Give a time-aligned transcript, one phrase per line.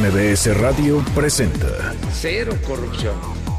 [0.00, 1.66] MBS Radio presenta
[2.12, 3.16] Cero corrupción,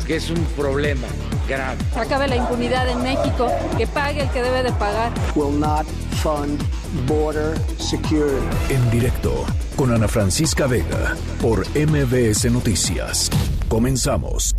[0.08, 1.08] que es un problema
[1.50, 1.78] grave.
[1.98, 5.12] Acabe la impunidad en México, que pague el que debe de pagar.
[5.36, 5.86] will not
[6.24, 6.62] fund
[7.08, 8.46] border security.
[8.70, 9.46] en directo
[9.76, 13.30] con Ana Francisca Vega por MBS Noticias.
[13.68, 14.56] Comenzamos.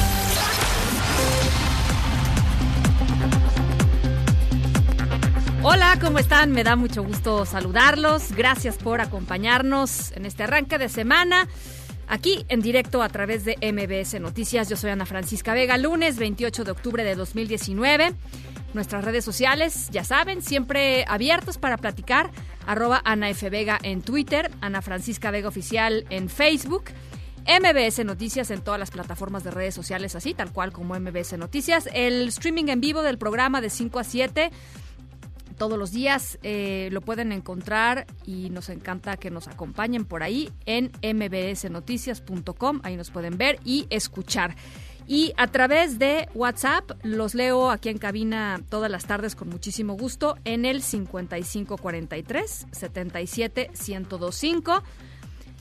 [5.63, 6.53] Hola, ¿cómo están?
[6.53, 8.33] Me da mucho gusto saludarlos.
[8.33, 11.49] Gracias por acompañarnos en este arranque de semana.
[12.09, 14.71] Aquí en directo a través de MBS Noticias.
[14.71, 18.15] Yo soy Ana Francisca Vega, lunes 28 de octubre de 2019.
[18.73, 22.31] Nuestras redes sociales, ya saben, siempre abiertos para platicar.
[22.67, 23.51] Arroba Ana F.
[23.51, 26.85] Vega en Twitter, Ana Francisca Vega Oficial en Facebook.
[27.47, 31.87] MBS Noticias en todas las plataformas de redes sociales, así tal cual como MBS Noticias.
[31.93, 34.51] El streaming en vivo del programa de 5 a 7
[35.61, 40.51] todos los días eh, lo pueden encontrar y nos encanta que nos acompañen por ahí
[40.65, 42.81] en mbsnoticias.com.
[42.83, 44.57] Ahí nos pueden ver y escuchar.
[45.07, 49.99] Y a través de WhatsApp los leo aquí en cabina todas las tardes con muchísimo
[49.99, 54.83] gusto en el 5543 77 1025.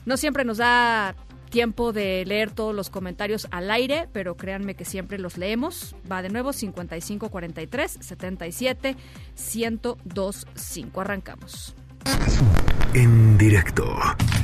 [0.06, 1.14] No siempre nos da
[1.50, 5.94] tiempo de leer todos los comentarios al aire, pero créanme que siempre los leemos.
[6.10, 8.96] Va de nuevo 5543 77
[9.36, 11.00] 1025.
[11.00, 11.74] Arrancamos.
[12.94, 13.84] En directo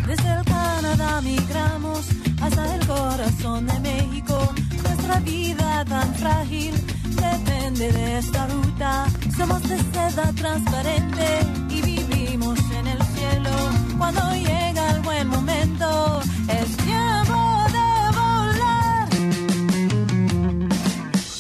[0.07, 2.09] Desde el Canadá migramos
[2.41, 4.55] hasta el corazón de México.
[4.83, 6.75] Nuestra vida tan frágil
[7.09, 9.07] depende de esta ruta.
[9.37, 11.27] Somos de seda transparente
[11.71, 13.86] y vivimos en el cielo.
[13.99, 17.41] Cuando llega el buen momento, es tiempo
[17.77, 19.09] de volar.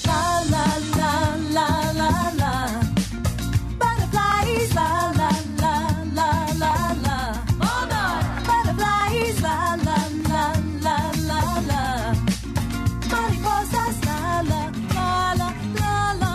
[0.05, 1.13] La la la
[1.53, 2.53] la la la.
[3.79, 5.31] Butterflies, la la
[5.63, 5.75] la
[6.15, 6.31] la
[6.63, 6.73] la
[7.05, 7.19] la.
[8.49, 10.45] Butterflies, la la la
[10.83, 10.97] la
[11.29, 11.83] la la.
[13.11, 14.63] Mariposas, la la
[14.95, 16.33] la la la la.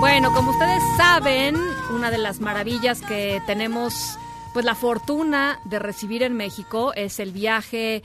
[0.00, 1.56] Bueno, como ustedes saben,
[1.94, 4.18] una de las maravillas que tenemos,
[4.52, 8.02] pues la fortuna de recibir en México es el viaje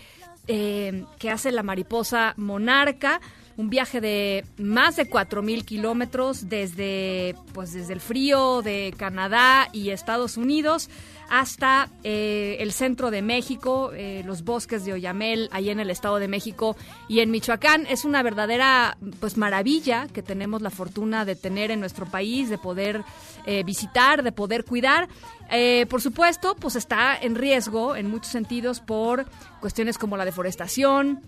[0.47, 3.19] eh, que hace la mariposa monarca.
[3.57, 9.89] Un viaje de más de 4.000 kilómetros desde, pues desde el frío de Canadá y
[9.89, 10.89] Estados Unidos
[11.29, 16.19] hasta eh, el centro de México, eh, los bosques de Oyamel, ahí en el Estado
[16.19, 16.75] de México
[17.07, 17.85] y en Michoacán.
[17.87, 22.57] Es una verdadera pues maravilla que tenemos la fortuna de tener en nuestro país, de
[22.57, 23.03] poder
[23.45, 25.07] eh, visitar, de poder cuidar.
[25.49, 29.25] Eh, por supuesto, pues está en riesgo en muchos sentidos por
[29.59, 31.21] cuestiones como la deforestación,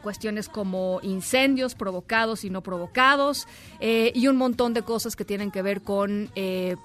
[0.00, 3.46] cuestiones como incendios provocados y no provocados
[3.80, 6.76] eh, y un montón de cosas que tienen que ver con eh,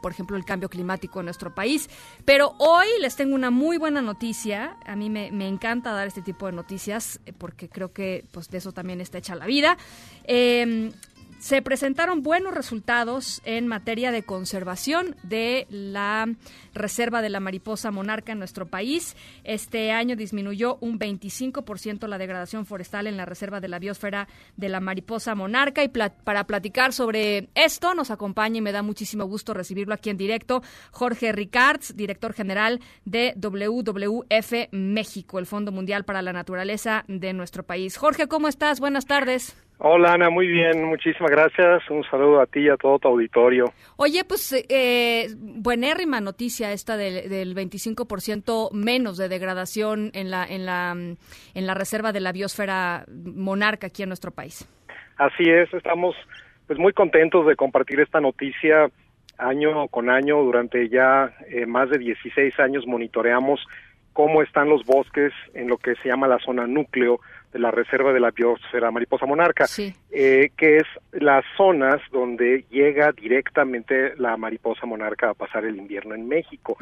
[0.00, 1.88] por ejemplo, el cambio climático en nuestro país.
[2.24, 4.76] Pero hoy les tengo una muy buena noticia.
[4.86, 8.58] A mí me, encanta dar este tipo de noticias eh, porque creo que pues, de
[8.58, 9.76] eso también está hecha la vida.
[11.40, 16.28] Se presentaron buenos resultados en materia de conservación de la
[16.74, 19.16] reserva de la mariposa monarca en nuestro país.
[19.42, 24.28] Este año disminuyó un 25% la degradación forestal en la reserva de la biosfera
[24.58, 25.82] de la mariposa monarca.
[25.82, 30.18] Y para platicar sobre esto nos acompaña y me da muchísimo gusto recibirlo aquí en
[30.18, 37.32] directo Jorge Ricards, director general de WWF México, el Fondo Mundial para la Naturaleza de
[37.32, 37.96] nuestro país.
[37.96, 38.78] Jorge, ¿cómo estás?
[38.78, 39.56] Buenas tardes.
[39.82, 41.88] Hola Ana, muy bien, muchísimas gracias.
[41.88, 43.72] Un saludo a ti y a todo tu auditorio.
[43.96, 50.66] Oye, pues eh, buenérrima noticia esta del, del 25% menos de degradación en la, en,
[50.66, 54.68] la, en la reserva de la biosfera monarca aquí en nuestro país.
[55.16, 56.14] Así es, estamos
[56.66, 58.90] pues muy contentos de compartir esta noticia
[59.38, 60.42] año con año.
[60.42, 63.60] Durante ya eh, más de 16 años monitoreamos
[64.12, 67.20] cómo están los bosques en lo que se llama la zona núcleo
[67.52, 69.92] de la reserva de la biosfera mariposa monarca, Sí.
[70.12, 76.14] eh, que es las zonas donde llega directamente la mariposa monarca a pasar el invierno
[76.14, 76.76] en México.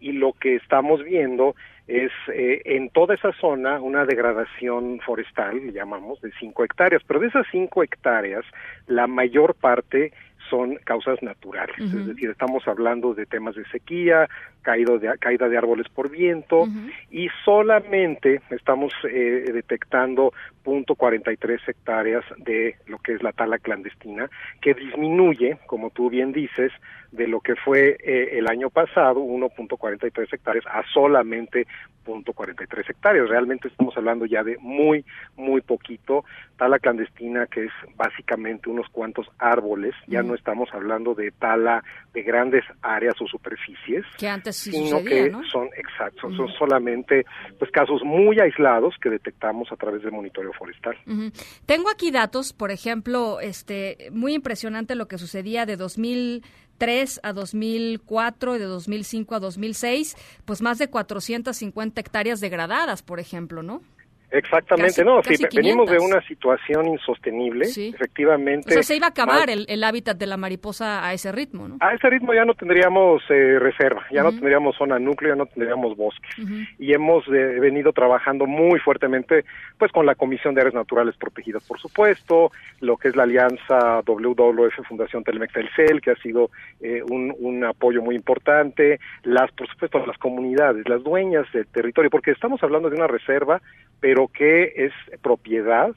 [0.00, 1.54] y lo que estamos viendo
[1.88, 7.26] es eh, en toda esa zona una degradación forestal, llamamos, de 5 hectáreas, pero de
[7.26, 8.44] esas 5 hectáreas,
[8.86, 10.12] la mayor parte
[10.48, 14.28] son causas naturales, es decir, estamos hablando de temas de sequía,
[14.62, 16.66] caído de, caída de árboles por viento
[17.10, 24.28] y solamente estamos eh, detectando 43 hectáreas de lo que es la tala clandestina,
[24.60, 26.72] que disminuye, como tú bien dices,
[27.12, 31.66] de lo que fue eh, el año pasado, 1.43 hectáreas, a solamente
[32.06, 33.28] 0.43 hectáreas.
[33.28, 35.04] Realmente estamos hablando ya de muy,
[35.36, 36.24] muy poquito.
[36.56, 41.84] Tala clandestina, que es básicamente unos cuantos árboles, ya no no estamos hablando de tala
[42.14, 45.44] de grandes áreas o superficies, que antes sí sino sucedía, que ¿no?
[45.44, 47.26] son exactos, son solamente
[47.58, 50.96] pues casos muy aislados que detectamos a través del monitoreo forestal.
[51.06, 51.32] Ujú.
[51.66, 58.56] Tengo aquí datos, por ejemplo, este muy impresionante lo que sucedía de 2003 a 2004
[58.56, 63.82] y de 2005 a 2006, pues más de 450 hectáreas degradadas, por ejemplo, ¿no?
[64.32, 66.16] Exactamente, Casi- no, casi sí, venimos de 500.
[66.16, 67.92] una situación insostenible, Sí.
[67.94, 68.68] efectivamente.
[68.70, 71.30] O sea, se iba a acabar más- el, el hábitat de la mariposa a ese
[71.32, 71.76] ritmo, ¿no?
[71.80, 75.46] A ese ritmo ya no tendríamos eh, reserva, ya no tendríamos zona núcleo, ya no
[75.46, 76.38] tendríamos bosques.
[76.38, 76.54] Ujú.
[76.78, 79.44] Y hemos eh, venido trabajando muy fuertemente
[79.78, 82.50] pues con la Comisión de Áreas Naturales Protegidas, por supuesto,
[82.80, 86.50] lo que es la alianza WWF Fundación Telmex Telcel, que ha sido
[86.80, 92.10] eh, un, un apoyo muy importante, las por supuesto las comunidades, las dueñas del territorio,
[92.10, 93.60] porque estamos hablando de una reserva,
[94.00, 95.90] pero que es propiedad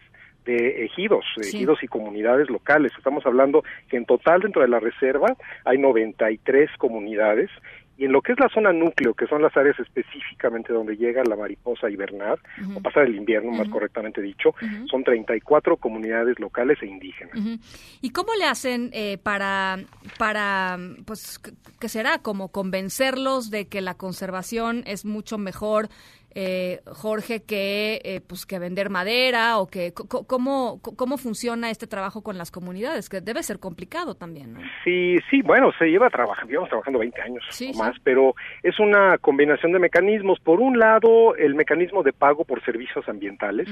[0.45, 1.57] de ejidos, de Sí.
[1.57, 2.91] ejidos y comunidades locales.
[2.97, 5.35] Estamos hablando que en total dentro de la reserva
[5.65, 7.49] hay 93 comunidades
[7.97, 11.23] y en lo que es la zona núcleo, que son las áreas específicamente donde llega
[11.23, 12.37] la mariposa a hibernar
[12.75, 14.53] o pasar el invierno, más correctamente dicho,
[14.91, 17.39] son 34 comunidades locales e indígenas.
[18.01, 19.77] ¿Y cómo le hacen eh, para,
[20.19, 21.39] para, pues,
[21.79, 22.17] qué será?
[22.19, 25.87] Como convencerlos de que la conservación es mucho mejor,
[26.35, 32.21] eh, Jorge, que, eh, pues, que vender madera o que, ¿cómo, ¿cómo funciona este trabajo
[32.21, 33.09] con las comunidades?
[33.09, 34.59] Que debe ser complicado también, ¿no?
[34.83, 37.79] Sí, sí, bueno, se lleva trabajando, llevamos trabajando 20 años Sí, o sí.
[37.79, 40.39] más, pero es una combinación de mecanismos.
[40.41, 43.69] Por un lado, el mecanismo de pago por servicios ambientales.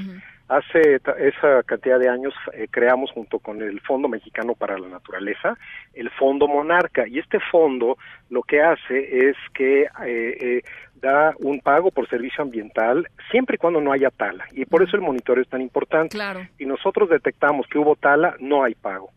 [0.48, 5.57] Hace esa cantidad de años eh, creamos junto con el Fondo Mexicano para la Naturaleza
[5.94, 7.98] el Fondo Monarca y este fondo
[8.30, 10.62] lo que hace es que eh, eh,
[11.04, 14.96] da un pago por servicio ambiental siempre y cuando no haya tala y por eso
[14.96, 16.16] el monitoreo es tan importante.
[16.16, 16.48] Claro.
[16.58, 19.12] Si nosotros detectamos que hubo tala, no hay pago.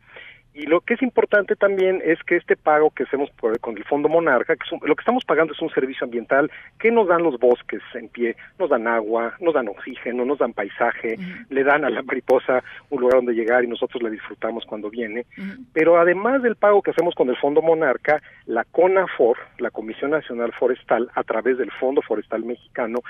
[0.59, 3.85] Y lo que es importante también es que este pago que hacemos por- con el
[3.85, 7.07] Fondo Monarca, que es un- lo que estamos pagando es un servicio ambiental que nos
[7.09, 11.19] dan los bosques en pie, nos dan agua, nos dan oxígeno, nos dan paisaje,
[11.51, 15.27] le dan a la mariposa un lugar donde llegar y nosotros la disfrutamos cuando viene.
[15.75, 20.53] Pero además del pago que hacemos con el Fondo Monarca, la CONAFOR, la Comisión Nacional
[20.55, 23.01] Forestal, a través del Fondo Forestal Mexicano,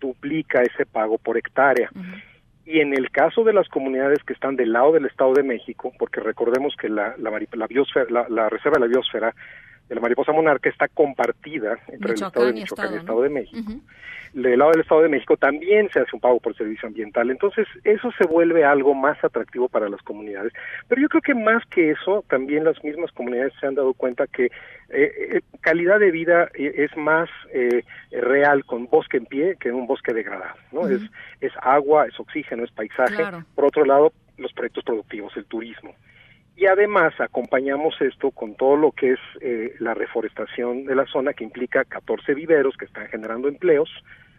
[0.00, 1.88] duplica ese pago por hectárea.
[2.66, 5.92] Y en el caso de las comunidades que están del lado del Estado de México,
[5.98, 9.34] porque recordemos que la, la, biosfera- la reserva de la biosfera
[9.88, 13.28] de la mariposa monarca está compartida entre el Estado de Michoacán y el Estado, de
[13.28, 13.72] México.
[14.32, 17.30] Del lado del Estado de México también se hace un pago por servicio ambiental.
[17.30, 20.52] Entonces, eso se vuelve algo más atractivo para las comunidades.
[20.88, 24.26] Pero yo creo que más que eso, también las mismas comunidades se han dado cuenta
[24.26, 24.50] que eh,
[24.90, 29.76] eh, calidad de vida eh, es más eh, real con bosque en pie que en
[29.76, 30.56] un bosque degradado.
[30.72, 30.88] ¿no?
[30.88, 31.00] es,
[31.40, 33.16] es agua, es oxígeno, es paisaje.
[33.16, 33.44] Claro.
[33.54, 35.94] Por otro lado, los proyectos productivos, el turismo.
[36.56, 41.34] Y además acompañamos esto con todo lo que es eh, la reforestación de la zona,
[41.34, 43.90] que implica 14 viveros que están generando empleos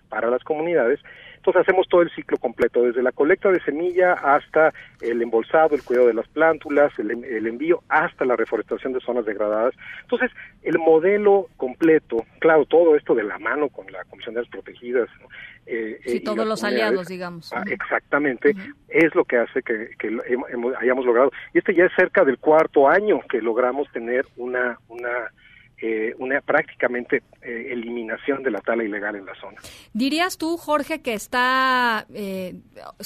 [0.10, 1.00] para las comunidades.
[1.38, 5.84] Entonces hacemos todo el ciclo completo, desde la colecta de semilla hasta el embolsado, el
[5.84, 9.74] cuidado de las plántulas, el, el envío, hasta la reforestación de zonas degradadas.
[10.02, 10.32] Entonces,
[10.64, 15.08] el modelo completo, claro, todo esto de la mano con la Comisión de las Protegidas.
[15.22, 15.28] ¿no?
[15.68, 17.54] Eh, Sí, eh, y todos los aliados, digamos.
[17.54, 18.54] Ah, exactamente,
[18.90, 21.32] es lo que hace que, que hemos- hayamos logrado.
[21.54, 25.32] Y este ya es cerca del cuarto año que logramos tener una, una,
[25.80, 29.58] eh, una prácticamente eh, eliminación de la tala ilegal en la zona.
[29.94, 32.56] ¿Dirías tú, Jorge, que está, eh,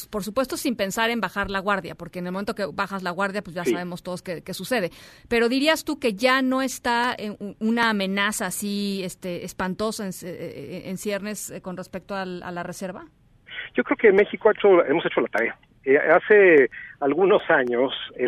[0.09, 3.11] por supuesto, sin pensar en bajar la guardia, porque en el momento que bajas la
[3.11, 3.71] guardia, pues ya Sí.
[3.71, 4.89] sabemos todos qué, qué sucede.
[5.27, 7.15] Pero dirías tú que ya no está
[7.59, 12.63] una amenaza así este, espantosa en, eh, en ciernes eh, con respecto al- a la
[12.63, 13.05] reserva?
[13.75, 15.59] Yo creo que México ha hecho, hemos hecho la tarea.
[15.83, 16.69] Eh, hace
[16.99, 18.27] algunos años, eh,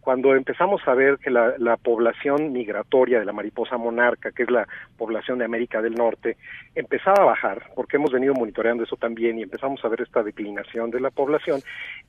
[0.00, 4.50] cuando empezamos a ver que la, la población migratoria de la mariposa monarca, que es
[4.50, 4.66] la
[4.98, 6.36] población de América del Norte,
[6.74, 10.90] empezaba a bajar, porque hemos venido monitoreando eso también y empezamos a ver esta declinación
[10.90, 11.60] de la población,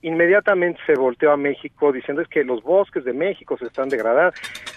[0.02, 4.36] inmediatamente se volteó a México diciendo es que los bosques de México se están degradando.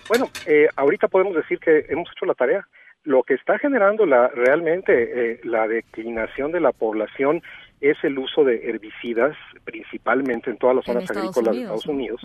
[0.09, 2.67] Bueno, eh, ahorita podemos decir que hemos hecho la tarea.
[3.03, 4.93] Lo que está generando la, realmente
[5.33, 7.41] eh, la declinación de la población
[7.81, 11.87] es el uso de herbicidas, principalmente en todas las zonas agrícolas Unidos, de Estados.
[11.87, 12.21] Unidos,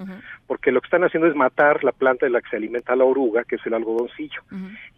[0.47, 3.03] porque lo que están haciendo es matar la planta de la que se alimenta la
[3.03, 4.41] oruga, que es el algodoncillo.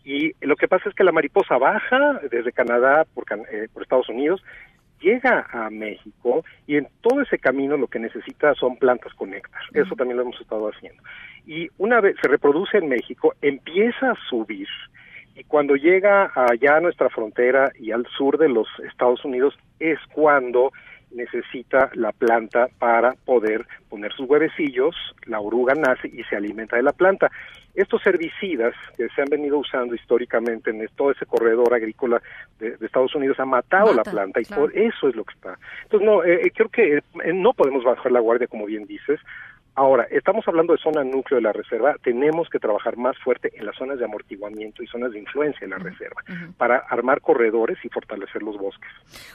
[0.04, 3.84] Y lo que pasa es que la mariposa baja desde Canadá por, Can- eh, por
[3.84, 4.44] Estados Unidos,
[5.02, 9.62] llega a México y en todo ese camino lo que necesita son plantas con néctar.
[9.74, 11.02] Eso también lo hemos estado haciendo.
[11.46, 14.68] Y una vez se reproduce en México, empieza a subir
[15.36, 20.00] y cuando llega allá a nuestra frontera y al sur de los Estados Unidos es
[20.14, 20.72] cuando
[21.14, 26.84] necesita la planta para poder poner sus huevecillos, la oruga nace y se alimenta de
[26.84, 27.32] la planta.
[27.76, 32.22] Estos herbicidas que se han venido usando históricamente en todo ese corredor agrícola
[32.60, 35.58] de, Estados Unidos han matado la planta y por eso es lo que está.
[35.84, 39.20] Entonces, no, eh, eh, creo que eh, no podemos bajar la guardia, como bien dices.
[39.76, 43.66] Ahora, estamos hablando de zona núcleo de la reserva, tenemos que trabajar más fuerte en
[43.66, 46.22] las zonas de amortiguamiento y zonas de influencia de la reserva
[46.58, 48.90] para armar corredores y fortalecer los bosques.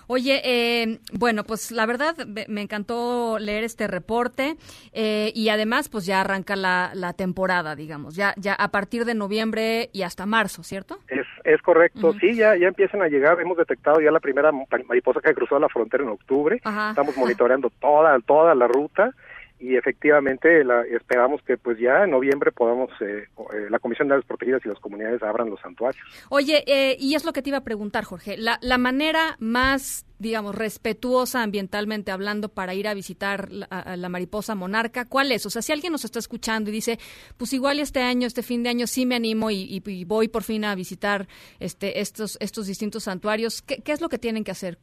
[0.07, 2.15] Oye, eh, bueno, pues la verdad
[2.49, 4.55] me encantó leer este reporte
[4.93, 9.89] eh, y además pues ya arranca la, temporada, digamos, ya ya a partir de noviembre
[9.93, 10.99] y hasta marzo, ¿cierto?
[11.09, 14.53] Es, es correcto, sí, ya, ya empiezan a llegar, hemos detectado ya la primera
[14.87, 19.15] mariposa que cruzó la frontera en octubre, estamos monitoreando toda, toda la ruta
[19.61, 24.15] y efectivamente la, esperamos que pues ya en noviembre podamos eh, eh, la Comisión de
[24.15, 26.03] Aves Protegidas y las comunidades abran los santuarios.
[26.29, 30.05] Oye, eh, y es lo que te iba a preguntar, Jorge, la, la manera más
[30.19, 35.47] digamos, respetuosa ambientalmente hablando para ir a visitar la, mariposa monarca, ¿cuál es?
[35.47, 36.99] O sea, si alguien nos está escuchando y dice,
[37.37, 40.65] pues igual este año, este fin de año sí me animo y, voy por fin
[40.65, 41.29] a visitar
[41.61, 44.79] este, estos, estos distintos santuarios, ¿qué, ¿qué es lo que tienen que hacer?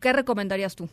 [0.00, 0.88] ¿Qué recomendarías tú?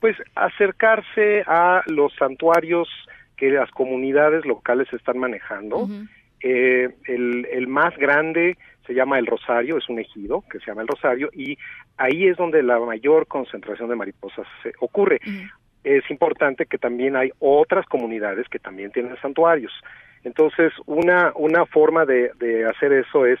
[0.00, 2.88] Pues acercarse a los santuarios
[3.36, 5.88] que las comunidades locales están manejando.
[6.40, 10.82] eh, el, el más grande se llama El Rosario, es un ejido que se llama
[10.82, 11.58] El Rosario, y
[11.98, 15.20] ahí es donde la mayor concentración de mariposas se ocurre.
[15.84, 19.72] Es importante que también hay otras comunidades que también tienen santuarios.
[20.24, 23.38] Entonces, una, una forma de, de hacer eso es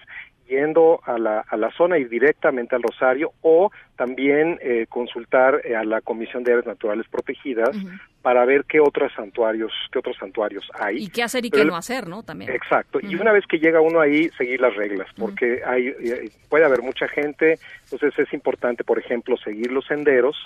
[0.48, 5.76] yendo a la, a la zona y directamente al Rosario o también eh, consultar eh,
[5.76, 7.76] a la Comisión de Áreas Naturales Protegidas
[8.22, 11.04] para ver qué otros santuarios qué otros santuarios hay.
[11.04, 12.50] Y qué hacer y qué no hacer no también.
[12.50, 12.98] Exacto.
[13.02, 16.82] Y una vez que llega uno ahí seguir las reglas porque hay eh, puede haber
[16.82, 20.36] mucha gente entonces es importante por ejemplo seguir los senderos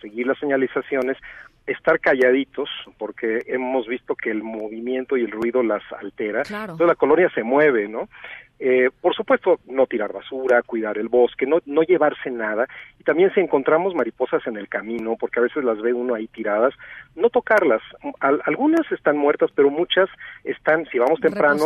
[0.00, 1.16] seguir las señalizaciones
[1.68, 6.94] estar calladitos porque hemos visto que el movimiento y el ruido las altera entonces la
[6.94, 8.08] colonia se mueve no
[8.60, 12.66] eh, por supuesto, no tirar basura, cuidar el bosque, no, no llevarse nada.
[12.98, 16.26] Y también si encontramos mariposas en el camino, porque a veces las ve uno ahí
[16.26, 16.74] tiradas,
[17.14, 17.82] no tocarlas.
[18.20, 20.08] algunas están muertas, pero muchas
[20.42, 21.64] están, si vamos temprano,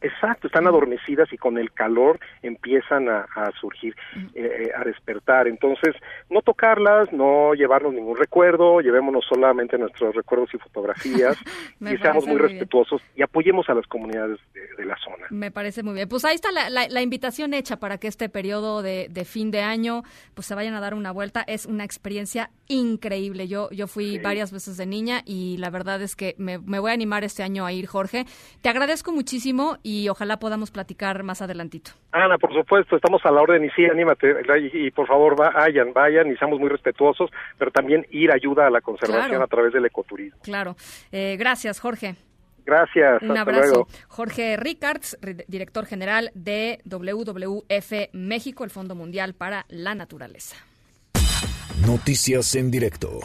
[0.00, 3.26] exacto, están adormecidas y con el calor empiezan a,
[3.60, 3.94] surgir,
[4.34, 5.46] eh, eh, a despertar.
[5.46, 5.94] Entonces,
[6.30, 11.36] no tocarlas, no llevarnos ningún recuerdo, llevémonos solamente nuestros recuerdos y fotografías
[11.80, 14.38] y seamos muy, respetuosos y apoyemos a las comunidades
[14.76, 15.26] de la zona.
[15.30, 19.24] Me parece muy bien pues ahí está la, invitación hecha para que este periodo de,
[19.24, 20.02] fin de año
[20.34, 21.44] pues se vayan a dar una vuelta.
[21.46, 23.48] Es una experiencia increíble.
[23.48, 26.94] Yo, yo fui varias veces de niña y la verdad es que me, voy a
[26.94, 28.24] animar este año a ir, Jorge.
[28.62, 31.92] Te agradezco muchísimo y ojalá podamos platicar más adelantito.
[32.12, 34.34] Ana, por supuesto, estamos a la orden y sí, anímate
[34.72, 38.80] y, por favor vayan, vayan y seamos muy respetuosos, pero también ir ayuda a la
[38.80, 40.40] conservación a través del ecoturismo.
[40.42, 40.76] Claro.
[41.12, 42.16] Eh, gracias, Jorge.
[42.64, 43.22] Gracias.
[43.22, 43.88] Un abrazo.
[44.08, 50.56] Jorge Ricards, director general de WWF México, el Fondo Mundial para la Naturaleza.
[51.86, 53.20] Noticias en directo.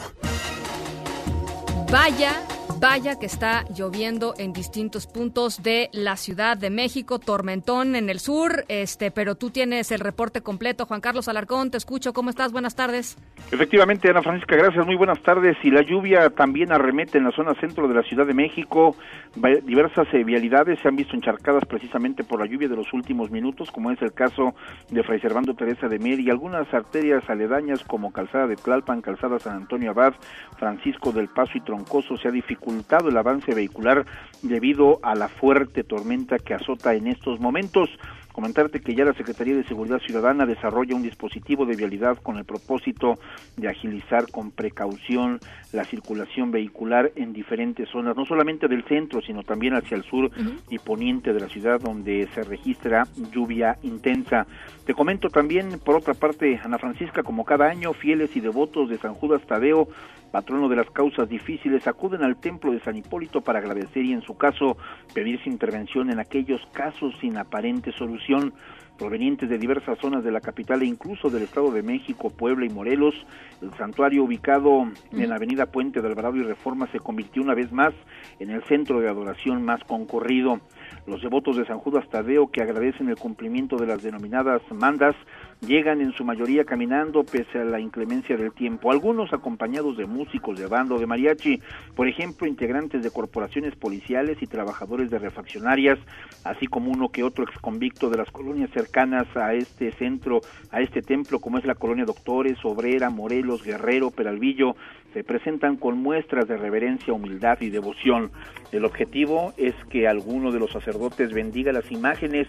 [1.91, 2.41] Vaya
[2.79, 8.19] Vaya que está lloviendo en distintos puntos de la Ciudad de México, tormentón en el
[8.19, 10.85] sur, este, pero tú tienes el reporte completo.
[10.85, 12.13] Juan Carlos Alarcón, te escucho.
[12.13, 12.51] ¿Cómo estás?
[12.51, 13.17] Buenas tardes.
[13.51, 14.85] Efectivamente, Ana Francisca, gracias.
[14.85, 15.55] Muy buenas tardes.
[15.63, 18.95] Y la lluvia también arremete en la zona centro de la Ciudad de México.
[19.35, 23.71] Diversas eh, vialidades se han visto encharcadas precisamente por la lluvia de los últimos minutos,
[23.71, 24.55] como es el caso
[24.89, 29.39] de Fray Servando Teresa de Mer y algunas arterias aledañas como Calzada de Tlalpan, Calzada
[29.39, 30.13] San Antonio Abad,
[30.57, 32.62] Francisco del Paso y Troncoso se ha dificultado
[33.09, 34.05] el avance vehicular
[34.41, 37.89] debido a la fuerte tormenta que azota en estos momentos.
[38.33, 42.45] Comentarte que ya la Secretaría de Seguridad Ciudadana desarrolla un dispositivo de vialidad con el
[42.45, 43.19] propósito
[43.57, 45.39] de agilizar con precaución
[45.71, 50.31] la circulación vehicular en diferentes zonas, no solamente del centro, sino también hacia el sur
[50.67, 54.47] y poniente de la ciudad donde se registra lluvia intensa.
[54.83, 58.97] Te comento también, por otra parte, Ana Francisca, como cada año, fieles y devotos de
[58.97, 59.89] San Judas Tadeo
[60.33, 64.23] patrono de las causas difíciles, acuden al templo de San Hipólito para agradecer y en
[64.23, 64.77] su caso
[65.13, 68.51] pedir su intervención en aquellos casos sin aparente solución
[68.97, 72.69] provenientes de diversas zonas de la capital e incluso del Estado de México, Puebla y
[72.69, 73.13] Morelos.
[73.61, 77.71] El santuario ubicado en la avenida Puente de Alvarado y Reforma se convirtió una vez
[77.71, 77.93] más
[78.39, 80.61] en el centro de adoración más concurrido.
[81.05, 85.15] Los devotos de San Judas Tadeo que agradecen el cumplimiento de las denominadas mandas
[85.65, 90.59] llegan en su mayoría caminando pese a la inclemencia del tiempo, algunos acompañados de músicos
[90.59, 91.61] de bando de mariachi,
[91.95, 95.99] por ejemplo, integrantes de corporaciones policiales y trabajadores de refaccionarias,
[96.43, 100.41] así como uno que otro exconvicto de las colonias cercanas a este centro,
[100.71, 104.75] a este templo, como es la colonia Doctores, Obrera, Morelos, Guerrero, Peralvillo,
[105.13, 108.31] se presentan con muestras de reverencia, humildad y devoción.
[108.71, 112.47] El objetivo es que alguno de los sacerdotes bendiga las imágenes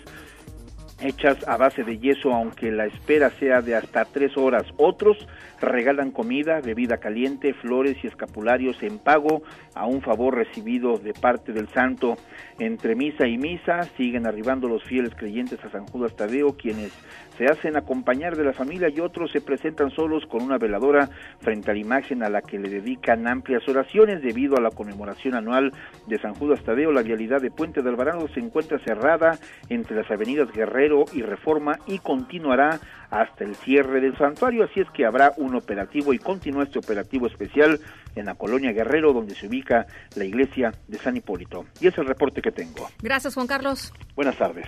[1.00, 4.64] hechas a base de yeso, aunque la espera sea de hasta tres horas.
[4.76, 5.26] Otros
[5.60, 9.42] regalan comida, bebida caliente, flores y escapularios en pago
[9.74, 12.16] a un favor recibido de parte del santo.
[12.58, 16.92] Entre misa y misa siguen arribando los fieles creyentes a San Judas Tadeo, quienes
[17.38, 21.08] se hacen acompañar de la familia y otros se presentan solos con una veladora
[21.40, 25.34] frente a la imagen a la que le dedican amplias oraciones debido a la conmemoración
[25.34, 25.72] anual
[26.06, 26.92] de San Judas Tadeo.
[26.92, 29.38] La vialidad de Puente de Alvarado se encuentra cerrada
[29.68, 32.78] entre las avenidas Guerrero y Reforma y continuará
[33.10, 37.26] hasta el cierre del santuario, así es que habrá un operativo y continúa este operativo
[37.28, 37.78] especial
[38.16, 39.86] en la colonia Guerrero, donde se ubica
[40.16, 41.64] la iglesia de San Hipólito.
[41.80, 42.88] Y es el reporte que tengo.
[43.02, 43.92] Gracias, Juan Carlos.
[44.16, 44.66] Buenas tardes.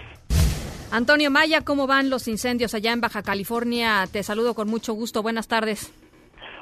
[0.91, 4.07] Antonio Maya, ¿cómo van los incendios allá en Baja California?
[4.11, 5.23] Te saludo con mucho gusto.
[5.23, 5.93] Buenas tardes.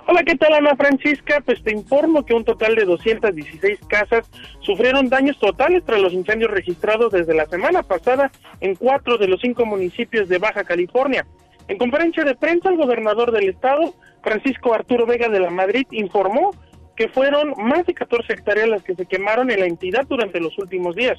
[0.06, 1.40] Hola, ¿qué tal Ana Francisca?
[1.44, 6.50] Pues te informo que un total de 216 casas sufrieron daños totales tras los incendios
[6.50, 11.26] registrados desde la semana pasada en cuatro de los cinco municipios de Baja California.
[11.68, 16.50] En conferencia de prensa, el gobernador del estado, Francisco Arturo Vega de la Madrid, informó
[16.96, 20.58] que fueron más de 14 hectáreas las que se quemaron en la entidad durante los
[20.58, 21.18] últimos días.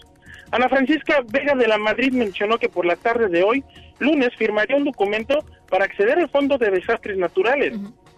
[0.52, 3.64] Ana Francisca Vega de la Madrid mencionó que por la tarde de hoy,
[4.00, 7.74] lunes, firmaría un documento para acceder al Fondo de Desastres Naturales.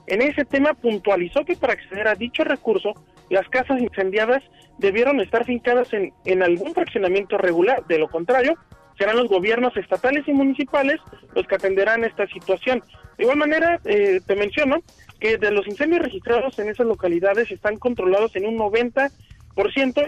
[0.08, 2.94] En ese tema puntualizó que para acceder a dicho recurso,
[3.30, 4.44] las casas incendiadas
[4.78, 7.86] debieron estar fincadas en, en algún fraccionamiento regular.
[7.88, 8.56] De lo contrario,
[8.98, 11.00] serán los gobiernos estatales y municipales
[11.36, 12.84] los que atenderán esta situación.
[13.18, 14.78] De igual manera, eh, te menciono
[15.20, 19.12] que de los incendios registrados en esas localidades están controlados en un 90%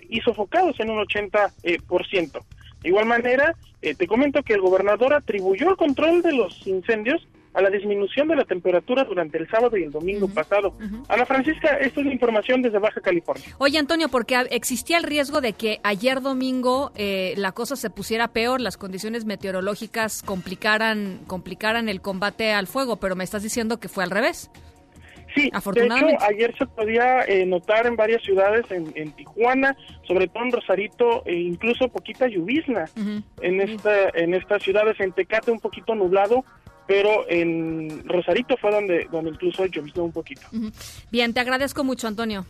[0.10, 1.52] y sofocados en un 80%.
[1.64, 2.46] Eh, por ciento.
[2.82, 7.28] De igual manera, eh, te comento que el gobernador atribuyó el control de los incendios
[7.54, 10.74] a la disminución de la temperatura durante el sábado y el domingo pasado.
[11.08, 13.56] Ana Francisca, esta es la información desde Baja California.
[13.58, 18.30] Oye, Antonio, porque existía el riesgo de que ayer domingo eh, la cosa se pusiera
[18.30, 23.90] peor, las condiciones meteorológicas complicaran, complicaran el combate al fuego, pero me estás diciendo que
[23.90, 24.52] fue al revés.
[25.36, 26.12] Sí, Afortunadamente.
[26.12, 29.76] de hecho, ayer se podía eh, notar en varias ciudades, en, Tijuana,
[30.08, 32.86] sobre todo en Rosarito, e incluso poquita lluvizna
[33.42, 36.44] en, esta, en estas ciudades, en Tecate un poquito nublado,
[36.88, 40.42] pero en Rosarito fue donde, donde incluso llovió un poquito.
[41.12, 42.46] Bien, te agradezco mucho, Antonio.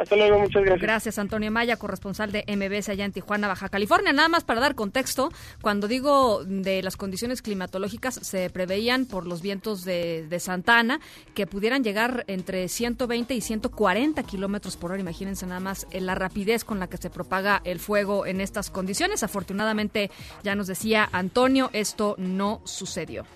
[0.00, 0.80] Hasta luego, muchas gracias.
[0.80, 4.14] Gracias, Antonio Maya, corresponsal de MBS allá en Tijuana, Baja California.
[4.14, 9.42] Nada más para dar contexto, cuando digo de las condiciones climatológicas, se preveían por los
[9.42, 11.00] vientos de, de Santana
[11.34, 15.00] que pudieran llegar entre 120 y 140 kilómetros por hora.
[15.00, 19.22] Imagínense nada más la rapidez con la que se propaga el fuego en estas condiciones.
[19.22, 20.10] Afortunadamente,
[20.42, 23.26] ya nos decía Antonio, esto no sucedió.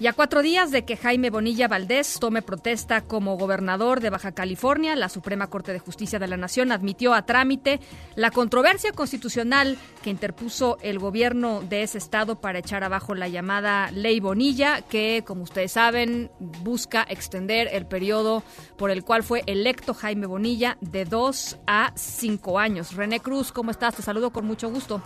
[0.00, 4.30] Y a cuatro días de que Jaime Bonilla Valdés tome protesta como gobernador de Baja
[4.30, 7.80] California, la Suprema Corte de Justicia de la Nación admitió a trámite
[8.14, 13.90] la controversia constitucional que interpuso el gobierno de ese estado para echar abajo la llamada
[13.90, 18.44] Ley Bonilla, que, como ustedes saben, busca extender el periodo
[18.76, 22.94] por el cual fue electo Jaime Bonilla de dos a cinco años.
[22.94, 23.96] René Cruz, ¿cómo estás?
[23.96, 25.02] Te saludo con mucho gusto.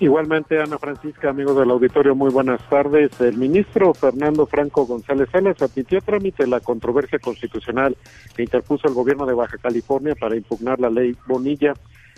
[0.00, 3.20] Igualmente, Ana Francisca, amigos del auditorio, muy buenas tardes.
[3.20, 7.96] El ministro Fernando Franco González Salas admitió trámite la controversia constitucional
[8.34, 11.74] que interpuso el gobierno de Baja California para impugnar la ley Bonilla.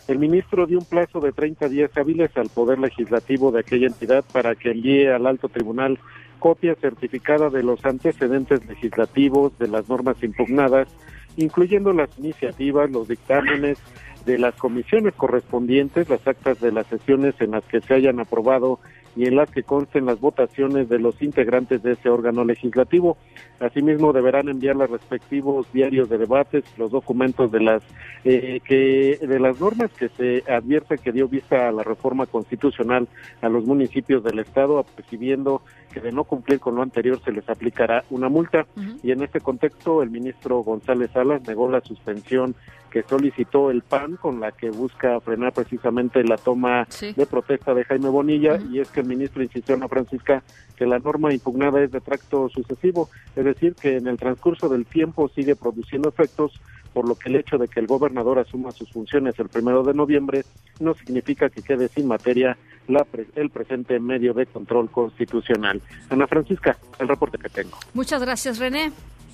[0.09, 4.25] El ministro dio un plazo de 30 días hábiles al Poder Legislativo de aquella entidad
[4.33, 5.99] para que envíe al alto tribunal
[6.39, 10.89] copia certificada de los antecedentes legislativos de las normas impugnadas,
[11.37, 13.79] incluyendo las iniciativas, los dictámenes,
[14.27, 18.81] de las comisiones correspondientes, las actas de las sesiones en las que se hayan aprobado
[19.15, 23.17] y en las que consten las votaciones de los integrantes de ese órgano legislativo.
[23.61, 27.83] Asimismo, deberán enviar los respectivos diarios de debates, los documentos de las
[28.25, 33.09] eh, que de las normas que se advierte que dio vista a la reforma constitucional
[33.41, 35.63] a los municipios del estado, percibiendo
[35.97, 38.67] que de no cumplir con lo anterior se les aplicará una multa.
[39.03, 42.55] Y en este contexto, el ministro González Salas negó la suspensión
[42.91, 47.85] que solicitó el PAN, con la que busca frenar precisamente la toma de protesta de
[47.85, 50.43] Jaime Bonilla, y es que el ministro insistió en la Francisca
[50.77, 54.85] que la norma impugnada es de tracto sucesivo, es decir, que en el transcurso del
[54.85, 56.61] tiempo sigue produciendo efectos
[56.97, 59.93] por lo que el hecho de que el gobernador asuma sus funciones el primero de
[59.93, 60.47] noviembre
[60.81, 62.57] no significa que quede sin materia
[62.89, 65.83] la el presente medio de control constitucional.
[66.09, 67.77] Ana Francisca, el reporte que tengo.
[67.93, 68.93] Muchas gracias, René.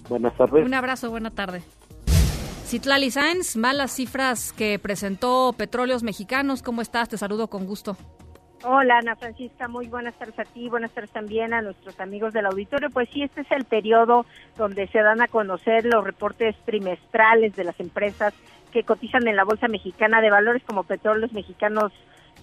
[0.08, 0.66] Buenas tardes.
[0.66, 1.62] Un abrazo, buena tarde.
[2.66, 6.62] Citlali Sainz, malas cifras que presentó Petróleos Mexicanos.
[6.64, 7.10] ¿Cómo estás?
[7.10, 7.96] Te saludo con gusto.
[8.64, 12.46] Hola Ana Francisca, muy buenas tardes a ti, buenas tardes también a nuestros amigos del
[12.46, 12.90] auditorio.
[12.90, 14.24] Pues sí, este es el periodo
[14.56, 18.32] donde se dan a conocer los reportes trimestrales de las empresas
[18.72, 21.92] que cotizan en la Bolsa Mexicana de Valores como Petróleos Mexicanos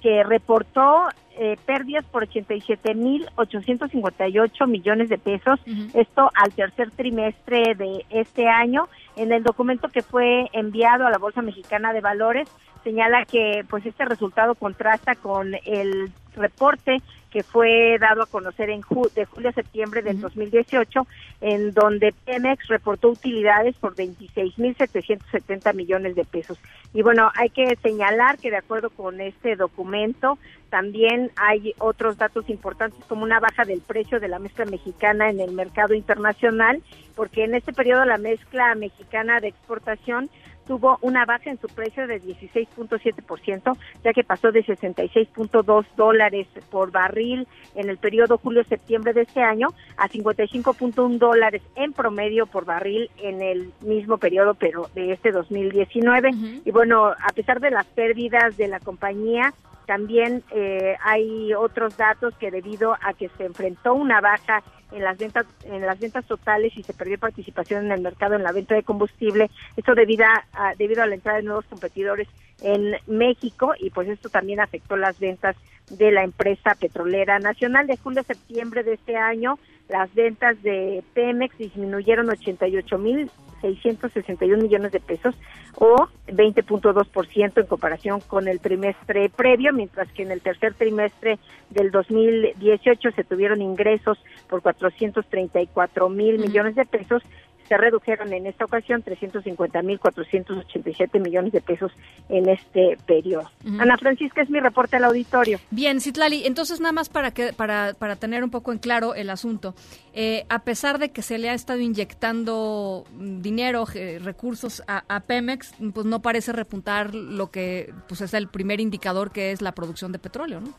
[0.02, 5.60] que reportó eh, pérdidas por 87.858 millones de pesos,
[5.94, 8.88] esto al tercer trimestre de este año.
[9.16, 12.50] En el documento que fue enviado a la Bolsa Mexicana de Valores,
[12.84, 18.82] señala que pues este resultado contrasta con el reporte que fue dado a conocer en
[19.14, 21.06] de julio a septiembre del 2018,
[21.42, 26.58] en donde Pemex reportó utilidades por 26.770 millones de pesos.
[26.94, 30.40] Y bueno, hay que señalar que de acuerdo con este documento,
[30.70, 35.40] también hay otros datos importantes como una baja del precio de la mezcla mexicana en
[35.40, 36.82] el mercado internacional,
[37.16, 40.30] porque en este periodo la mezcla mexicana de exportación
[40.70, 46.92] tuvo una baja en su precio de 16.7%, ya que pasó de 66.2 dólares por
[46.92, 53.10] barril en el periodo julio-septiembre de este año a 55.1 dólares en promedio por barril
[53.18, 56.30] en el mismo periodo, pero de este 2019.
[56.64, 59.56] Y bueno, a pesar de las pérdidas de la compañía,
[59.88, 65.18] también eh, hay otros datos que debido a que se enfrentó una baja en las
[65.18, 68.76] ventas en las ventas totales y se perdió participación en el mercado en la venta
[68.76, 72.28] de combustible, esto debido a, debido a la entrada de nuevos competidores
[72.62, 75.56] en México y pues esto también afectó las ventas
[75.90, 79.58] de la empresa petrolera nacional de julio a septiembre de este año
[79.90, 85.34] las ventas de Pemex disminuyeron 88.661 millones de pesos
[85.76, 91.40] o 20.2% en comparación con el trimestre previo, mientras que en el tercer trimestre
[91.72, 97.24] del 2018 se tuvieron ingresos por 434 mil millones de pesos
[97.70, 101.92] se redujeron en esta ocasión 350.487 millones de pesos
[102.28, 103.52] en este periodo.
[103.80, 105.60] Ana Francisca, es mi reporte al auditorio.
[105.70, 109.30] Bien, Citlali, entonces nada más para, que, para, para tener un poco en claro el
[109.30, 109.76] asunto.
[110.14, 113.86] Eh, a pesar de que se le ha estado inyectando dinero,
[114.24, 119.32] recursos a, a, Pemex, pues no parece repuntar lo que pues es el primer indicador
[119.32, 120.74] que es la producción de petróleo, ¿no?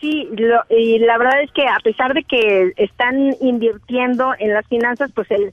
[0.00, 0.28] Sí,
[0.68, 5.30] y la verdad es que a pesar de que están invirtiendo en las finanzas, pues
[5.30, 5.52] el,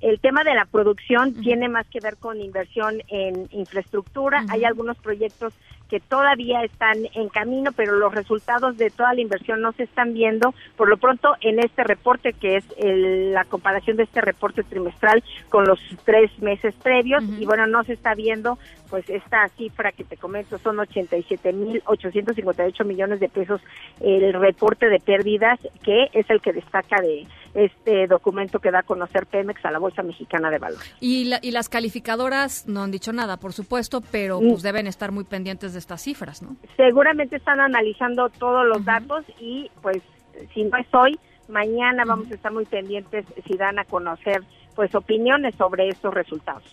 [0.00, 4.44] el tema de la producción tiene más que ver con inversión en infraestructura.
[4.48, 5.54] Hay algunos proyectos
[5.88, 10.14] que todavía están en camino, pero los resultados de toda la inversión no se están
[10.14, 10.54] viendo.
[10.76, 15.64] Por lo pronto, en este reporte, que es la comparación de este reporte trimestral con
[15.64, 18.56] los tres meses previos, y bueno, no se está viendo,
[18.90, 23.60] pues esta cifra que te comento son 87.858 millones de pesos
[24.00, 28.82] el reporte de pérdidas, que es el que destaca de este documento que da a
[28.82, 30.94] conocer Pemex a la Bolsa Mexicana de Valores.
[31.00, 35.24] Y, y las calificadoras no han dicho nada, por supuesto, pero pues deben estar muy
[35.24, 36.56] pendientes de estas cifras, ¿no?
[36.76, 40.02] Seguramente están analizando todos los datos y pues
[40.52, 44.42] si no es hoy, mañana vamos a estar muy pendientes si dan a conocer
[44.74, 46.64] pues opiniones sobre estos resultados.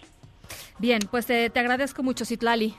[0.79, 2.75] Bien, pues te, te agradezco mucho, Citlali.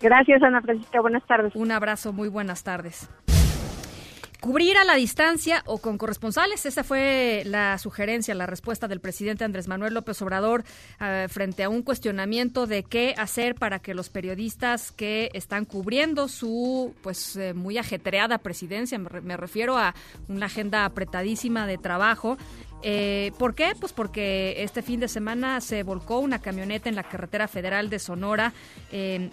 [0.00, 1.00] Gracias, Ana Francisca.
[1.00, 1.54] Buenas tardes.
[1.54, 3.08] Un abrazo, muy buenas tardes.
[4.40, 9.44] Cubrir a la distancia o con corresponsales, esa fue la sugerencia, la respuesta del presidente
[9.44, 10.62] Andrés Manuel López Obrador
[11.00, 16.28] eh, frente a un cuestionamiento de qué hacer para que los periodistas que están cubriendo
[16.28, 19.94] su pues eh, muy ajetreada presidencia, me refiero a
[20.28, 22.36] una agenda apretadísima de trabajo,
[22.88, 23.72] eh, ¿Por qué?
[23.80, 27.98] Pues porque este fin de semana se volcó una camioneta en la carretera federal de
[27.98, 28.52] Sonora,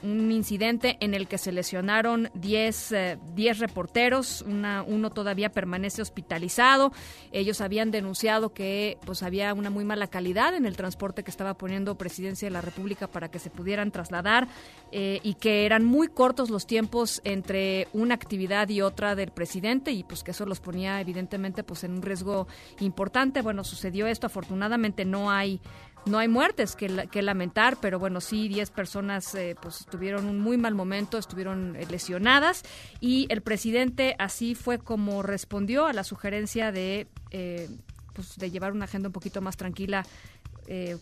[0.02, 3.18] un incidente en el que se lesionaron 10 eh,
[3.60, 6.92] reporteros, uno todavía permanece hospitalizado.
[7.32, 11.54] Ellos habían denunciado que pues había una muy mala calidad en el transporte que estaba
[11.54, 14.48] poniendo Presidencia de la República para que se pudieran trasladar
[14.92, 19.92] eh, y que eran muy cortos los tiempos entre una actividad y otra del presidente
[19.92, 22.48] y pues que eso los ponía evidentemente pues en un riesgo
[22.80, 24.28] importante bueno, sucedió esto.
[24.28, 25.62] Afortunadamente no hay
[26.06, 30.40] no hay muertes que, que lamentar, pero bueno, sí, 10 personas eh, pues tuvieron un
[30.40, 32.64] muy mal momento, estuvieron eh, lesionadas
[33.00, 37.70] y el presidente así fue como respondió a la sugerencia de, eh,
[38.14, 40.06] pues, de llevar una agenda un poquito más tranquila,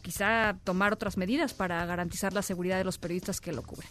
[0.01, 3.87] quizá tomar otras medidas para garantizar la seguridad de los periodistas que lo cubren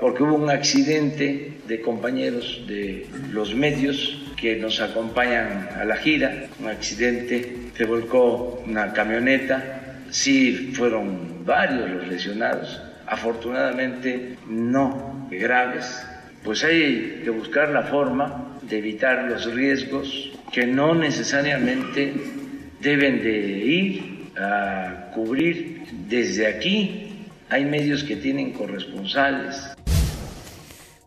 [0.00, 6.46] porque hubo un accidente de compañeros de los medios que nos acompañan a la gira,
[6.60, 9.78] un accidente, se volcó una camioneta
[10.10, 16.06] sí fueron varios los lesionados, afortunadamente no graves,
[16.42, 22.12] pues hay que buscar la forma de evitar los riesgos que no necesariamente
[22.80, 27.04] deben de ir a cubrir desde aquí.
[27.50, 29.74] Hay medios que tienen corresponsales.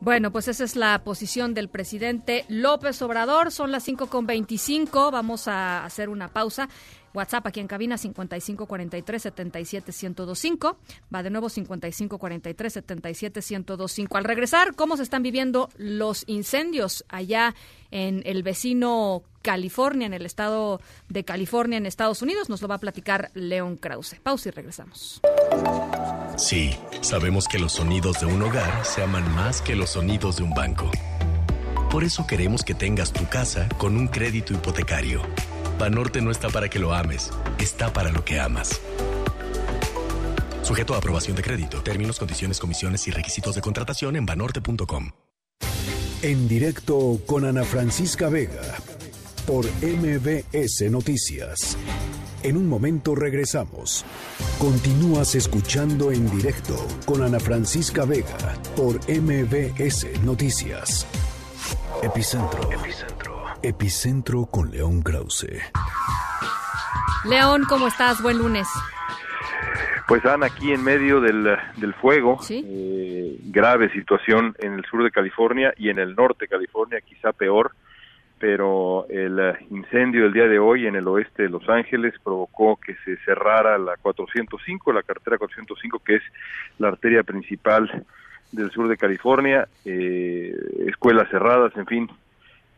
[0.02, 3.52] Bueno, pues esa es la posición del presidente López Obrador.
[3.52, 5.12] Son las 5.25.
[5.12, 6.70] Vamos a hacer una pausa.
[7.14, 10.76] WhatsApp aquí en cabina 5543-77125.
[11.14, 14.18] Va de nuevo 5543-77125.
[14.18, 17.54] Al regresar, ¿cómo se están viviendo los incendios allá
[17.92, 22.50] en el vecino California, en el estado de California, en Estados Unidos?
[22.50, 24.16] Nos lo va a platicar León Krause.
[24.24, 25.22] Pausa y regresamos.
[26.42, 30.44] Sí, sabemos que los sonidos de un hogar se aman más que los sonidos de
[30.44, 30.90] un banco.
[31.90, 35.22] Por eso queremos que tengas tu casa con un crédito hipotecario
[35.82, 38.80] Banorte no está para que lo ames, está para lo que amas.
[40.62, 45.10] Sujeto a aprobación de crédito, términos, condiciones, comisiones y requisitos de contratación en banorte.com.
[46.22, 48.62] En directo con Ana Francisca Vega
[49.48, 51.76] por MBS Noticias.
[52.44, 54.04] En un momento regresamos.
[54.58, 56.76] Continúas escuchando en directo
[57.06, 61.08] con Ana Francisca Vega por MBS Noticias.
[62.02, 62.72] Epicentro.
[62.72, 63.44] Epicentro.
[63.62, 65.62] Epicentro con León Krause.
[67.26, 68.24] León, ¿cómo estás?
[68.24, 68.68] Buen lunes.
[70.08, 75.12] Pues Ana, aquí en medio del, del fuego, eh, grave situación en el sur de
[75.12, 77.72] California y en el norte de California, quizá peor,
[78.42, 82.76] pero el eh, incendio del día de hoy en el oeste de Los Ángeles provocó
[82.76, 86.24] que se cerrara la 405, la carretera 405, que es
[86.80, 88.04] la arteria principal
[88.52, 90.56] del sur de California, eh,
[90.88, 92.10] escuelas cerradas, en fin,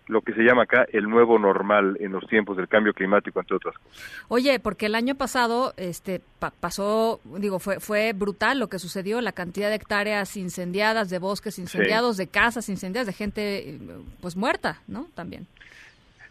[0.07, 3.55] lo que se llama acá el nuevo normal en los tiempos del cambio climático, entre
[3.55, 4.25] otras cosas.
[4.27, 6.21] Oye, porque el año pasado este,
[6.59, 11.57] pasó, digo, fue, fue brutal lo que sucedió, la cantidad de hectáreas incendiadas, de bosques
[11.59, 13.79] incendiados, de casas incendiadas, de gente
[14.21, 15.07] pues muerta, ¿no?
[15.15, 15.47] También.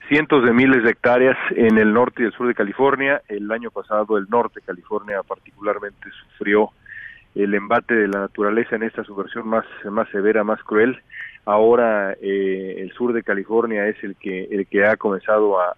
[0.08, 3.22] Cientos de miles de hectáreas en el norte y el sur de California.
[3.28, 6.70] El año pasado el norte de California particularmente sufrió
[7.34, 11.00] el embate de la naturaleza en esta subversión más, más severa, más cruel
[11.44, 15.74] ahora eh, el sur de California es el que el que ha comenzado a,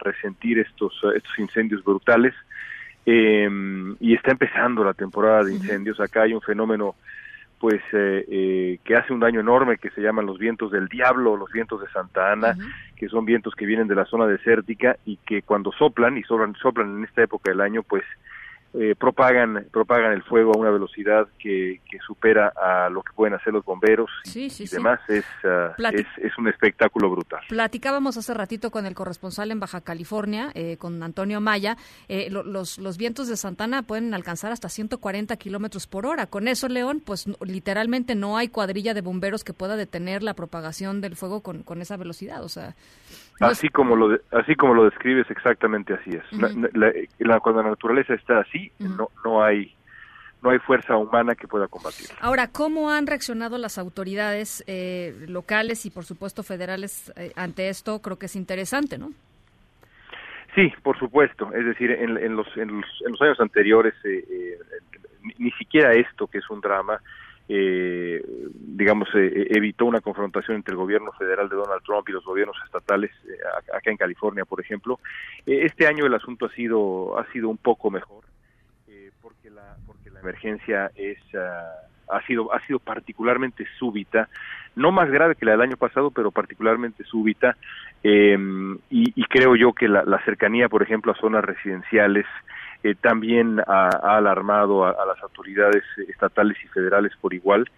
[0.00, 2.34] resentir estos estos incendios brutales.
[3.04, 5.98] Em, y está empezando la temporada de incendios.
[5.98, 6.94] Acá hay un fenómeno
[7.58, 11.36] pues eh, eh, que hace un daño enorme que se llaman los vientos del diablo
[11.36, 12.56] los vientos de Santa Ana
[12.96, 16.54] que son vientos que vienen de la zona desértica y que cuando soplan y soplan
[16.54, 18.04] soplan en esta época del año pues
[18.74, 23.32] eh, propagan propagan el fuego a una velocidad que, que, supera a lo que pueden
[23.34, 27.40] hacer los bomberos y, demás es, uh, es, es un espectáculo brutal.
[27.48, 31.78] Platicábamos hace ratito con el corresponsal en Baja California eh, con Antonio Maya
[32.08, 36.26] eh, los los vientos de Santana pueden alcanzar hasta 140 kilómetros por hora.
[36.26, 41.00] Con eso León pues literalmente no hay cuadrilla de bomberos que pueda detener la propagación
[41.00, 42.74] del fuego con, con esa velocidad o sea
[43.40, 46.24] Así como lo así como lo describes exactamente así es.
[47.18, 49.74] la, cuando la naturaleza está así, no no hay
[50.42, 52.16] no hay fuerza humana que pueda combatirla.
[52.20, 58.00] Ahora, ¿cómo han reaccionado las autoridades eh, locales y, por supuesto, federales eh, ante esto?
[58.00, 59.10] Creo que es interesante, ¿no?
[60.54, 61.52] Sí, por supuesto.
[61.52, 64.58] Es decir, en, en, los, en, los, en los, años anteriores, eh,
[65.22, 67.00] ni, ni, siquiera esto, que es un drama,
[67.48, 72.24] eh, digamos, eh, evitó una confrontación entre el gobierno federal de Donald Trump y los
[72.24, 73.38] gobiernos estatales eh,
[73.74, 75.00] acá en California, por ejemplo.
[75.46, 78.24] Eh, este año el asunto ha sido ha sido un poco mejor
[78.86, 84.28] eh, porque la porque la emergencia es uh, ha sido ha sido particularmente súbita,
[84.76, 87.56] no más grave que la del año pasado, pero particularmente súbita.
[88.02, 92.24] y, y, creo yo que la cercanía, por ejemplo, a zonas residenciales
[92.82, 97.68] eh, también ha, ha alarmado a, a, las autoridades estatales y federales por igual.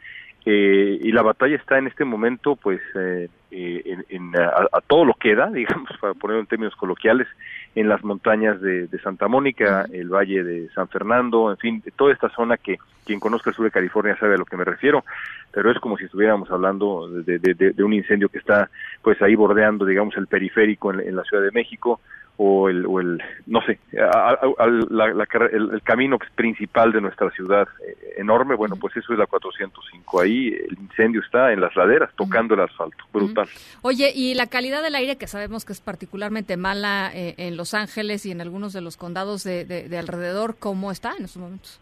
[0.47, 4.81] Eh, y la batalla está en este momento, pues, eh, eh en, en, a, a,
[4.81, 7.29] todo lo que da, digamos, para ponerlo en términos coloquiales,
[7.75, 11.91] en las montañas de, de Santa Mónica, el valle de San Fernando, en fin, de
[11.91, 14.65] toda esta zona que quien conozca el sur de California sabe a lo que me
[14.65, 15.05] refiero,
[15.53, 18.71] pero es como si estuviéramos hablando de, de, de un incendio que está,
[19.03, 22.01] pues, ahí bordeando, digamos, el periférico en, en la Ciudad de México,
[22.37, 27.01] o el, o el no sé, a, a, la, la, el, el, camino principal de
[27.01, 30.21] nuestra ciudad eh, enorme, bueno, pues eso es la 405.
[30.21, 33.49] Ahí el incendio está en las laderas, tocando el asfalto, brutal.
[33.83, 37.75] Oye, y la calidad del aire, que sabemos que es particularmente mala eh, en Los
[37.75, 41.43] Ángeles y en algunos de los condados de, de, de alrededor, ¿cómo está en estos
[41.43, 41.81] momentos?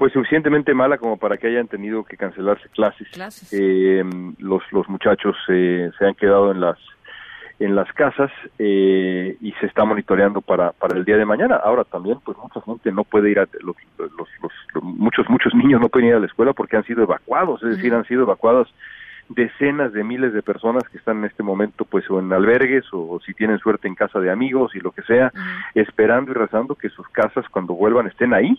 [0.00, 3.06] pues suficientemente mala como para que hayan tenido que cancelarse clases.
[3.08, 3.52] clases.
[3.52, 4.02] Eh,
[4.38, 6.78] los, los muchachos eh, se han quedado en las
[7.60, 11.56] en las casas eh, y se está monitoreando para, para el día de mañana.
[11.56, 15.78] Ahora también, pues mucha gente no puede ir a, los, los, los, muchos, muchos niños
[15.80, 18.72] no pueden ir a la escuela porque han sido evacuados, es decir, han sido evacuados
[19.30, 23.20] decenas de miles de personas que están en este momento pues o en albergues o,
[23.24, 25.32] si tienen suerte en casa de amigos y lo que sea,
[25.74, 28.58] esperando y rezando que sus casas cuando vuelvan estén ahí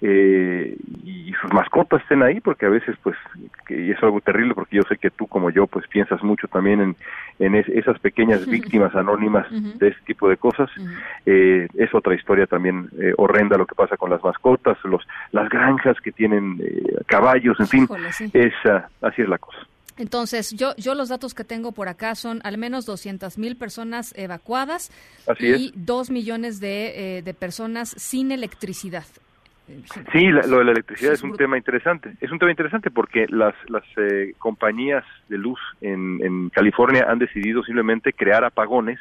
[0.00, 3.16] eh, y sus mascotas estén ahí porque a veces pues
[3.68, 6.80] y es algo terrible porque yo sé que tú como yo pues piensas mucho también
[6.80, 6.96] en,
[7.40, 10.70] en esas pequeñas víctimas anónimas de este tipo de cosas.
[11.26, 15.48] Eh, es otra historia también eh, horrenda lo que pasa con las mascotas los las
[15.48, 16.62] granjas que tienen
[17.06, 17.88] caballos en fin.
[18.32, 19.58] Esa así es la cosa
[19.96, 24.14] entonces, yo, yo los datos que tengo por acá son al menos 200 mil personas
[24.16, 24.90] evacuadas
[25.38, 29.04] y dos millones de, eh, de personas sin electricidad.
[30.12, 32.14] Sí, lo de la electricidad es un tema interesante.
[32.20, 37.18] Es un tema interesante porque las, las eh, compañías de luz en, en California han
[37.18, 38.98] decidido simplemente crear apagones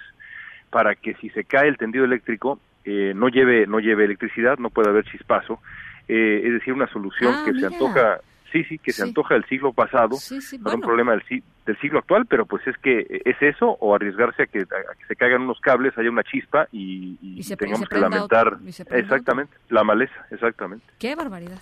[0.69, 4.69] para que si se cae el tendido eléctrico eh, no lleve no lleve electricidad, no
[4.69, 5.60] pueda haber chispazo.
[6.08, 8.21] Eh, es decir, una solución Ah, que se antoja
[8.52, 11.24] sí, sí, que se antoja del siglo pasado, Sí, sí, no era un problema del,
[11.28, 14.96] si- del siglo actual, pero pues es que es eso o arriesgarse a que, a
[14.96, 18.00] que se caigan unos cables, haya una chispa y, y Y se- tengamos y que
[18.00, 18.60] lamentar otro,
[18.98, 20.86] exactamente la maleza, exactamente.
[21.00, 21.60] Qué barbaridad.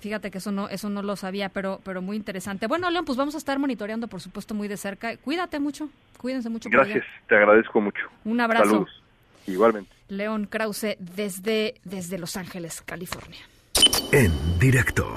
[0.00, 2.66] Fíjate que eso no, eso no lo sabía, pero, pero muy interesante.
[2.66, 5.16] Bueno, León, pues vamos a estar monitoreando, por supuesto, muy de cerca.
[5.18, 6.68] Cuídate mucho, cuídense mucho.
[6.70, 8.02] Gracias, te agradezco mucho.
[8.24, 8.64] Un abrazo.
[8.68, 9.02] Saludos.
[9.46, 9.90] Igualmente.
[10.08, 13.40] León Krause desde, desde Los Ángeles, California.
[14.12, 15.14] En directo.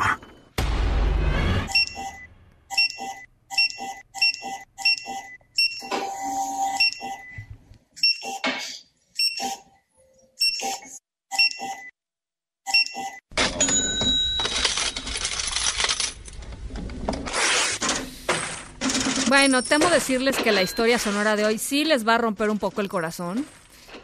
[19.37, 22.57] Bueno, temo decirles que la historia sonora de hoy sí les va a romper un
[22.57, 23.45] poco el corazón.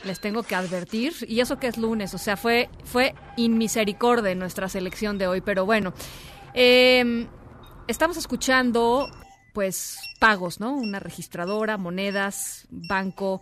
[0.04, 1.13] Les tengo que advertir.
[1.26, 5.39] Y eso que es lunes, o sea, fue, fue inmisericordia nuestra selección de hoy.
[5.39, 5.94] Pero bueno,
[6.54, 7.30] eh,
[7.88, 9.10] estamos escuchando,
[9.54, 10.74] pues, pagos, ¿no?
[10.74, 13.41] Una registradora, monedas, banco.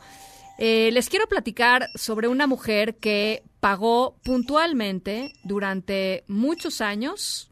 [0.60, 7.50] Eh, les quiero platicar sobre una mujer que pagó puntualmente durante muchos años,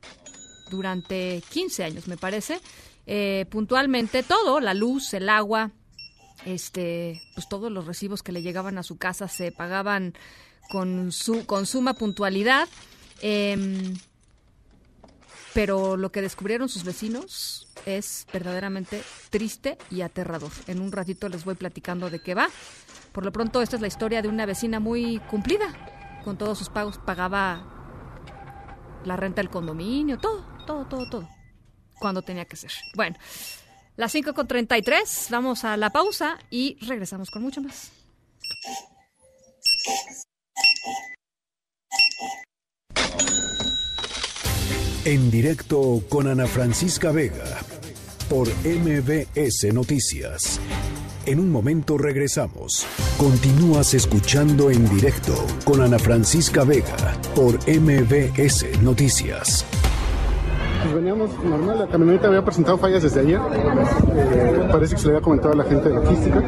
[0.69, 2.61] durante 15 años, me parece,
[3.07, 5.71] eh, puntualmente todo, la luz, el agua,
[6.45, 10.13] este, pues todos los recibos que le llegaban a su casa se pagaban
[10.69, 12.67] con su con suma puntualidad.
[13.21, 13.95] Em,
[15.53, 20.51] pero lo que descubrieron sus vecinos es verdaderamente triste y aterrador.
[20.67, 22.49] En un ratito les voy platicando de qué va.
[23.13, 25.73] Por lo pronto, esta es la historia de una vecina muy cumplida.
[26.23, 27.65] Con todos sus pagos pagaba
[29.05, 31.36] la renta del condominio, todo, todo, todo, todo.
[31.99, 32.71] Cuando tenía que ser.
[32.95, 33.17] Bueno,
[33.95, 37.91] las 5 con 33, vamos a la pausa y regresamos con mucho más.
[45.05, 47.61] En directo con Ana Francisca Vega
[48.29, 50.59] por MBS Noticias.
[51.25, 52.85] En un momento regresamos.
[53.17, 55.33] Continúas escuchando en directo
[55.63, 59.65] con Ana Francisca Vega por MBS Noticias.
[60.83, 63.39] Pues veníamos normal, la camioneta había presentado fallas desde ayer.
[64.15, 66.41] Eh, parece que se le había comentado a la gente de logística.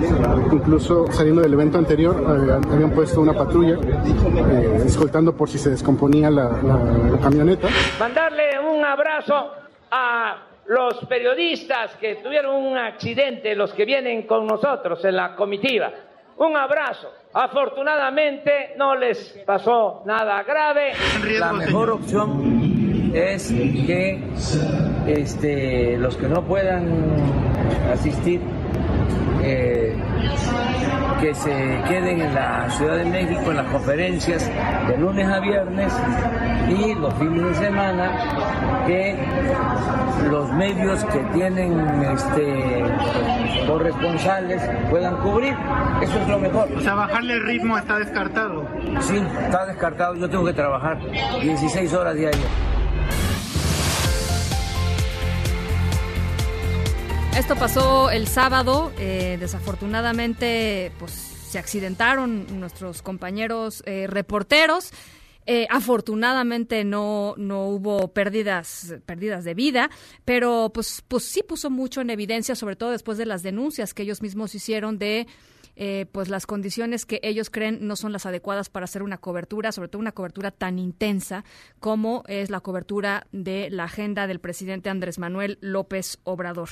[0.52, 5.70] Incluso saliendo del evento anterior, eh, habían puesto una patrulla eh, escoltando por si se
[5.72, 7.68] descomponía la, la- la camioneta.
[8.00, 9.52] Mandarle un abrazo
[9.92, 10.38] a
[10.68, 15.92] los periodistas que tuvieron un accidente, los que vienen con nosotros en la comitiva.
[16.38, 17.10] Un abrazo.
[17.34, 20.94] Afortunadamente no les pasó nada grave.
[21.40, 22.59] La mejor opción
[23.14, 24.20] es que
[25.08, 26.88] este, los que no puedan
[27.92, 28.42] asistir,
[29.42, 29.96] eh,
[31.22, 31.52] que se
[31.88, 34.50] queden en la Ciudad de México en las conferencias
[34.88, 35.94] de lunes a viernes
[36.70, 39.16] y los fines de semana que
[40.30, 42.84] los medios que tienen este,
[43.68, 45.56] corresponsales puedan cubrir.
[46.02, 46.70] Eso es lo mejor.
[46.76, 48.66] O sea, bajarle el ritmo está descartado.
[49.02, 50.16] Sí, está descartado.
[50.16, 51.00] Yo tengo que trabajar
[51.42, 52.69] 16 horas diarias.
[57.38, 58.92] Esto pasó el sábado.
[58.98, 64.92] eh, desafortunadamente, pues se accidentaron nuestros compañeros eh, reporteros.
[65.46, 69.90] Eh, afortunadamente no, no hubo pérdidas, pérdidas de vida,
[70.24, 74.04] pero pues, pues sí puso mucho en evidencia, sobre todo después de las denuncias que
[74.04, 75.26] ellos mismos hicieron de
[75.82, 79.72] eh, pues las condiciones que ellos creen no son las adecuadas para hacer una cobertura,
[79.72, 81.46] sobre todo una cobertura tan intensa
[81.80, 86.68] como es la cobertura de la agenda del presidente Andrés Manuel López Obrador.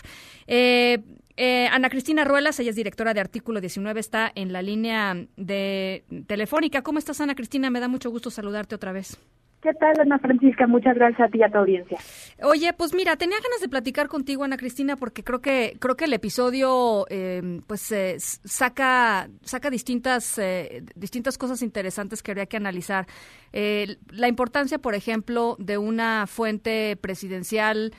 [0.46, 1.00] Eh,
[1.38, 6.04] eh, Ana Cristina Ruelas, ella es directora de Artículo 19, está en la línea de
[6.28, 6.82] telefónica.
[6.82, 7.70] ¿Cómo estás, Ana Cristina?
[7.70, 9.18] Me da mucho gusto saludarte otra vez.
[9.62, 10.68] ¿Qué tal, Ana Francisca?
[10.68, 11.98] Muchas gracias a ti y a tu audiencia.
[12.44, 16.06] Oye, pues mira, tenía ganas de platicar contigo, Ana Cristina, porque creo que creo que
[16.06, 22.58] el episodio, eh, pues eh, saca saca distintas eh, distintas cosas interesantes que habría que
[22.58, 23.08] analizar.
[23.54, 27.94] la importancia, por ejemplo, de una fuente presidencial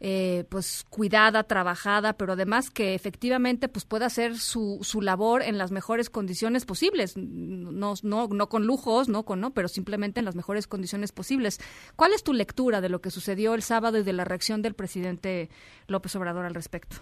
[0.00, 5.56] eh, pues cuidada, trabajada, pero además que efectivamente pues pueda hacer su, su labor en
[5.56, 10.26] las mejores condiciones posibles, no, no, no con lujos, no con no, pero simplemente en
[10.26, 11.58] las mejores condiciones posibles.
[11.96, 14.74] ¿Cuál es tu lectura de lo que sucedió el sábado y de la reacción del
[14.74, 15.48] presidente
[15.86, 16.96] López Obrador al respecto?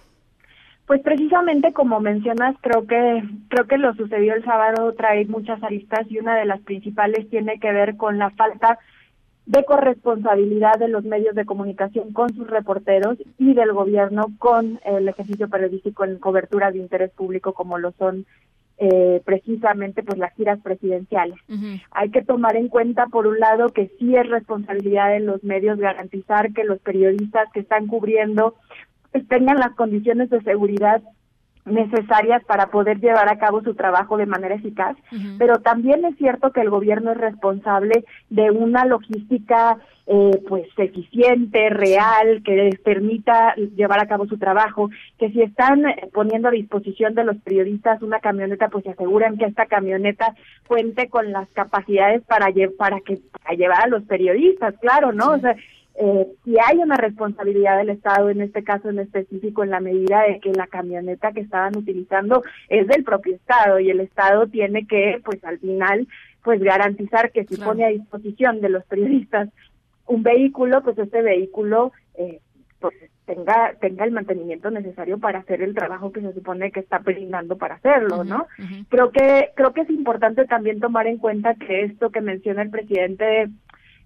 [0.87, 6.07] Pues precisamente como mencionas, creo que creo que lo sucedió el sábado trae muchas aristas
[6.11, 8.79] y una de las principales tiene que ver con la falta
[9.47, 15.09] de corresponsabilidad de los medios de comunicación con sus reporteros y del gobierno con el
[15.09, 18.25] ejercicio periodístico en cobertura de interés público como lo son
[18.79, 21.37] eh, precisamente pues las giras presidenciales.
[21.91, 25.79] Hay que tomar en cuenta por un lado que sí es responsabilidad de los medios
[25.79, 28.55] garantizar que los periodistas que están cubriendo
[29.13, 31.03] pues, tengan las condiciones de seguridad
[31.65, 34.97] necesarias para poder llevar a cabo su trabajo de manera eficaz,
[35.39, 41.71] pero también es cierto que el gobierno es responsable de una logística eh, pues eficiente,
[41.71, 46.51] real, que les permita llevar a cabo su trabajo, que si están eh, poniendo a
[46.51, 50.35] disposición de los periodistas una camioneta, pues se aseguran que esta camioneta
[50.67, 55.35] cuente con las capacidades para, para que para llevar a los periodistas, claro, ¿no?
[55.35, 55.55] O sea,
[55.95, 60.23] eh, si hay una responsabilidad del Estado, en este caso en específico, en la medida
[60.23, 64.87] de que la camioneta que estaban utilizando es del propio Estado y el Estado tiene
[64.87, 66.09] que, pues al final,
[66.43, 69.51] pues garantizar que si pone a disposición de los periodistas
[70.07, 72.41] un vehículo, pues este vehículo eh,
[72.81, 76.99] pues tenga tenga el mantenimiento necesario para hacer el trabajo que se supone que está
[76.99, 78.47] brindando para hacerlo, ¿no?
[78.89, 82.71] Creo que creo que es importante también tomar en cuenta que esto que menciona el
[82.71, 83.49] presidente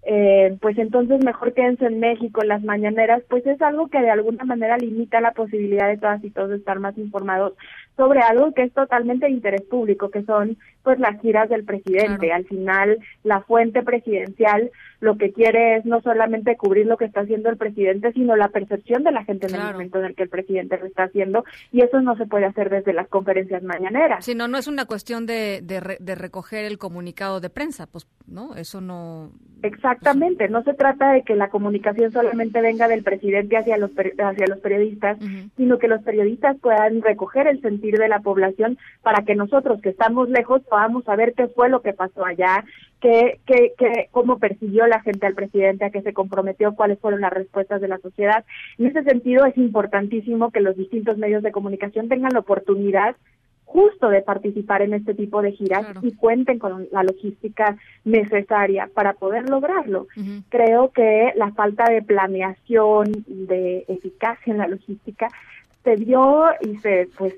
[0.09, 4.45] eh, pues entonces mejor quédense en México las mañaneras, pues es algo que de alguna
[4.45, 7.55] manera limita la posibilidad de todas y todos de estar más informados
[7.97, 12.31] sobre algo que es totalmente de interés público, que son pues las giras del presidente.
[12.31, 14.71] Al final, la fuente presidencial
[15.01, 18.47] lo que quiere es no solamente cubrir lo que está haciendo el presidente, sino la
[18.49, 21.43] percepción de la gente en el momento en el que el presidente lo está haciendo,
[21.71, 24.23] y eso no se puede hacer desde las conferencias mañaneras.
[24.23, 28.55] Sino no es una cuestión de, de, recoger el comunicado de prensa, pues, ¿no?
[28.55, 29.31] Eso no...
[29.63, 34.47] Exactamente, no se trata de que la comunicación solamente venga del presidente hacia los, hacia
[34.47, 35.17] los periodistas,
[35.57, 39.89] sino que los periodistas puedan recoger el sentido de la población para que nosotros que
[39.89, 42.63] estamos lejos podamos saber qué fue lo que pasó allá,
[43.01, 47.21] qué, qué, qué, cómo persiguió la gente al presidente, a qué se comprometió, cuáles fueron
[47.21, 48.43] las respuestas de la sociedad.
[48.77, 53.15] En ese sentido es importantísimo que los distintos medios de comunicación tengan la oportunidad
[53.67, 59.13] justo de participar en este tipo de giras y cuenten con la logística necesaria para
[59.13, 60.07] poder lograrlo.
[60.49, 65.27] Creo que la falta de planeación, de eficacia en la logística
[65.83, 67.35] se vio y se pues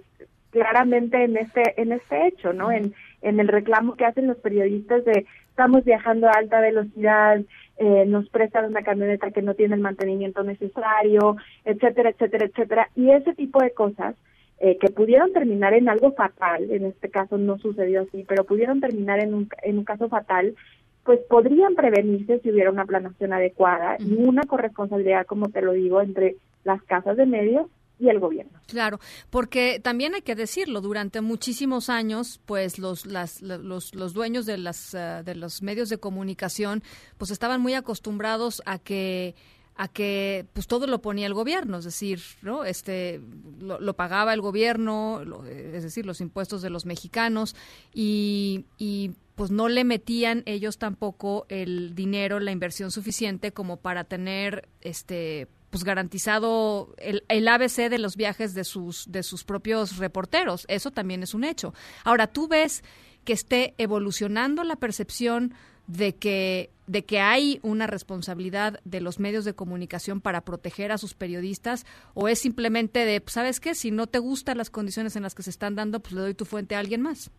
[0.52, 2.72] claramente en este en este hecho, ¿no?
[2.72, 7.42] En en el reclamo que hacen los periodistas de estamos viajando a alta velocidad,
[7.78, 11.36] eh, nos prestan una camioneta que no tiene el mantenimiento necesario,
[11.66, 14.16] etcétera, etcétera, etcétera, y ese tipo de cosas
[14.60, 18.80] eh, que pudieron terminar en algo fatal, en este caso no sucedió así, pero pudieron
[18.80, 20.56] terminar en un, en un caso fatal,
[21.04, 26.02] pues podrían prevenirse si hubiera una planación adecuada y una corresponsabilidad, como te lo digo,
[26.02, 27.68] entre las casas de medios
[28.00, 28.60] y el gobierno.
[28.68, 34.58] Claro, porque también hay que decirlo, durante muchísimos años, pues los los, los dueños de
[34.58, 36.82] las eh, de los medios de comunicación,
[37.18, 39.36] pues estaban muy acostumbrados a que
[39.76, 43.22] a que pues todo lo ponía el gobierno, es decir, no este
[43.62, 47.56] lo, pagaba el gobierno, es decir, los impuestos de los mexicanos
[47.94, 54.04] y, y pues no le metían ellos tampoco el dinero, la inversión suficiente como para
[54.04, 59.98] tener este pues garantizado el, el, ABC de los viajes de sus de sus propios
[59.98, 60.66] reporteros.
[60.68, 61.74] Eso también es un hecho.
[62.04, 62.84] Ahora, tú ves
[63.24, 65.54] que esté evolucionando la percepción
[65.88, 70.98] de que de que hay una responsabilidad de los medios de comunicación para proteger a
[70.98, 73.76] sus periodistas o es simplemente de, pues, ¿sabes qué?
[73.76, 76.34] Si no te gustan las condiciones en las que se están dando, pues le doy
[76.34, 77.30] tu fuente a alguien más.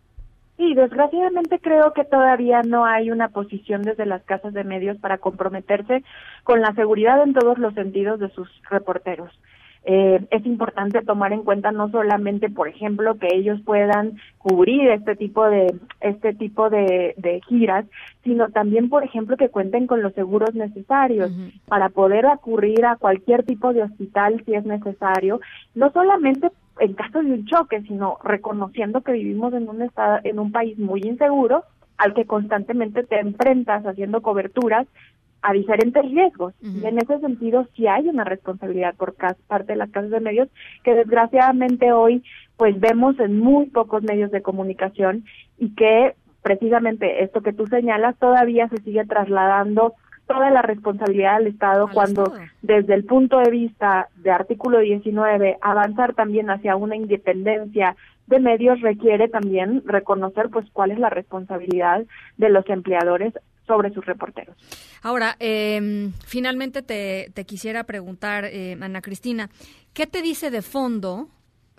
[0.61, 5.17] Sí, desgraciadamente creo que todavía no hay una posición desde las casas de medios para
[5.17, 6.05] comprometerse
[6.45, 9.33] con la seguridad en todos los sentidos de sus reporteros.
[9.85, 15.17] Eh, es importante tomar en cuenta no solamente, por ejemplo, que ellos puedan cubrir este
[15.17, 17.87] tipo de este tipo de, de giras,
[18.23, 21.33] sino también, por ejemplo, que cuenten con los seguros necesarios
[21.67, 25.41] para poder acudir a cualquier tipo de hospital si es necesario,
[25.75, 30.39] no solamente en caso de un choque, sino reconociendo que vivimos en un estado, en
[30.39, 31.65] un país muy inseguro
[31.99, 34.87] al que constantemente te enfrentas haciendo coberturas
[35.43, 36.55] a diferentes riesgos.
[36.63, 40.49] Y en ese sentido sí hay una responsabilidad por parte de las casas de medios
[40.85, 42.23] que desgraciadamente hoy
[42.57, 45.25] pues vemos en muy pocos medios de comunicación
[45.59, 49.95] y que precisamente esto que tú señalas todavía se sigue trasladando
[50.27, 52.33] toda la responsabilidad del Estado cuando
[52.63, 57.97] desde el punto de vista de artículo 19 avanzar también hacia una independencia
[58.29, 62.05] de medios requiere también reconocer pues cuál es la responsabilidad
[62.37, 63.35] de los empleadores
[63.71, 64.57] sobre sus reporteros.
[65.03, 69.49] Ahora, eh, finalmente te, te, quisiera preguntar, eh, Ana Cristina,
[69.95, 71.29] ¿qué te dice de fondo,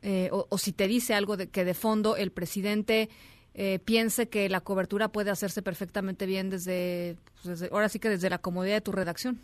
[0.01, 3.09] eh, o, si te dice algo de que de fondo el presidente
[3.53, 8.07] eh, piense que la cobertura puede hacerse perfectamente bien desde, pues, desde, ahora sí que
[8.07, 9.39] desde la comodidad de tu redacción?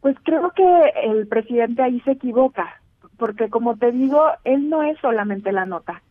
[0.00, 0.64] Pues creo que
[1.04, 2.80] el presidente ahí se equivoca,
[3.18, 6.02] porque como te digo, él no es solamente la nota.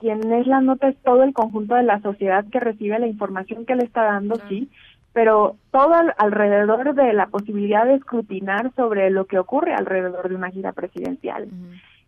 [0.00, 3.64] Quien es la nota es todo el conjunto de la sociedad que recibe la información
[3.64, 4.68] que le está dando, sí,
[5.12, 10.50] pero todo alrededor de la posibilidad de escrutinar sobre lo que ocurre alrededor de una
[10.50, 11.48] gira presidencial.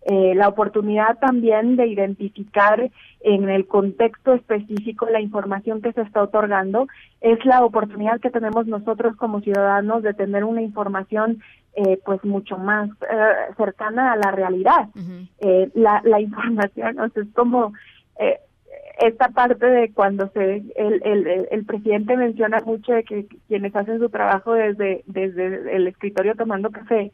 [0.06, 2.90] Eh, la oportunidad también de identificar
[3.20, 6.88] en el contexto específico la información que se está otorgando
[7.22, 11.42] es la oportunidad que tenemos nosotros como ciudadanos de tener una información
[11.74, 14.90] eh, pues mucho más eh, cercana a la realidad.
[15.74, 17.72] la, la información, o sea, es como
[18.98, 23.98] esta parte de cuando se el, el, el presidente menciona mucho de que quienes hacen
[23.98, 27.10] su trabajo desde desde el escritorio tomando café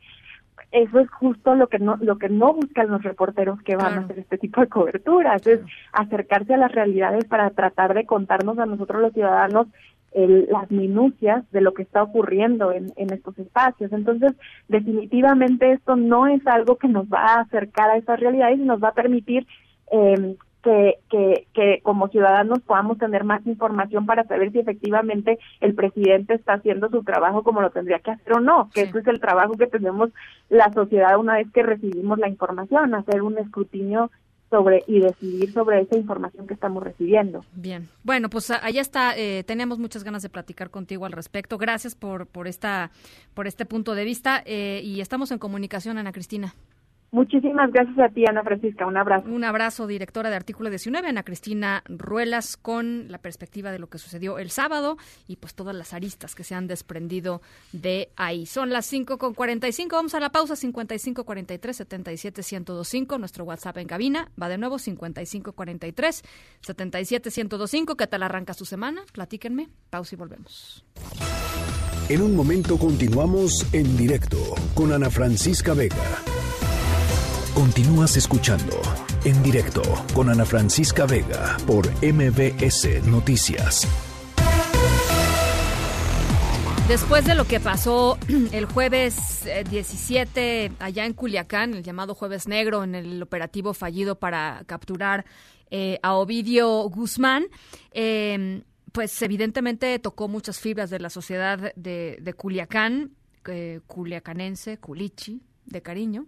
[0.72, 4.00] eso es justo lo que no lo que no buscan los reporteros que van a
[4.02, 5.60] hacer este tipo de coberturas es
[5.92, 9.66] acercarse a las realidades para tratar de contarnos a nosotros los ciudadanos
[10.12, 13.92] las minucias de lo que está ocurriendo en, en estos espacios.
[13.92, 14.32] Entonces,
[14.68, 18.82] definitivamente esto no es algo que nos va a acercar a esas realidades y nos
[18.82, 19.46] va a permitir
[19.92, 25.74] eh, que, que, que como ciudadanos podamos tener más información para saber si efectivamente el
[25.74, 29.06] presidente está haciendo su trabajo como lo tendría que hacer o no, que ese es
[29.06, 30.10] el trabajo que tenemos
[30.48, 34.10] la sociedad una vez que recibimos la información, hacer un escrutinio
[34.50, 37.44] sobre y decidir sobre esa información que estamos recibiendo.
[37.54, 39.16] Bien, bueno, pues allá está.
[39.16, 41.56] Eh, tenemos muchas ganas de platicar contigo al respecto.
[41.56, 42.90] Gracias por por esta
[43.32, 46.52] por este punto de vista eh, y estamos en comunicación, Ana Cristina.
[47.12, 48.86] Muchísimas gracias a ti, Ana Francisca.
[48.86, 49.28] Un abrazo.
[49.28, 53.98] Un abrazo, directora de Artículo 19, Ana Cristina Ruelas, con la perspectiva de lo que
[53.98, 54.96] sucedió el sábado
[55.26, 57.42] y pues todas las aristas que se han desprendido
[57.72, 58.46] de ahí.
[58.46, 59.96] Son las 5 con 45.
[59.96, 60.54] Vamos a la pausa.
[60.54, 63.18] 55 43 77 1025.
[63.18, 66.22] Nuestro WhatsApp en cabina va de nuevo 55 43
[66.60, 67.96] 77 1025.
[67.96, 69.02] ¿Qué tal arranca su semana?
[69.12, 69.68] Platíquenme.
[69.90, 70.84] Pausa y volvemos.
[72.08, 74.38] En un momento continuamos en directo
[74.74, 75.96] con Ana Francisca Vega.
[77.60, 78.80] Continúas escuchando
[79.22, 79.82] en directo
[80.14, 83.86] con Ana Francisca Vega por MBS Noticias.
[86.88, 88.18] Después de lo que pasó
[88.52, 94.18] el jueves 17 eh, allá en Culiacán, el llamado jueves negro, en el operativo fallido
[94.18, 95.26] para capturar
[95.70, 97.44] eh, a Ovidio Guzmán,
[97.90, 103.10] em, pues evidentemente tocó muchas fibras de la sociedad de, Culiacán,
[103.44, 106.26] eh, culiacanense, culichi, de cariño.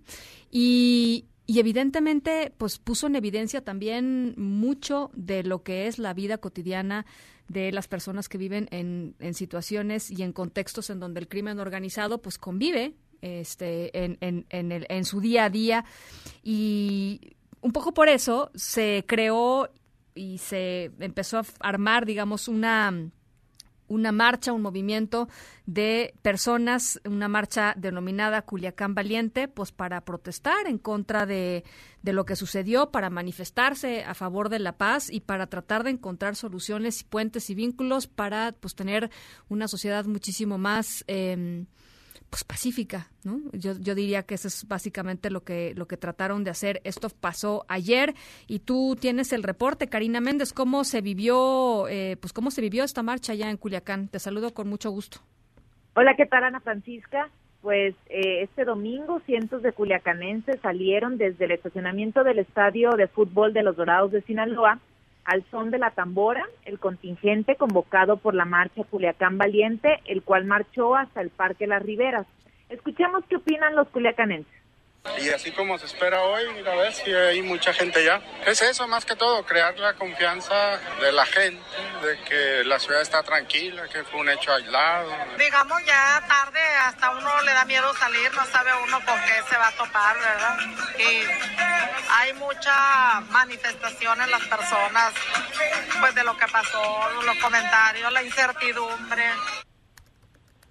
[0.51, 6.39] Y, y evidentemente, pues puso en evidencia también mucho de lo que es la vida
[6.39, 7.05] cotidiana
[7.49, 11.59] de las personas que viven en, en situaciones y en contextos en donde el crimen
[11.59, 15.85] organizado pues convive este, en, en, en, el, en su día a día.
[16.43, 19.69] Y un poco por eso se creó
[20.15, 23.11] y se empezó a armar, digamos, una
[23.93, 25.29] una marcha, un movimiento
[25.67, 31.65] de personas, una marcha denominada Culiacán Valiente, pues para protestar en contra de,
[32.03, 35.91] de lo que sucedió, para manifestarse a favor de la paz y para tratar de
[35.91, 39.11] encontrar soluciones, puentes y vínculos para pues tener
[39.49, 41.67] una sociedad muchísimo más eh,
[42.33, 43.43] pues pacífica, ¿no?
[43.53, 46.81] Yo, yo diría que eso es básicamente lo que lo que trataron de hacer.
[46.83, 48.15] Esto pasó ayer
[48.49, 52.85] y tú tienes el reporte, Karina Méndez, cómo se vivió, eh, pues cómo se vivió
[52.85, 54.09] esta marcha allá en Culiacán.
[54.09, 55.19] Te saludo con mucho gusto.
[55.95, 57.29] Hola, ¿qué tal, Ana Francisca?
[57.61, 63.53] Pues eh, este domingo cientos de culiacanenses salieron desde el estacionamiento del estadio de fútbol
[63.53, 64.81] de los Dorados de Sinaloa
[65.25, 70.45] al son de la tambora, el contingente convocado por la marcha Culiacán Valiente, el cual
[70.45, 72.27] marchó hasta el Parque Las Riberas.
[72.69, 74.62] Escuchemos qué opinan los culiacanenses.
[75.19, 78.21] Y así como se espera hoy, a ver si hay mucha gente ya.
[78.47, 81.63] Es eso más que todo, crear la confianza de la gente,
[82.03, 85.13] de que la ciudad está tranquila, que fue un hecho aislado.
[85.39, 89.57] Digamos ya tarde, hasta uno le da miedo salir, no sabe uno con qué se
[89.57, 90.59] va a topar, ¿verdad?
[90.99, 91.23] Y
[92.11, 95.13] hay mucha manifestación en las personas,
[96.01, 99.25] pues de lo que pasó, los comentarios, la incertidumbre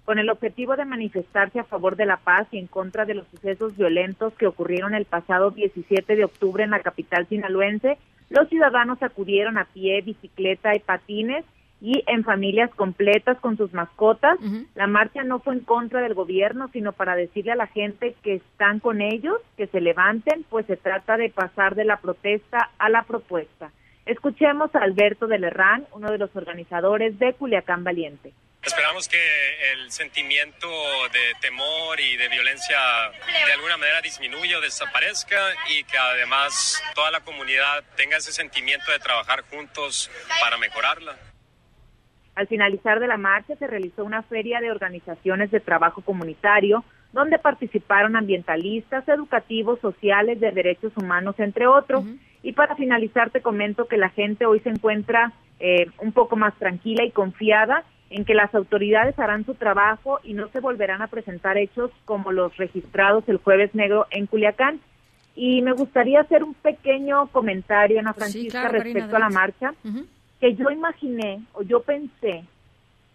[0.04, 3.26] con el objetivo de manifestarse a favor de la paz y en contra de los
[3.28, 7.98] sucesos violentos que ocurrieron el pasado 17 de octubre en la capital sinaloense,
[8.28, 11.44] los ciudadanos acudieron a pie, bicicleta y patines
[11.82, 14.38] y en familias completas con sus mascotas.
[14.74, 18.36] La marcha no fue en contra del gobierno, sino para decirle a la gente que
[18.36, 22.88] están con ellos, que se levanten, pues se trata de pasar de la protesta a
[22.88, 23.72] la propuesta.
[24.06, 28.32] Escuchemos a Alberto de Lerrán, uno de los organizadores de Culiacán Valiente.
[28.64, 29.18] Esperamos que
[29.72, 30.68] el sentimiento
[31.12, 32.78] de temor y de violencia
[33.46, 35.36] de alguna manera disminuya o desaparezca
[35.68, 40.08] y que además toda la comunidad tenga ese sentimiento de trabajar juntos
[40.40, 41.16] para mejorarla.
[42.36, 47.38] Al finalizar de la marcha se realizó una feria de organizaciones de trabajo comunitario donde
[47.40, 52.04] participaron ambientalistas, educativos, sociales, de derechos humanos, entre otros.
[52.42, 56.54] Y para finalizar te comento que la gente hoy se encuentra eh, un poco más
[56.58, 61.06] tranquila y confiada en que las autoridades harán su trabajo y no se volverán a
[61.06, 64.80] presentar hechos como los registrados el jueves negro en Culiacán.
[65.34, 69.72] Y me gustaría hacer un pequeño comentario, Ana Francisca, respecto a la marcha,
[70.40, 72.44] que yo imaginé o yo pensé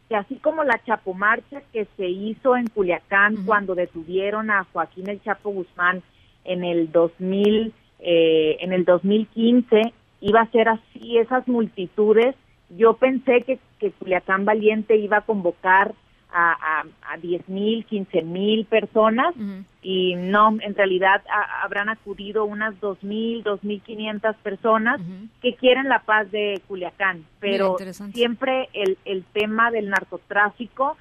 [0.10, 5.22] que así como la chapomarcha que se hizo en Culiacán cuando detuvieron a Joaquín el
[5.22, 6.02] Chapo Guzmán
[6.44, 12.36] en el 2000, eh, en el 2015, iba a ser así, esas multitudes
[12.70, 15.94] yo pensé que, que Culiacán Valiente iba a convocar
[16.32, 19.34] a, a, a 10 mil, 15 mil personas
[19.82, 21.24] y no, en realidad
[21.64, 25.00] habrán acudido unas 2 mil, 2 mil 500 personas
[25.42, 27.78] que quieren la paz de Culiacán, pero
[28.12, 30.98] siempre el, el tema del narcotráfico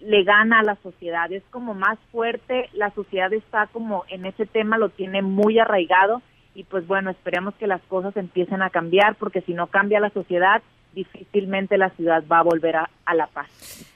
[0.00, 4.46] le gana a la sociedad, es como más fuerte, la sociedad está como en ese
[4.46, 6.22] tema, lo tiene muy arraigado
[6.56, 10.08] y pues bueno, esperemos que las cosas empiecen a cambiar porque si no cambia la
[10.08, 10.62] sociedad,
[10.94, 13.46] difícilmente la ciudad va a volver a, la paz.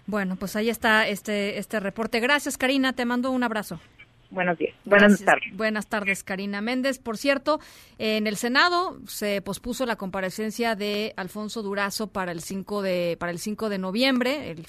[0.07, 2.21] Bueno, pues ahí está este, este reporte.
[2.21, 2.93] Gracias, Karina.
[2.93, 3.81] Te mando un abrazo.
[4.31, 4.74] Buenos días.
[4.85, 5.57] Buenas tardes.
[5.57, 6.99] Buenas tardes, Karina Méndez.
[6.99, 7.61] Por cierto,
[7.99, 13.33] en el Senado se pospuso la comparecencia de Alfonso Durazo para el 5 de para
[13.33, 14.51] el 5 de noviembre.
[14.51, 14.66] El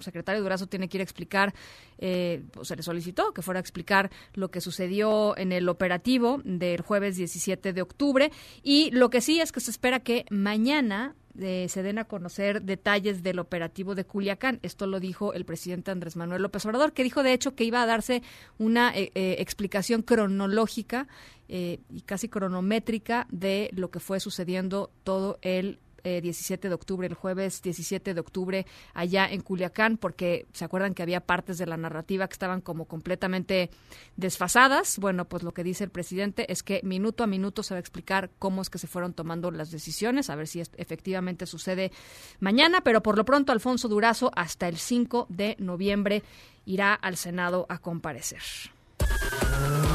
[0.00, 1.54] secretario Durazo tiene que ir a explicar,
[1.98, 6.40] eh, pues se le solicitó que fuera a explicar lo que sucedió en el operativo
[6.44, 8.32] del jueves 17 de octubre.
[8.62, 13.22] Y lo que sí es que se espera que mañana se den a conocer detalles
[13.22, 14.58] del operativo de Culiacán.
[14.62, 17.82] Esto lo dijo el presidente Andrés Manuel López Obrador, que dijo de hecho que iba
[17.82, 18.22] a darse
[18.58, 21.08] una eh, eh, explicación cronológica
[21.48, 25.78] eh, y casi cronométrica de lo que fue sucediendo todo el
[26.20, 30.94] 17 eh, de octubre, el jueves 17 de octubre, allá en Culiacán, porque se acuerdan
[30.94, 33.70] que había partes de la narrativa que estaban como completamente
[34.16, 34.98] desfasadas.
[34.98, 37.80] Bueno, pues lo que dice el presidente es que minuto a minuto se va a
[37.80, 41.92] explicar cómo es que se fueron tomando las decisiones, a ver si efectivamente sucede
[42.40, 46.22] mañana, pero por lo pronto Alfonso Durazo hasta el 5 de noviembre
[46.64, 48.42] irá al Senado a comparecer.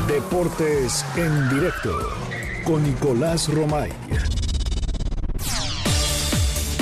[0.07, 1.97] Deportes en directo
[2.65, 3.91] con Nicolás Romay.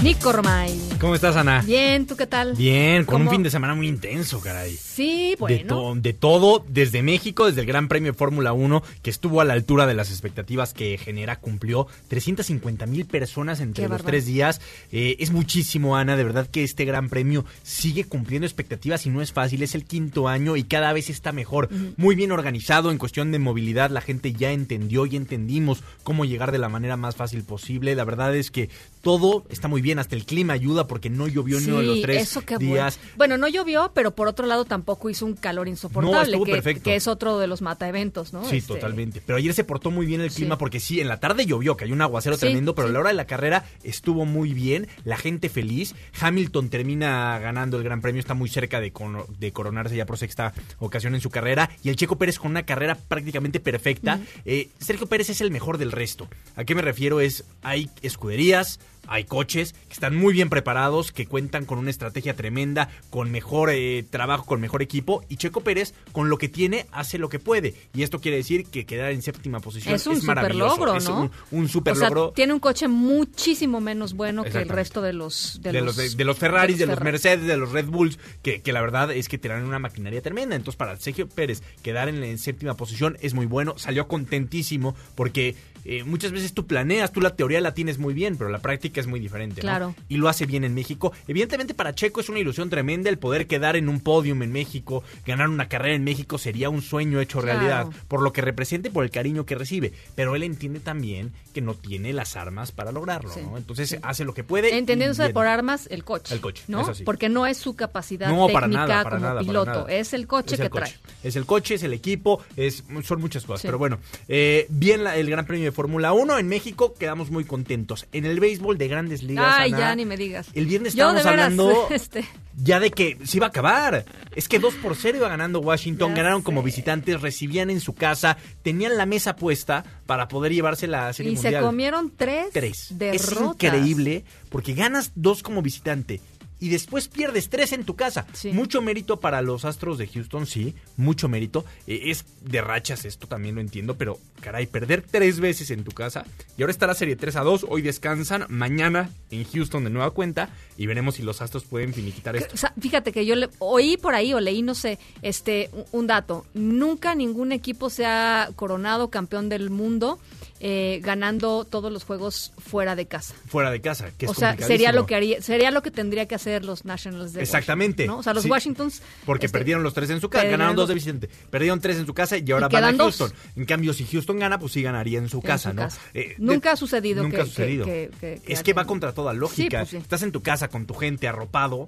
[0.03, 0.79] Nico Romay.
[1.01, 1.61] ¿Cómo estás, Ana?
[1.61, 2.55] Bien, ¿tú qué tal?
[2.55, 4.77] Bien, con un fin de semana muy intenso, caray.
[4.77, 5.93] Sí, bueno.
[5.95, 9.53] De, todo, desde México, desde el Gran Premio de Fórmula 1, que estuvo a la
[9.53, 14.61] altura de las expectativas que genera, cumplió 350 mil personas entre los tres días.
[14.93, 19.21] Eh, es muchísimo, Ana, de verdad que este Gran Premio sigue cumpliendo expectativas y no
[19.21, 21.69] es fácil, es el quinto año y cada vez está mejor.
[21.97, 26.53] Muy bien organizado en cuestión de movilidad, la gente ya entendió y entendimos cómo llegar
[26.53, 27.95] de la manera más fácil posible.
[27.95, 28.69] La verdad es que
[29.01, 32.01] todo está muy bien, hasta el clima ayuda porque no llovió ni uno de los
[32.01, 32.99] tres días.
[33.15, 33.37] Bueno.
[33.37, 36.39] no llovió, pero por otro lado tampoco hizo un calor insoportable,
[36.81, 38.43] que, es otro de los mataeventos, ¿no?
[38.45, 39.21] Sí, este, totalmente.
[39.25, 41.85] Pero ayer se portó muy bien el clima porque sí, en la tarde llovió, que
[41.85, 45.17] hay un aguacero tremendo, pero a la hora de la carrera estuvo muy bien, la
[45.17, 45.95] gente feliz.
[46.19, 48.91] Hamilton termina ganando el Gran Premio, está muy cerca de,
[49.39, 52.63] de coronarse ya por sexta ocasión en su carrera y el Checo Pérez con una
[52.63, 54.19] carrera prácticamente perfecta.
[54.45, 56.27] Eh, Sergio Pérez es el mejor del resto.
[56.55, 57.21] ¿A qué me refiero?
[57.21, 58.79] Es hay escuderías,
[59.10, 63.70] hay coches que están muy bien preparados, que cuentan con una estrategia tremenda, con mejor
[63.72, 65.24] eh, trabajo, con mejor equipo.
[65.30, 67.74] Y Checo Pérez, con lo que tiene, hace lo que puede.
[67.93, 70.76] Y esto quiere decir que quedar en séptima posición Es un es maravilloso.
[70.76, 71.22] superlogro, Es ¿no?
[71.24, 72.32] un, un super o sea, logro.
[72.36, 76.10] tiene un coche muchísimo menos bueno que el resto de los de, de los, de,
[76.10, 77.12] de los Ferraris, de los, Ferrari.
[77.12, 80.55] Mercedes, de los Red Bulls, que, que la verdad es que tienen una maquinaria tremenda.
[80.55, 83.74] Entonces, para Sergio Pérez quedar en, en séptima posición es muy bueno.
[83.78, 85.55] Salió contentísimo porque
[85.86, 88.99] eh, muchas veces tú planeas, tú la teoría la tienes muy bien, pero la práctica
[89.01, 89.61] es muy diferente.
[89.61, 89.67] ¿no?
[89.67, 89.95] Claro.
[90.07, 91.11] Y lo hace bien en México.
[91.27, 95.03] Evidentemente, para Checo es una ilusión tremenda el poder quedar en un podium en México,
[95.25, 97.59] ganar una carrera en México sería un sueño hecho Claro.
[97.59, 99.93] realidad, por lo que representa y por el cariño que recibe.
[100.15, 103.57] Pero él entiende también que no tiene las armas para lograrlo, Sí, ¿no?
[103.57, 104.77] Entonces hace lo que puede.
[104.77, 106.34] Entendiéndose por armas el coche.
[106.34, 106.91] El coche, ¿no?
[107.05, 109.91] Porque no es su capacidad No, para técnica nada, para como nada, para piloto, nada.
[109.93, 110.93] es el coche Es que trae.
[111.23, 113.61] Es el coche, es el equipo, es, son muchas cosas.
[113.61, 113.67] Sí.
[113.67, 117.45] Pero bueno, eh, bien la- el Gran Premio de Fórmula 1 en México, quedamos muy
[117.45, 118.07] contentos.
[118.11, 119.55] En el béisbol de grandes ligas.
[119.57, 120.47] Ay, Ana, ya ni me digas.
[120.53, 122.26] El viernes estábamos veras, hablando este,
[122.57, 124.05] ya de que se iba a acabar.
[124.36, 126.45] Es que 2 por 0 iba ganando Washington, Ya ganaron sé.
[126.45, 131.32] como visitantes, recibían en su casa, tenían la mesa puesta para poder llevarse la Serie
[131.34, 131.63] y se Mundial.
[131.63, 132.88] comieron tres, Tres.
[132.97, 133.24] derrotas.
[133.24, 133.41] Es
[133.74, 136.20] increíble porque ganas dos como visitante
[136.60, 138.26] y después pierdes tres en tu casa.
[138.53, 141.66] Mucho mérito para los Astros de Houston, sí, mucho mérito.
[141.88, 145.91] Eh, es de rachas esto, también lo entiendo, pero caray, perder tres veces en tu
[145.91, 146.26] casa
[146.57, 150.12] y ahora está la serie 3 a 2, hoy descansan, mañana en Houston de nueva
[150.12, 152.53] cuenta y veremos si los Astros pueden finiquitar esto.
[152.53, 156.07] O sea, fíjate que yo le- oí por ahí o leí, no sé, este, un
[156.07, 156.45] dato.
[156.53, 160.20] Nunca ningún equipo se ha coronado campeón del mundo
[160.62, 163.34] eh, ganando todos los juegos fuera de casa.
[163.47, 166.28] Fuera de casa, que es o sea, sería lo que haría, sería lo que tendría
[166.28, 168.03] que hacer los Nationals de Exactamente.
[168.03, 168.20] Washington, ¿no?
[168.20, 168.49] O sea, los Sí.
[168.49, 171.30] Washingtons Porque este, perdieron los tres en su casa, ganaron dos de visitante.
[171.49, 173.18] Perdieron tres en su casa y ahora Y van a dos.
[173.18, 173.34] Houston.
[173.55, 175.82] En cambio, si Houston gana, pues sí ganaría en su En casa, su ¿no?
[175.84, 175.99] casa.
[176.14, 177.86] Eh, de- Nunca ha sucedido Nunca que- ha sucedido.
[177.86, 179.80] que- que- que es que va contra toda lógica.
[179.80, 179.97] pues sí.
[179.97, 181.86] Estás en tu casa con tu gente arropado,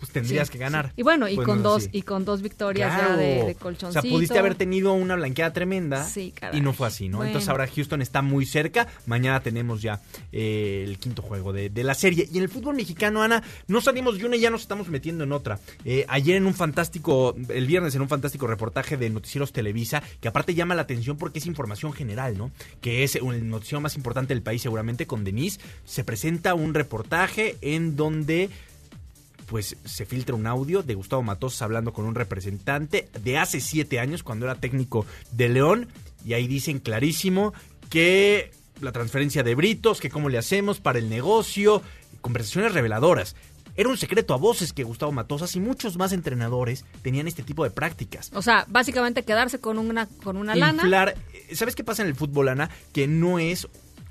[0.00, 0.86] pues tendrías Sí, que ganar.
[0.88, 0.92] sí.
[0.96, 1.90] Y bueno, y Pues con dos así.
[1.92, 3.10] y con dos victorias Claro.
[3.10, 6.88] ya de, de O sea, pudiste haber tenido una blanqueada tremenda Sí, y no fue
[6.88, 7.18] así, ¿no?
[7.18, 7.28] Bueno.
[7.28, 8.88] Entonces ahora Houston está muy cerca.
[9.06, 10.00] Mañana tenemos ya
[10.32, 12.28] eh, el quinto juego de, de la serie.
[12.32, 15.24] Y en el fútbol mexicano, Ana, no salimos de una y ya nos estamos metiendo
[15.24, 15.58] en otra.
[15.84, 20.28] Eh, ayer en un fantástico, el viernes en un fantástico reportaje de Noticieros Televisa, que
[20.28, 22.50] aparte llama la atención porque es información general, ¿no?
[22.80, 25.60] Que es el noticiero más importante del país seguramente con Denise.
[25.84, 28.48] Se presenta un reportaje en donde
[29.50, 33.98] pues se filtra un audio de Gustavo Matosas hablando con un representante de hace siete
[33.98, 35.88] años cuando era técnico de León
[36.24, 37.52] y ahí dicen clarísimo
[37.88, 41.82] que la transferencia de Britos, que cómo le hacemos para el negocio,
[42.20, 43.34] conversaciones reveladoras.
[43.74, 47.64] Era un secreto a voces que Gustavo Matosas y muchos más entrenadores tenían este tipo
[47.64, 48.30] de prácticas.
[48.34, 50.84] O sea, básicamente quedarse con una con una lana.
[50.84, 51.16] Inflar,
[51.52, 52.70] ¿sabes qué pasa en el fútbol, Ana?
[52.92, 53.66] Que no es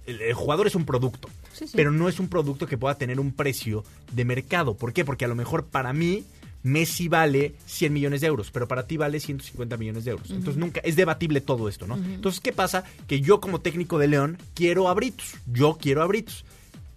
[0.05, 1.29] el, el jugador es un producto,
[1.59, 1.73] Sí, sí.
[1.75, 3.83] pero no es un producto que pueda tener un precio
[4.13, 4.77] de mercado.
[4.77, 5.03] ¿Por qué?
[5.03, 6.23] Porque a lo mejor para mí
[6.63, 10.29] Messi vale 100 millones de euros, pero para ti vale 150 millones de euros.
[10.29, 11.95] Entonces nunca es debatible todo esto, ¿no?
[11.95, 12.83] Entonces, ¿qué pasa?
[13.07, 16.45] Que yo como técnico de León quiero a Britos, yo quiero a Britos.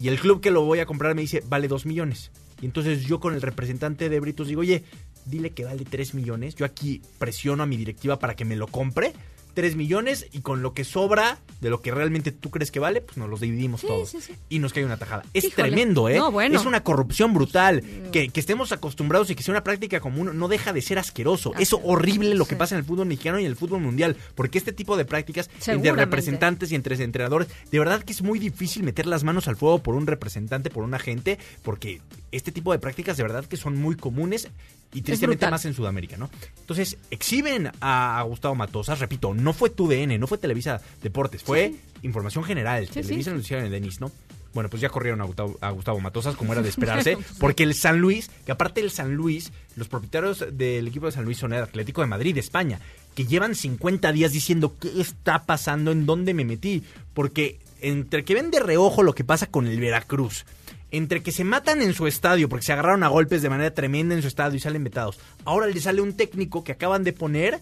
[0.00, 2.32] Y el club que lo voy a comprar me dice, vale 2 millones.
[2.60, 4.82] Y entonces yo con el representante de Britos digo, oye,
[5.26, 6.56] dile que vale 3 millones.
[6.56, 9.12] Yo aquí presiono a mi directiva para que me lo compre.
[9.54, 13.00] 3 millones y con lo que sobra de lo que realmente tú crees que vale,
[13.00, 14.08] pues nos los dividimos todos.
[14.10, 14.34] sí, sí.
[14.48, 15.24] Y nos cae una tajada.
[15.34, 15.68] Es Híjole.
[15.68, 16.16] tremendo, ¿eh?
[16.18, 16.58] No, bueno.
[16.58, 17.82] Es una corrupción brutal.
[18.10, 21.52] Que, que estemos acostumbrados y que sea una práctica común no deja de ser asqueroso.
[21.58, 24.16] Es horrible lo que pasa en el fútbol mexicano y en el fútbol mundial.
[24.34, 28.38] Porque este tipo de prácticas entre representantes y entre entrenadores, de verdad que es muy
[28.38, 32.00] difícil meter las manos al fuego por un representante, por un agente, porque
[32.30, 34.48] este tipo de prácticas de verdad que son muy comunes
[34.92, 36.30] y tristemente más en Sudamérica, ¿no?
[36.60, 42.44] Entonces, exhiben a, Gustavo Matosas, repito, no fue TUDN, no fue Televisa Deportes, fue información
[42.44, 43.36] general, Sí, Televisa sí.
[43.36, 44.10] Noticiario de Denis, ¿no?
[44.54, 47.74] Bueno, pues ya corrieron a Gustavo, a Gustavo Matosas, como era de esperarse, porque el
[47.74, 51.54] San Luis, que aparte del San Luis, los propietarios del equipo de San Luis son
[51.54, 52.78] el Atlético de Madrid, España,
[53.14, 56.82] que llevan 50 días diciendo qué está pasando, en dónde me metí,
[57.14, 60.44] porque entre que ven de reojo lo que pasa con el Veracruz,
[60.92, 64.14] entre que se matan en su estadio porque se agarraron a golpes de manera tremenda
[64.14, 67.60] en su estadio y salen vetados, ahora le sale un técnico que acaban de poner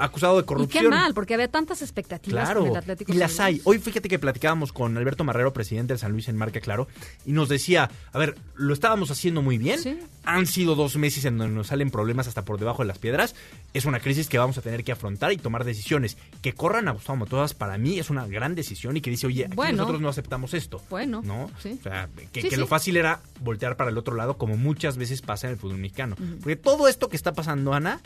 [0.00, 0.84] acusado de Y corrupción.
[0.84, 3.12] qué mal, porque había tantas expectativas con el Claro, Atlético.
[3.12, 3.60] y las hay.
[3.64, 6.88] Hoy fíjate que platicábamos con Alberto Marrero, presidente del San Luis en Marca Claro,
[7.26, 9.80] y nos decía, a ver, lo estábamos haciendo muy bien,
[10.24, 13.34] han sido dos meses en donde nos salen problemas hasta por debajo de las piedras,
[13.74, 16.16] es una crisis que vamos a tener que afrontar y tomar decisiones.
[16.42, 19.46] Que corran a Gustavo Matosas para mí es una gran decisión y que dice, oye,
[19.46, 19.78] aquí Bueno.
[19.78, 20.80] nosotros no aceptamos esto.
[20.90, 21.50] Bueno, ¿no?
[21.62, 21.76] sí.
[21.80, 22.60] O sea, que, Sí, que sí.
[22.60, 25.78] lo fácil era voltear para el otro lado, como muchas veces pasa en el fútbol
[25.78, 26.16] mexicano.
[26.40, 28.00] Porque todo esto que está pasando, Ana,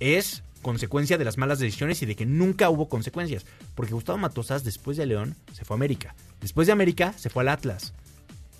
[0.00, 3.44] es consecuencia de las malas decisiones y de que nunca hubo consecuencias.
[3.74, 6.14] Porque Gustavo Matosas, después de León, se fue a América.
[6.40, 7.92] Después de América, se fue al Atlas.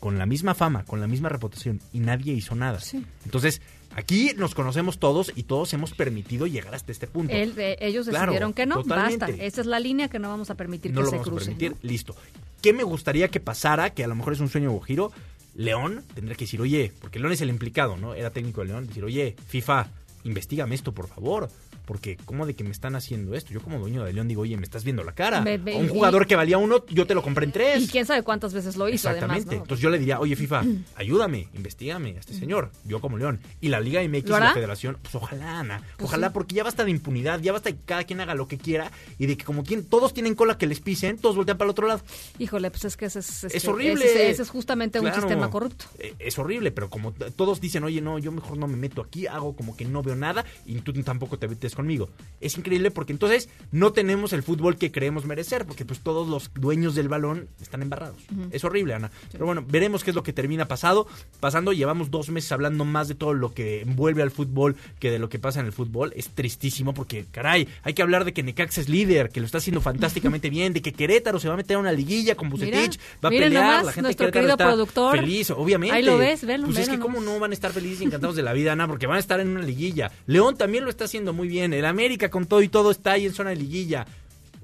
[0.01, 2.79] con la misma fama, con la misma reputación y nadie hizo nada.
[3.25, 3.61] Entonces,
[3.97, 7.33] aquí nos conocemos todos y todos hemos permitido llegar hasta este punto.
[7.35, 9.27] Ellos Claro, decidieron que no, totalmente.
[9.27, 9.43] basta.
[9.45, 11.51] Esa es la línea que no vamos a permitir no que lo se vamos cruce.
[11.51, 12.15] a permitir, listo.
[12.63, 13.91] ¿Qué me gustaría que pasara?
[13.91, 15.11] Que a lo mejor es un sueño o giro.
[15.57, 18.15] León tendría que decir, oye, porque León es el implicado, ¿no?
[18.15, 19.89] Era técnico de León, decir, oye, FIFA,
[20.23, 21.51] investigame esto, por favor.
[21.89, 23.51] Porque, ¿cómo de que me están haciendo esto?
[23.51, 25.39] Yo como dueño de León digo, oye, me estás viendo la cara.
[25.39, 25.43] A
[25.79, 27.83] un y- jugador que valía uno, yo te lo compré en tres.
[27.83, 29.57] Y quién sabe cuántas veces lo hizo, además, Exactamente.
[29.57, 29.63] ¿no?
[29.63, 30.65] Entonces yo le diría, oye, FIFA,
[30.97, 33.41] ayúdame, investigame a este señor, yo como León.
[33.63, 35.83] Y la Liga MX ¿Lo y la Federación, pues ojalá, Ana.
[35.97, 36.35] Pues ojalá, sí.
[36.35, 38.93] porque ya basta de impunidad, ya basta de que cada quien haga lo que quiera
[39.19, 41.71] y de que como tien- todos tienen cola que les pisen, todos voltean para el
[41.71, 42.03] otro lado.
[42.39, 44.05] Híjole, pues es que ese es, este, horrible.
[44.05, 45.87] Ese, ese es justamente un sistema corrupto.
[45.99, 49.27] Eh, Es horrible, pero como todos dicen, oye, no, yo mejor no me meto aquí,
[49.27, 52.11] hago como que no veo nada y tú tampoco te metes conmigo.
[52.41, 56.51] Es increíble porque entonces no tenemos el fútbol que creemos merecer, porque pues todos los
[56.55, 58.17] dueños del balón están embarrados.
[58.51, 59.13] Es horrible, Ana.
[59.31, 61.07] Pero bueno, veremos qué es lo que termina pasado.
[61.39, 65.21] Pasando, llevamos dos meses hablando más de todo lo que envuelve al fútbol que de
[65.21, 66.13] lo que pasa en el fútbol.
[66.17, 69.59] Es tristísimo porque, caray, hay que hablar de que Necaxa es líder, que lo está
[69.59, 72.99] haciendo fantásticamente bien, de que Querétaro se va a meter a una liguilla con Bucetich,
[73.25, 75.17] va a pelear, nomás, la gente de nuestro Querétaro está productor.
[75.21, 75.95] feliz, obviamente.
[75.95, 78.35] Ahí lo ves, velo, Pues es que cómo no van a estar felices y encantados
[78.35, 80.11] de la vida, Ana, porque van a estar en una liguilla.
[80.27, 81.68] León también lo está haciendo muy bien.
[81.73, 84.07] El América con todo y todo está ahí en zona de liguilla.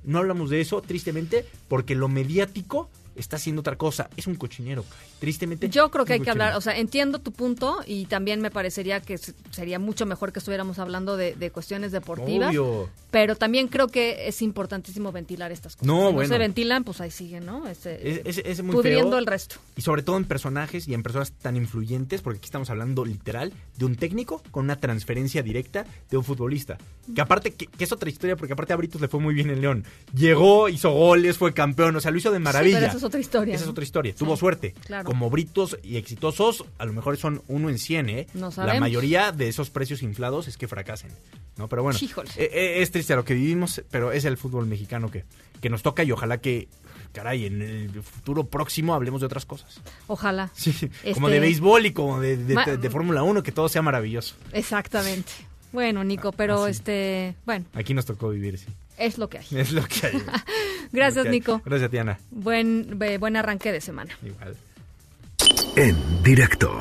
[0.05, 4.09] No hablamos de eso, tristemente, porque lo mediático está haciendo otra cosa.
[4.17, 4.85] Es un cochinero.
[5.21, 5.69] Tristemente.
[5.69, 9.01] Yo creo que hay que hablar, o sea, entiendo tu punto y también me parecería
[9.01, 9.19] que
[9.51, 12.51] sería mucho mejor que estuviéramos hablando de, de cuestiones deportivas.
[12.51, 12.89] Obvio.
[13.11, 15.87] Pero también creo que es importantísimo ventilar estas cosas.
[15.87, 16.29] No, si bueno.
[16.29, 17.67] no se ventilan, pues ahí siguen, ¿no?
[17.69, 19.19] Este, Es, es- es muy pudriendo feo.
[19.19, 19.57] el resto.
[19.77, 23.53] Y sobre todo en personajes y en personas tan influyentes, porque aquí estamos hablando literal
[23.77, 26.77] de un técnico con una transferencia directa de un futbolista.
[27.15, 29.51] Que aparte, que, que es otra historia, porque aparte a Britos le fue muy bien
[29.51, 29.85] en León.
[30.15, 32.79] Llegó, hizo goles, fue campeón, o sea, lo hizo de maravilla.
[32.79, 33.55] Sí, pero esa es otra historia.
[33.55, 34.15] Esa es otra historia.
[34.15, 34.75] Tuvo suerte.
[34.85, 35.05] claro.
[35.05, 38.27] Como Britos y exitosos, a lo mejor son uno en cien, ¿eh?
[38.35, 38.81] No La sabemos.
[38.81, 41.11] mayoría de esos precios inflados es que fracasen.
[41.57, 41.69] ¿no?
[41.69, 41.99] Pero bueno,
[42.37, 45.25] eh, eh, es triste lo que vivimos, pero es el fútbol mexicano que,
[45.61, 46.67] que nos toca y ojalá que,
[47.13, 49.81] caray, en el futuro próximo hablemos de otras cosas.
[50.09, 50.51] Ojalá.
[50.55, 50.73] Sí,
[51.15, 53.83] como Este- de béisbol y como de, de, Ma- de Fórmula 1, que todo sea
[53.83, 54.35] maravilloso.
[54.53, 55.31] Exactamente.
[55.73, 58.67] Bueno, Nico, pero este, bueno, Aquí nos tocó vivir, sí.
[58.99, 59.47] Es lo que hay.
[59.53, 60.23] Es lo que hay.
[60.93, 61.33] Gracias, Lo que hay.
[61.33, 61.63] Nico.
[61.65, 62.19] Gracias, Tiana.
[62.31, 64.17] Buen, be- buen arranque de semana.
[64.23, 64.57] Igual.
[65.77, 66.79] En directo.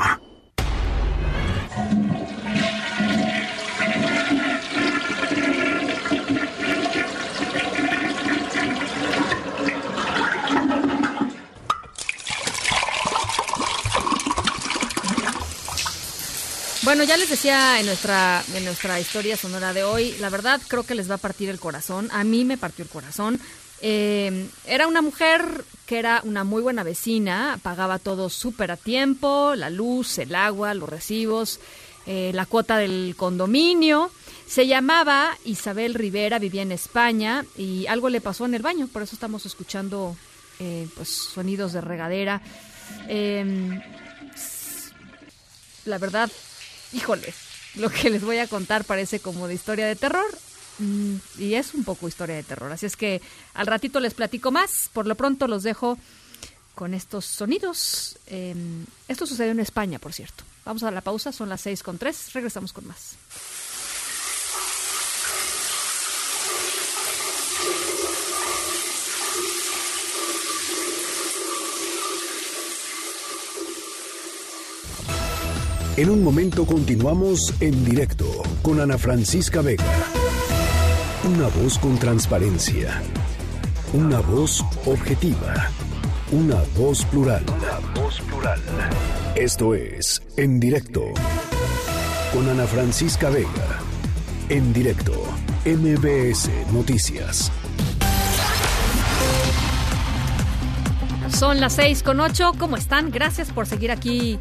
[16.83, 20.83] Bueno, ya les decía en nuestra, en nuestra historia sonora de hoy, la verdad creo
[20.83, 22.09] que les va a partir el corazón.
[22.11, 23.39] A mí me partió el corazón.
[23.79, 29.55] Eh, era una mujer que era una muy buena vecina, pagaba todo súper a tiempo,
[29.55, 31.61] la luz, el agua, los recibos,
[32.05, 34.11] eh, la cuota del condominio.
[34.45, 39.03] Se llamaba Isabel Rivera, vivía en España y algo le pasó en el baño, por
[39.03, 40.17] eso estamos escuchando
[40.59, 42.41] eh, pues sonidos de regadera.
[43.07, 43.81] Em,
[45.85, 46.29] la verdad,
[46.93, 47.33] híjole,
[47.75, 50.25] lo que les voy a contar parece como de historia de terror.
[50.79, 52.71] mm, Y es un poco historia de terror.
[52.71, 53.21] Así es que
[53.53, 54.89] al ratito les platico más.
[54.93, 55.97] Por lo pronto los dejo
[56.75, 58.17] con estos sonidos.
[58.27, 58.55] Eh,
[59.07, 60.43] esto sucedió en España, por cierto.
[60.65, 62.31] Vamos a la pausa, son las seis con tres.
[62.33, 63.15] Regresamos con más.
[75.95, 78.25] En un momento continuamos en directo
[78.63, 79.83] con Ana Francisca Vega.
[81.23, 82.99] Una voz con transparencia.
[83.93, 85.69] Una voz objetiva.
[86.31, 87.43] Una voz plural.
[87.47, 88.59] Una voz plural.
[89.35, 91.03] Esto es En directo
[92.33, 93.79] con Ana Francisca Vega.
[94.49, 95.13] En directo,
[95.63, 97.51] MBS Noticias.
[101.29, 102.53] Son las seis con ocho.
[102.57, 103.11] ¿Cómo están?
[103.11, 104.39] Gracias por seguir aquí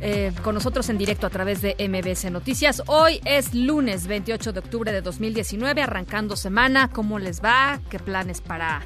[0.00, 2.82] eh, con nosotros en directo a través de MBC Noticias.
[2.86, 6.88] Hoy es lunes 28 de octubre de 2019, arrancando semana.
[6.88, 7.80] ¿Cómo les va?
[7.90, 8.80] ¿Qué planes para,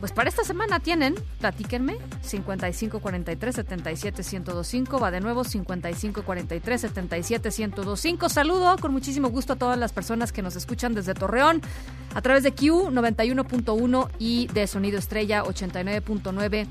[0.00, 1.14] pues para esta semana tienen?
[1.40, 1.98] Platíquenme.
[2.24, 5.02] 5543-77-1025.
[5.02, 8.30] Va de nuevo 5543-77-1025.
[8.30, 11.60] Saludo con muchísimo gusto a todas las personas que nos escuchan desde Torreón
[12.14, 16.66] a través de Q 91.1 y de Sonido Estrella 89.9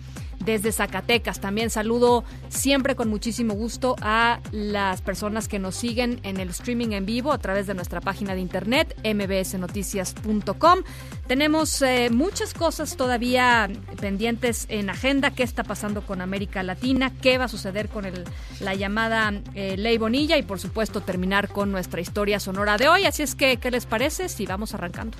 [0.46, 1.40] desde Zacatecas.
[1.40, 6.92] También saludo siempre con muchísimo gusto a las personas que nos siguen en el streaming
[6.92, 10.80] en vivo a través de nuestra página de internet mbsnoticias.com.
[11.28, 13.70] Tenemos eh, muchas cosas todavía
[14.00, 15.32] pendientes en agenda.
[15.32, 17.12] ¿Qué está pasando con América Latina?
[17.22, 18.24] ¿Qué va a suceder con el,
[18.60, 20.38] la llamada eh, Ley Bonilla?
[20.38, 23.06] Y por supuesto terminar con nuestra historia sonora de hoy.
[23.06, 25.18] Así es que, ¿qué les parece si vamos arrancando?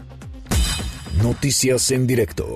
[1.22, 2.56] Noticias en directo.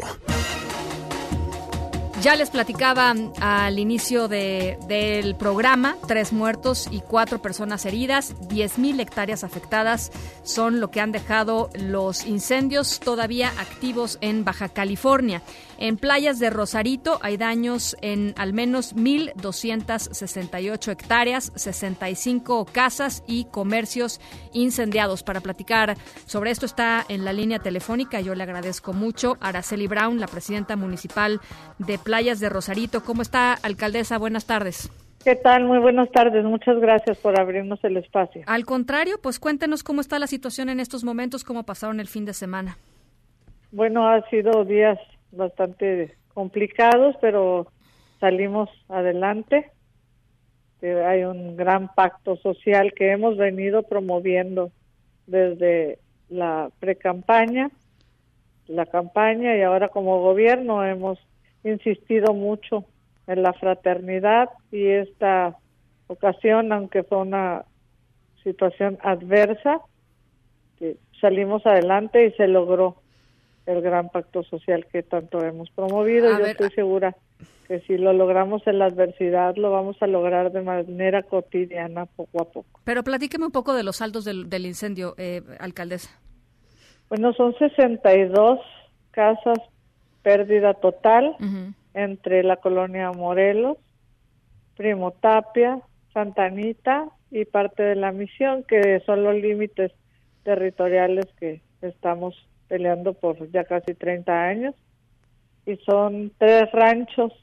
[2.21, 8.77] Ya les platicaba al inicio de, del programa, tres muertos y cuatro personas heridas, diez
[8.77, 10.11] mil hectáreas afectadas
[10.43, 15.41] son lo que han dejado los incendios todavía activos en Baja California.
[15.81, 24.19] En playas de Rosarito hay daños en al menos 1.268 hectáreas, 65 casas y comercios
[24.51, 25.23] incendiados.
[25.23, 28.19] Para platicar sobre esto está en la línea telefónica.
[28.19, 31.39] Yo le agradezco mucho a Araceli Brown, la presidenta municipal
[31.77, 33.01] de Playas de Rosarito.
[33.05, 34.17] ¿Cómo está, alcaldesa?
[34.17, 34.91] Buenas tardes.
[35.23, 35.63] ¿Qué tal?
[35.63, 36.43] Muy buenas tardes.
[36.43, 38.41] Muchas gracias por abrirnos el espacio.
[38.47, 42.25] Al contrario, pues cuéntenos cómo está la situación en estos momentos, cómo pasaron el fin
[42.25, 42.77] de semana.
[43.71, 44.99] Bueno, ha sido días
[45.31, 47.67] bastante complicados, pero
[48.19, 49.71] salimos adelante.
[50.81, 54.71] Eh, hay un gran pacto social que hemos venido promoviendo
[55.27, 55.99] desde
[56.29, 57.69] la pre-campaña,
[58.67, 61.19] la campaña y ahora como gobierno hemos
[61.63, 62.85] insistido mucho
[63.27, 65.57] en la fraternidad y esta
[66.07, 67.65] ocasión, aunque fue una
[68.43, 69.81] situación adversa,
[71.19, 72.98] salimos adelante y se logró
[73.69, 76.37] el gran pacto social que tanto hemos promovido.
[76.37, 77.15] Yo estoy segura
[77.67, 82.41] que si lo logramos en la adversidad, lo vamos a lograr de manera cotidiana, poco
[82.41, 82.79] a poco.
[82.83, 86.09] Pero platíqueme un poco de los saldos del, del incendio, eh, alcaldesa.
[87.09, 88.59] Bueno, son 62
[89.11, 89.59] casas
[90.23, 91.35] pérdida total
[91.93, 93.77] entre la colonia Morelos,
[94.75, 95.79] Primo Tapia,
[96.13, 99.91] Santanita y parte de la misión, que son los límites
[100.43, 102.35] territoriales que estamos
[102.69, 104.75] peleando por ya casi 30 años
[105.65, 107.33] y son tres ranchos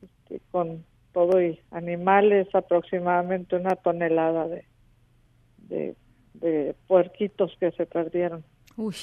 [0.00, 4.64] este, con todo y animales, aproximadamente una tonelada de,
[6.34, 8.44] de, puerquitos que se perdieron.
[8.76, 8.94] Uy,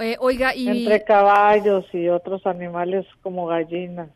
[0.00, 0.68] eh, oiga, y...
[0.68, 4.08] Entre caballos y otros animales como gallinas,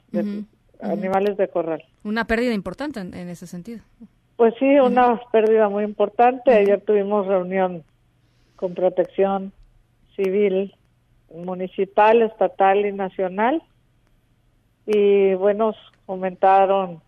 [0.80, 1.84] animales de corral.
[2.02, 3.82] Una pérdida importante en, ese sentido.
[4.36, 6.52] Pues sí, una pérdida muy importante.
[6.52, 7.84] Ayer tuvimos reunión
[8.56, 9.52] con protección
[10.16, 10.74] civil,
[11.34, 13.62] municipal, estatal y nacional.
[14.86, 15.74] Y bueno,
[16.06, 17.00] comentaron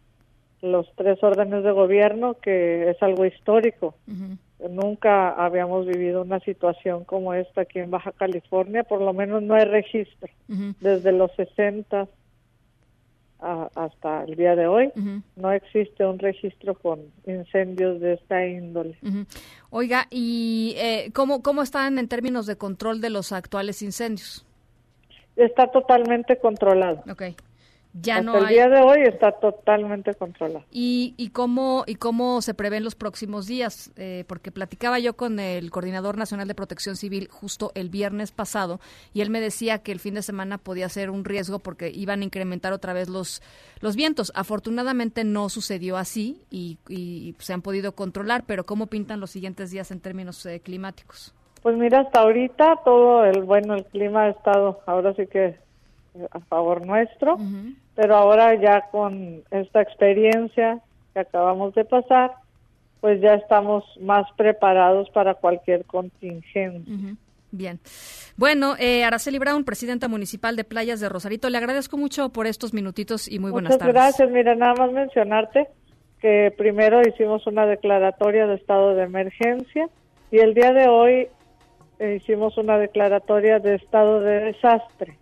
[0.63, 3.95] los tres órdenes de gobierno que es algo histórico.
[4.71, 9.55] Nunca habíamos vivido una situación como esta aquí en Baja California, por lo menos no
[9.55, 10.31] hay registro.
[10.81, 12.09] Desde los 60
[13.41, 14.93] hasta el día de hoy
[15.37, 18.99] no existe un registro con incendios de esta índole.
[19.71, 24.47] Oiga, ¿y eh, ¿cómo, cómo están en términos de control de los actuales incendios?
[25.37, 27.03] Está totalmente controlado.
[27.11, 27.37] Okay.
[28.03, 30.65] Ya Hasta el día de hoy está totalmente controlado.
[30.71, 33.91] ¿Y, y, cómo, ¿Y cómo se prevén los próximos días?
[33.97, 38.81] Eh, porque platicaba yo con el Coordinador Nacional de Protección Civil justo el viernes pasado
[39.15, 42.21] y él me decía que el fin de semana podía ser un riesgo porque iban
[42.21, 43.43] a incrementar otra vez los,
[43.81, 44.31] los vientos.
[44.35, 46.79] Afortunadamente no sucedió así y,
[47.39, 51.35] se han podido controlar, pero ¿cómo pintan los siguientes días en términos eh, climáticos?
[51.63, 55.57] Pues mira, hasta ahorita todo el, bueno, el clima ha estado ahora sí que
[56.31, 57.39] a favor nuestro
[57.97, 60.79] pero ahora ya con esta experiencia
[61.15, 62.33] que acabamos de pasar,
[63.01, 67.17] pues ya estamos más preparados para cualquier contingencia.
[67.51, 67.81] Bien.
[68.37, 72.75] Bueno, eh, Araceli Brown, presidenta municipal de Playas de Rosarito, le agradezco mucho por estos
[72.75, 73.95] minutitos y muy buenas tardes.
[73.95, 74.31] Muchas gracias.
[74.31, 75.69] Mira, nada más mencionarte
[76.21, 79.89] que primero hicimos una declaratoria de estado de emergencia
[80.31, 81.29] y el día de hoy
[81.99, 85.17] eh, hicimos una declaratoria de estado de desastre.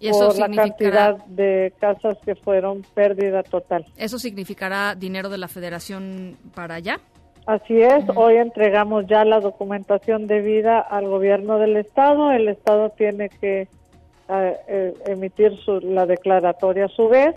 [0.00, 3.84] ¿Y eso por la cantidad de casas que fueron pérdida total.
[3.96, 7.00] ¿Eso significará dinero de la federación para allá?
[7.46, 13.30] Así es, hoy entregamos ya la documentación debida al gobierno del estado, el estado tiene
[13.30, 17.34] que eh, eh, emitir su, la declaratoria a su vez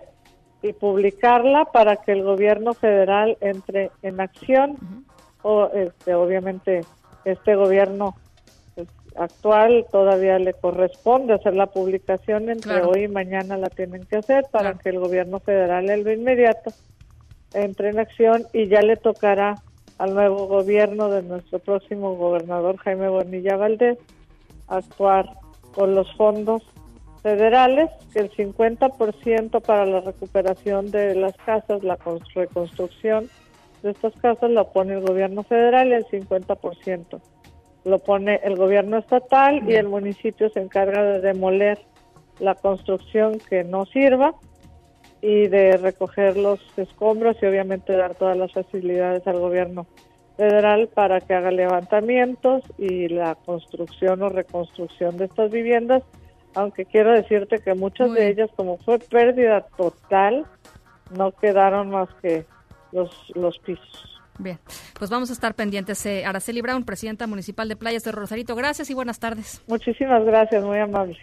[0.62, 4.76] y publicarla para que el gobierno federal entre en acción
[5.44, 6.82] o este, obviamente
[7.24, 8.16] este gobierno
[9.16, 14.46] actual todavía le corresponde hacer la publicación entre hoy y mañana la tienen que hacer
[14.52, 16.72] para que el gobierno federal en lo inmediato
[17.54, 19.56] entre en acción y ya le tocará
[19.98, 23.98] al nuevo gobierno de nuestro próximo gobernador Jaime Bonilla Valdés
[24.68, 25.30] actuar
[25.74, 26.64] con los fondos
[27.22, 31.98] federales, que el 50% para la recuperación de las casas, la
[32.34, 33.30] reconstrucción
[33.84, 37.22] de estas casas lo pone el gobierno federal y el 50%
[37.84, 41.80] lo pone el gobierno estatal y el municipio se encarga de demoler
[42.40, 44.36] la construcción que no sirva
[45.22, 49.86] y de recoger los escombros y obviamente dar todas las facilidades al gobierno
[50.38, 56.04] federal para que haga levantamientos y la construcción o reconstrucción de estas viviendas,
[56.56, 60.46] aunque quiero decirte que muchas de ellas, como fue pérdida total,
[61.16, 62.46] no quedaron más que
[62.92, 64.21] los, los pisos.
[64.42, 64.58] Bien,
[64.98, 66.04] pues vamos a estar pendientes.
[66.06, 69.62] Eh, Araceli Brown, presidenta municipal de Playas de Rosarito, gracias y buenas tardes.
[69.68, 71.18] Muchísimas gracias, muy amable.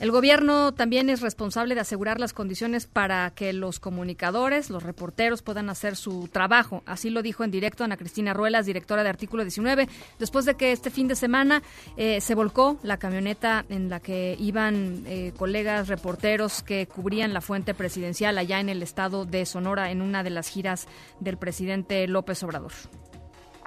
[0.00, 5.42] El gobierno también es responsable de asegurar las condiciones para que los comunicadores, los reporteros
[5.42, 6.84] puedan hacer su trabajo.
[6.86, 9.88] Así lo dijo en directo Ana Cristina Ruelas, directora de Artículo 19,
[10.20, 11.64] después de que este fin de semana
[11.96, 17.40] eh, se volcó la camioneta en la que iban eh, colegas reporteros que cubrían la
[17.40, 20.86] fuente presidencial allá en el estado de Sonora en una de las giras
[21.18, 22.72] del presidente López Obrador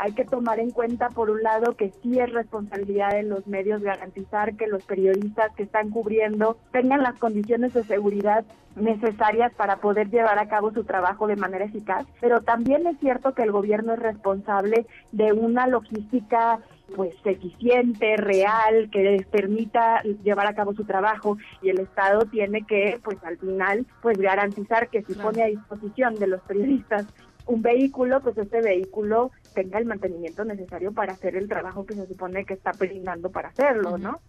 [0.01, 3.83] hay que tomar en cuenta, por un lado, que sí es responsabilidad de los medios
[3.83, 8.43] garantizar que los periodistas que están cubriendo tengan las condiciones de seguridad
[8.75, 13.35] necesarias para poder llevar a cabo su trabajo de manera eficaz, pero también es cierto
[13.35, 16.59] que el gobierno es responsable de una logística
[16.95, 22.65] pues eficiente, real, que les permita llevar a cabo su trabajo y el Estado tiene
[22.65, 27.05] que pues al final pues garantizar que si pone a disposición de los periodistas
[27.45, 32.07] un vehículo, pues este vehículo tenga el mantenimiento necesario para hacer el trabajo que se
[32.07, 34.19] supone que está brindando para hacerlo, ¿no?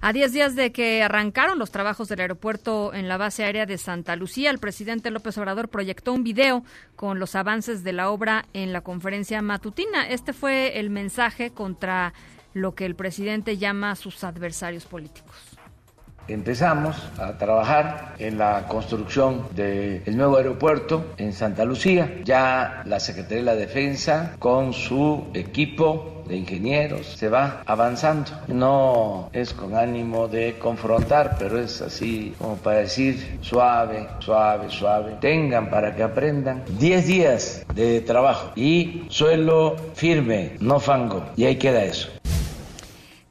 [0.00, 3.78] A 10 días de que arrancaron los trabajos del aeropuerto en la base aérea de
[3.78, 6.62] Santa Lucía, el presidente López Obrador proyectó un video
[6.96, 10.06] con los avances de la obra en la conferencia matutina.
[10.08, 12.12] Este fue el mensaje contra
[12.52, 15.55] lo que el presidente llama sus adversarios políticos
[16.28, 22.20] empezamos a trabajar en la construcción del nuevo aeropuerto en Santa Lucía.
[22.24, 28.30] Ya la Secretaría de la Defensa con su equipo de ingenieros se va avanzando.
[28.48, 35.16] No es con ánimo de confrontar, pero es así como para decir suave, suave, suave.
[35.20, 41.24] Tengan para que aprendan 10 días de trabajo y suelo firme, no fango.
[41.36, 42.08] Y ahí queda eso.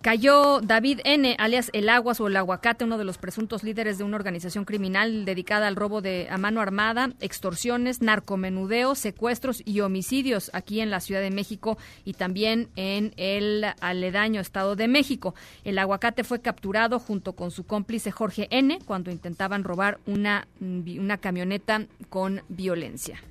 [0.05, 4.03] Cayó David N., alias El Aguas o El Aguacate, uno de los presuntos líderes de
[4.03, 10.51] una organización criminal dedicada al robo de a mano armada, extorsiones, narcomenudeo, secuestros y homicidios
[10.53, 15.33] aquí en la Ciudad de México y también en el aledaño Estado de México.
[15.63, 18.77] El Aguacate fue capturado junto con su cómplice Jorge N.
[18.85, 23.23] cuando intentaban robar una, una camioneta con violencia.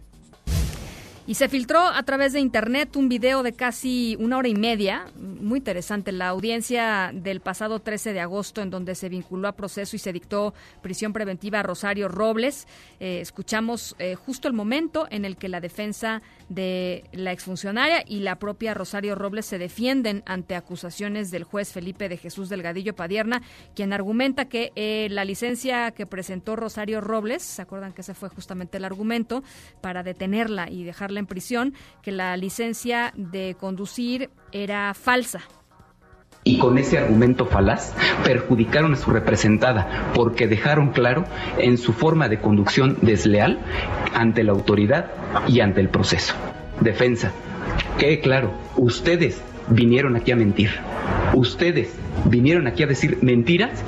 [1.27, 5.07] Y se filtró a través de internet un video de casi una hora y media,
[5.16, 9.97] muy interesante, la audiencia del pasado 13 de agosto en donde se vinculó a proceso
[9.97, 10.53] y se dictó
[10.83, 12.68] prisión preventiva a Rosario Robles.
[13.01, 16.20] Eh, escuchamos eh, justo el momento en el que la defensa
[16.51, 22.11] de la exfuncionaria y la propia Rosario Robles se defienden ante acusaciones del juez Felipe
[22.11, 23.41] de Jesús Delgadillo Padierna,
[23.75, 28.29] quien argumenta que eh, la licencia que presentó Rosario Robles, ¿se acuerdan que ese fue
[28.29, 29.43] justamente el argumento
[29.81, 35.40] para detenerla y dejarla en prisión que la licencia de conducir era falsa
[36.44, 41.24] y con ese argumento falaz perjudicaron a su representada porque dejaron claro
[41.58, 43.58] en su forma de conducción desleal
[44.12, 45.10] ante la autoridad
[45.48, 46.34] y ante el proceso.
[46.80, 47.32] Defensa,
[47.98, 50.70] quede claro, ustedes vinieron aquí a mentir.
[51.32, 51.94] Ustedes
[52.26, 53.82] vinieron aquí a decir mentiras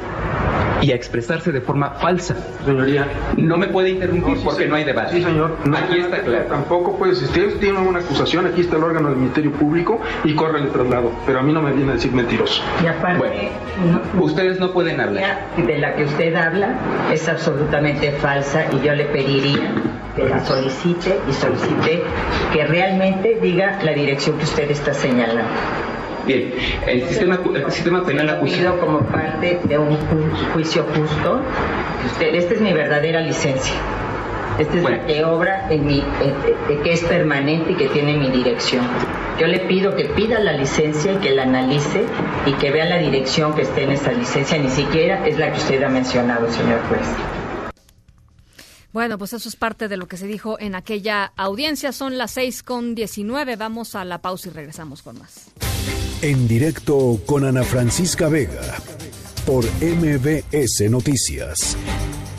[0.82, 2.36] y a expresarse de forma falsa.
[2.64, 3.06] Señoría.
[3.36, 5.16] No me puede interrumpir porque no hay debate.
[5.16, 5.56] Sí, señor.
[5.74, 6.44] aquí está claro.
[6.46, 10.34] Tampoco, pues, si ustedes tienen una acusación, aquí está el órgano del Ministerio Público y
[10.34, 11.12] corre el traslado.
[11.24, 12.62] Pero a mí no me viene a decir mentiroso.
[12.82, 13.50] Y aparte,
[14.18, 15.46] ustedes no pueden hablar.
[15.56, 16.74] De la que usted habla
[17.12, 19.72] es absolutamente falsa y yo le pediría
[20.24, 22.02] la solicite y solicite
[22.52, 25.50] que realmente diga la dirección que usted está señalando.
[26.26, 26.52] Bien,
[26.86, 28.72] el sistema, el sistema penal acusa...
[28.80, 29.96] como parte de un
[30.52, 31.40] juicio justo.
[32.06, 33.74] Usted, esta es mi verdadera licencia.
[34.58, 36.02] Esta es la que obra en mi,
[36.82, 38.84] que es permanente y que tiene mi dirección.
[39.38, 42.04] Yo le pido que pida la licencia y que la analice
[42.46, 44.58] y que vea la dirección que esté en esa licencia.
[44.58, 47.06] Ni siquiera es la que usted ha mencionado, señor juez.
[48.96, 51.92] Bueno, pues eso es parte de lo que se dijo en aquella audiencia.
[51.92, 53.54] Son las seis con diecinueve.
[53.56, 55.52] Vamos a la pausa y regresamos con más.
[56.22, 58.62] En directo con Ana Francisca Vega
[59.44, 61.76] por MBS Noticias.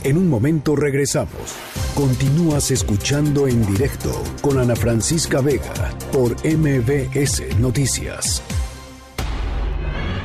[0.03, 1.55] En un momento regresamos.
[1.93, 4.09] Continúas escuchando en directo
[4.41, 8.41] con Ana Francisca Vega por MBS Noticias.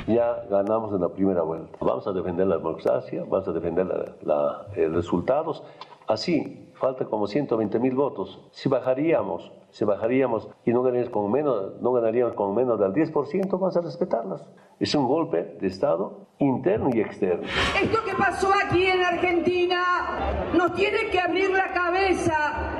[0.07, 1.77] ya ganamos en la primera vuelta.
[1.79, 3.87] Vamos a defender la democracia, vamos a defender
[4.23, 5.63] los eh, resultados.
[6.07, 8.41] Así, falta como 120 mil votos.
[8.51, 13.51] Si bajaríamos, si bajaríamos y no ganaríamos con menos, no ganaríamos con menos del 10%,
[13.51, 14.45] vamos a respetarlas.
[14.81, 17.47] Es un golpe de Estado interno y externo.
[17.81, 22.73] Esto que pasó aquí en Argentina nos tiene que abrir la cabeza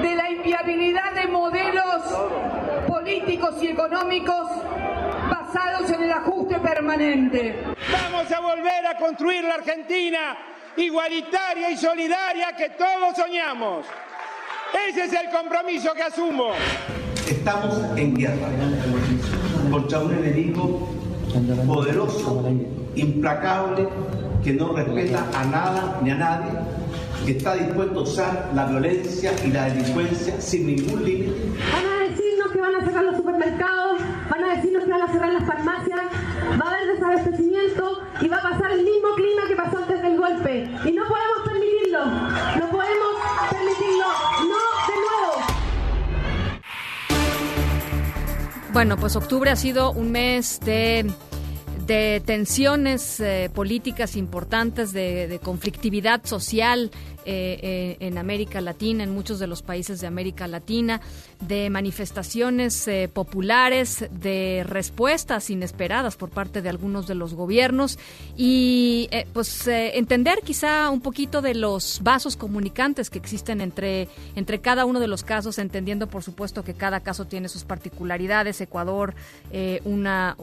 [0.00, 2.02] de la inviabilidad de modelos
[2.88, 4.48] políticos y económicos
[5.30, 7.62] basados en el ajuste permanente.
[7.92, 10.36] Vamos a volver a construir la Argentina
[10.76, 13.86] igualitaria y solidaria que todos soñamos.
[14.88, 16.52] Ese es el compromiso que asumo.
[17.28, 18.48] Estamos en guerra
[19.70, 20.88] contra un enemigo
[21.66, 22.44] poderoso,
[22.94, 23.88] implacable,
[24.44, 26.50] que no respeta a nada ni a nadie
[27.24, 31.34] que está dispuesto a usar la violencia y la delincuencia sin ningún límite.
[31.72, 34.00] Van a decirnos que van a cerrar los supermercados,
[34.30, 36.00] van a decirnos que van a cerrar las farmacias,
[36.60, 39.95] va a haber desabastecimiento y va a pasar el mismo clima que pasó antes
[40.26, 40.68] golpe.
[40.84, 43.14] Y no podemos permitirlo, no podemos
[43.50, 44.06] permitirlo,
[44.40, 44.58] no
[44.88, 45.34] de nuevo.
[48.72, 51.06] Bueno, pues octubre ha sido un mes de
[51.86, 56.90] de tensiones eh, políticas importantes, de, conflictividad social
[57.26, 61.00] eh, eh, en América Latina, en muchos de los países de América Latina,
[61.40, 67.98] de manifestaciones populares, de respuestas inesperadas por parte de algunos de los gobiernos
[68.36, 74.86] y pues entender quizá un poquito de los vasos comunicantes que existen entre, entre cada
[74.86, 78.60] uno de los casos, entendiendo por supuesto que cada caso tiene sus particularidades.
[78.60, 79.14] Ecuador,
[79.84, 80.36] una,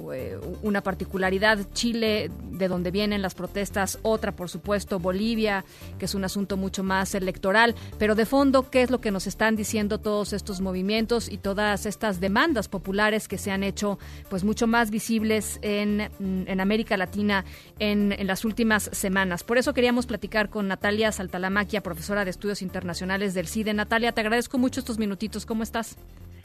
[0.62, 5.66] una particularidad Chile, de donde vienen las protestas, otra, por supuesto, Bolivia,
[5.98, 9.28] que es un asunto mucho más electoral, pero de fondo, ¿qué es lo que nos
[9.28, 14.44] están diciendo todos estos movimientos y todas estas demandas populares que se han hecho pues
[14.44, 17.46] mucho más visibles en, en América Latina
[17.78, 19.44] en, en las últimas semanas?
[19.44, 23.76] Por eso queríamos platicar con Natalia Saltalamaquia, profesora de Estudios Internacionales del CIDE.
[23.76, 25.46] Natalia, te agradezco mucho estos minutitos.
[25.46, 25.96] ¿Cómo estás?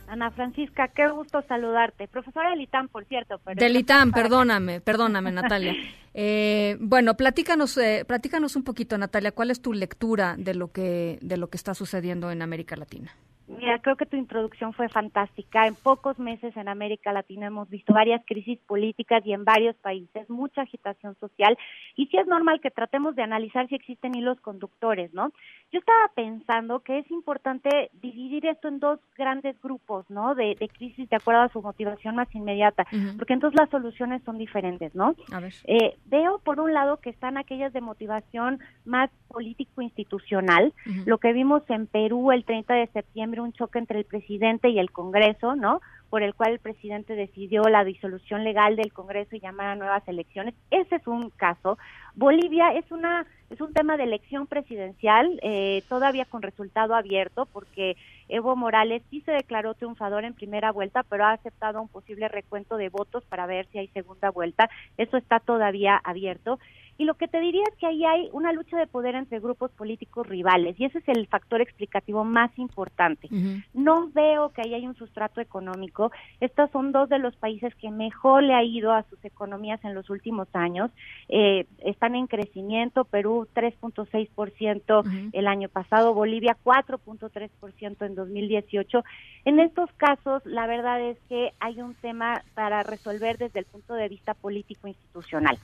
[0.09, 2.09] Ana Francisca, qué gusto saludarte.
[2.09, 3.41] Profesora del ITAM, por cierto.
[3.45, 5.75] Pero del ITAM, perdóname, perdóname, Natalia.
[6.15, 11.19] Eh, bueno, platícanos, eh, platícanos un poquito, Natalia, ¿cuál es tu lectura de lo que
[11.23, 13.13] de lo que está sucediendo en América Latina?
[13.49, 15.67] Mira, creo que tu introducción fue fantástica.
[15.67, 20.29] En pocos meses en América Latina hemos visto varias crisis políticas y en varios países
[20.29, 21.57] mucha agitación social
[21.97, 25.33] y sí es normal que tratemos de analizar si existen hilos conductores, ¿no?
[25.73, 30.35] Yo estaba pensando que es importante dividir esto en dos grandes grupos, ¿no?
[30.35, 32.87] De, crisis de acuerdo a su motivación más inmediata,
[33.17, 35.15] porque entonces las soluciones son diferentes, ¿no?
[35.33, 35.55] A ver.
[35.65, 40.73] Eh, veo por un lado que están aquellas de motivación más político-institucional,
[41.05, 44.79] lo que vimos en Perú el 30 de septiembre, un choque entre el presidente y
[44.79, 45.81] el Congreso, ¿no?
[46.11, 50.07] Por el cual el presidente decidió la disolución legal del Congreso y llamar a nuevas
[50.09, 50.55] elecciones.
[50.71, 51.79] Ese es un caso.
[52.15, 57.97] Bolivia es una es un tema de elección presidencial, eh, todavía con resultado abierto, porque
[58.29, 62.77] Evo Morales sí se declaró triunfador en primera vuelta, pero ha aceptado un posible recuento
[62.77, 64.69] de votos para ver si hay segunda vuelta.
[64.99, 66.59] Eso está todavía abierto.
[67.01, 69.71] Y lo que te diría es que ahí hay una lucha de poder entre grupos
[69.71, 73.29] políticos rivales y ese es el factor explicativo más importante.
[73.73, 76.11] No veo que ahí hay un sustrato económico.
[76.41, 79.95] Estos son dos de los países que mejor le ha ido a sus economías en
[79.95, 80.91] los últimos años.
[81.29, 89.05] Eh, están en crecimiento, Perú 3.6% el año pasado, Bolivia 4.3% en 2018.
[89.45, 93.95] En estos casos, la verdad es que hay un tema para resolver desde el punto
[93.95, 95.59] de vista político institucional.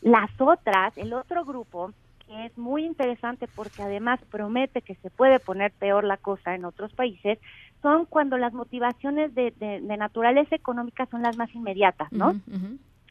[0.00, 1.92] Las otras, el otro grupo,
[2.26, 6.64] que es muy interesante porque además promete que se puede poner peor la cosa en
[6.64, 7.38] otros países,
[7.82, 12.34] son cuando las motivaciones de, de, naturaleza económica son las más inmediatas, ¿no?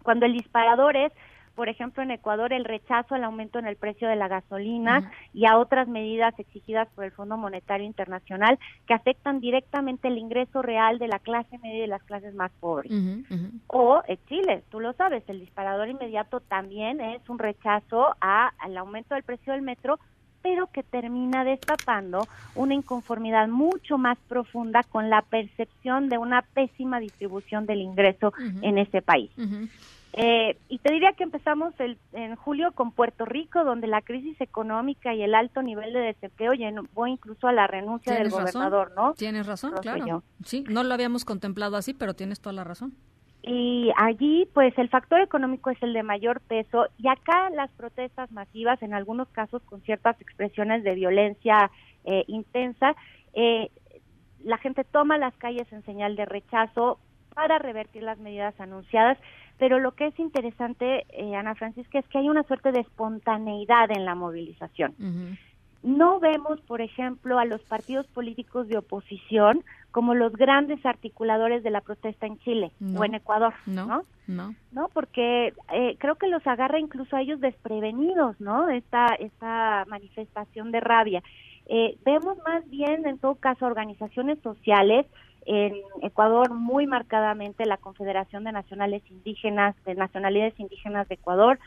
[0.03, 1.11] Cuando el disparador es
[1.57, 5.47] por ejemplo, en Ecuador el rechazo al aumento en el precio de la gasolina y
[5.47, 10.99] a otras medidas exigidas por el Fondo Monetario Internacional que afectan directamente el ingreso real
[10.99, 12.91] de la clase media y de las clases más pobres.
[13.65, 19.15] O en Chile, tú lo sabes, el disparador inmediato también es un rechazo al aumento
[19.15, 19.97] del precio del metro
[20.43, 26.99] pero que termina destapando una inconformidad mucho más profunda con la percepción de una pésima
[26.99, 28.31] distribución del ingreso
[28.61, 29.31] en ese país.
[30.19, 34.41] Eh, y te diría que empezamos el, en julio con Puerto Rico, donde la crisis
[34.41, 39.13] económica y el alto nivel de desempleo llevó incluso a la renuncia del gobernador, ¿no?
[39.13, 40.23] Tienes razón, claro.
[40.43, 42.95] Sí, no lo habíamos contemplado así, pero tienes toda la razón.
[43.43, 48.31] Y allí, pues, el factor económico es el de mayor peso y acá las protestas
[48.31, 51.69] masivas, en algunos casos con ciertas expresiones de violencia
[52.05, 52.95] eh, intensa,
[53.35, 53.69] eh,
[54.43, 56.99] la gente toma las calles en señal de rechazo,
[57.37, 59.15] para revertir las medidas anunciadas.
[59.59, 63.91] Pero lo que es interesante, eh, Ana Francisca, es que hay una suerte de espontaneidad
[63.91, 64.95] en la movilización.
[65.83, 71.69] No vemos, por ejemplo, a los partidos políticos de oposición como los grandes articuladores de
[71.69, 74.03] la protesta en Chile o en Ecuador, ¿no?
[74.25, 74.55] No.
[74.71, 74.89] ¿no?
[74.93, 78.69] Porque eh, creo que los agarra incluso a ellos desprevenidos, ¿no?
[78.69, 81.23] Esta, esta manifestación de rabia.
[81.67, 85.05] Eh, vemos más bien, en todo caso, organizaciones sociales,
[85.47, 91.57] en Ecuador muy marcadamente la Confederación de Nacionales Indígenas, de Nacionalidades Indígenas de Ecuador,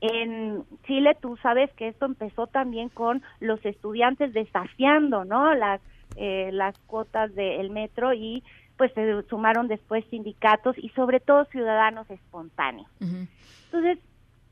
[0.00, 5.54] en Chile tú sabes que esto empezó también con los estudiantes desafiando, ¿no?
[5.54, 5.80] Las
[6.16, 8.42] eh, las cuotas del metro y
[8.76, 12.88] pues se sumaron después sindicatos y sobre todo ciudadanos espontáneos.
[13.00, 13.98] Entonces,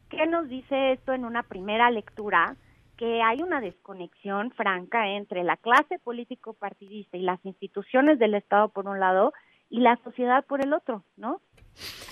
[0.08, 2.56] ¿qué nos dice esto en una primera lectura?
[3.00, 8.68] Que hay una desconexión franca entre la clase político partidista y las instituciones del Estado
[8.68, 9.32] por un lado
[9.70, 11.40] y la sociedad por el otro, ¿no?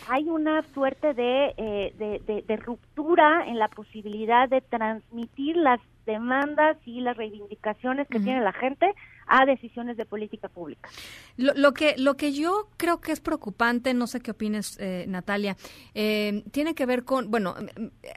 [0.08, 7.02] hay una suerte eh, de, de, ruptura en la posibilidad de transmitir las demandas y
[7.02, 8.94] las reivindicaciones que tiene la gente
[9.26, 10.88] a decisiones de política pública.
[11.36, 15.58] Lo, que lo que yo creo que es preocupante, no sé qué opines, eh, Natalia,
[15.94, 17.54] eh, tiene que ver con, bueno,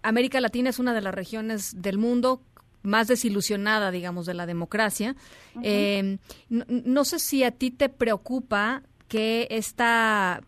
[0.03, 2.41] América Latina es una de las regiones del mundo
[2.83, 5.15] más desilusionada, digamos, de la democracia.
[5.55, 10.41] no, no, sé si a ti te preocupa que esta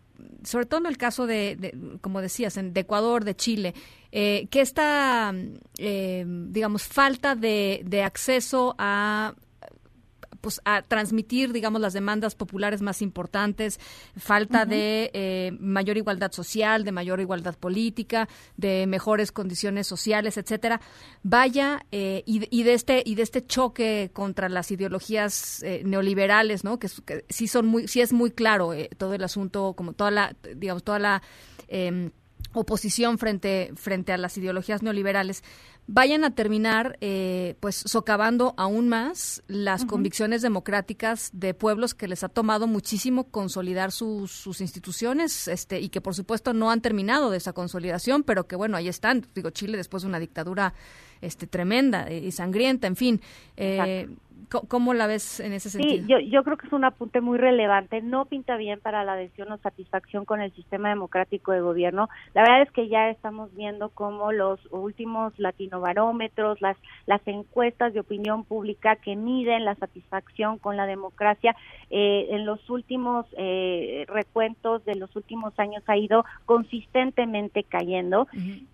[0.44, 3.74] sobre todo en el caso de, como decías, de Ecuador, de Chile,
[4.12, 5.34] eh, que esta,
[5.78, 9.34] eh, digamos, falta de, de acceso a
[10.44, 13.80] pues a transmitir, digamos, las demandas populares más importantes,
[14.18, 20.82] falta de eh, mayor igualdad social, de mayor igualdad política, de mejores condiciones sociales, etcétera,
[21.24, 26.78] vaya eh, y, de este y de este choque contra las ideologías eh, neoliberales, ¿no?
[26.78, 30.36] Que, que, sí son muy, sí es muy claro todo el asunto, como toda la,
[30.58, 31.24] digamos, toda la
[31.70, 32.12] em,
[32.52, 35.42] oposición frente frente a las ideologías neoliberales
[35.88, 42.24] vayan a terminar eh, pues socavando aún más las convicciones democráticas de pueblos que les
[42.24, 47.30] ha tomado muchísimo consolidar sus, sus instituciones este y que por supuesto no han terminado
[47.30, 49.26] de esa consolidación pero que bueno ahí están.
[49.36, 50.74] Digo Chile después de una dictadura
[51.22, 53.22] este tremenda y sangrienta en fin
[53.58, 54.08] eh,
[54.50, 56.06] ¿Cómo la ves en ese sentido?
[56.06, 58.02] Sí, yo, yo creo que es un apunte muy relevante.
[58.02, 62.10] No pinta bien para la adhesión o satisfacción con el sistema democrático de gobierno.
[62.34, 68.00] La verdad es que ya estamos viendo cómo los últimos latinobarómetros, las, las encuestas de
[68.00, 71.56] opinión pública que miden la satisfacción con la democracia,
[71.90, 78.28] eh, en los últimos eh, recuentos de los últimos años ha ido consistentemente cayendo.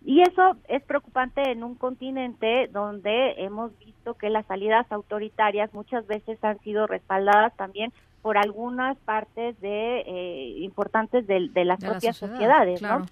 [0.06, 6.08] Y eso es preocupante en un continente donde hemos visto que las salidas autoritarias muchas
[6.08, 7.92] veces han sido respaldadas también
[8.22, 13.06] por algunas partes de eh, importantes de, las propias sociedades, ¿no?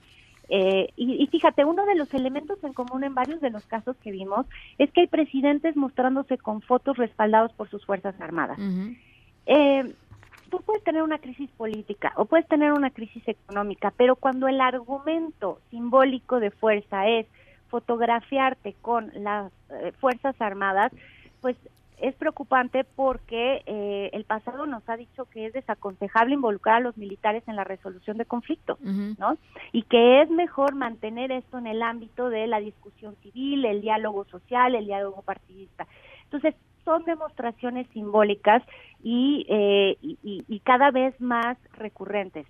[0.49, 4.11] Eh, y, fíjate, uno de los elementos en común en varios de los casos que
[4.11, 4.45] vimos
[4.77, 8.57] es que hay presidentes mostrándose con fotos respaldados por sus Fuerzas Armadas.
[9.45, 9.93] Eh,
[10.49, 14.61] tú puedes tener una crisis política o puedes tener una crisis económica, pero cuando el
[14.61, 17.27] argumento simbólico de fuerza es
[17.67, 19.51] fotografiarte con las
[19.99, 20.93] Fuerzas Armadas,
[21.41, 21.57] pues
[21.99, 26.97] es preocupante porque eh, el pasado nos ha dicho que es desaconsejable involucrar a los
[26.97, 29.37] militares en la resolución de conflictos, ¿no?
[29.71, 34.25] Y que es mejor mantener esto en el ámbito de la discusión civil, el diálogo
[34.25, 35.87] social, el diálogo partidista.
[36.25, 36.55] Entonces,
[36.85, 38.63] son demostraciones simbólicas
[39.03, 42.47] y, eh, y, cada vez más recurrentes.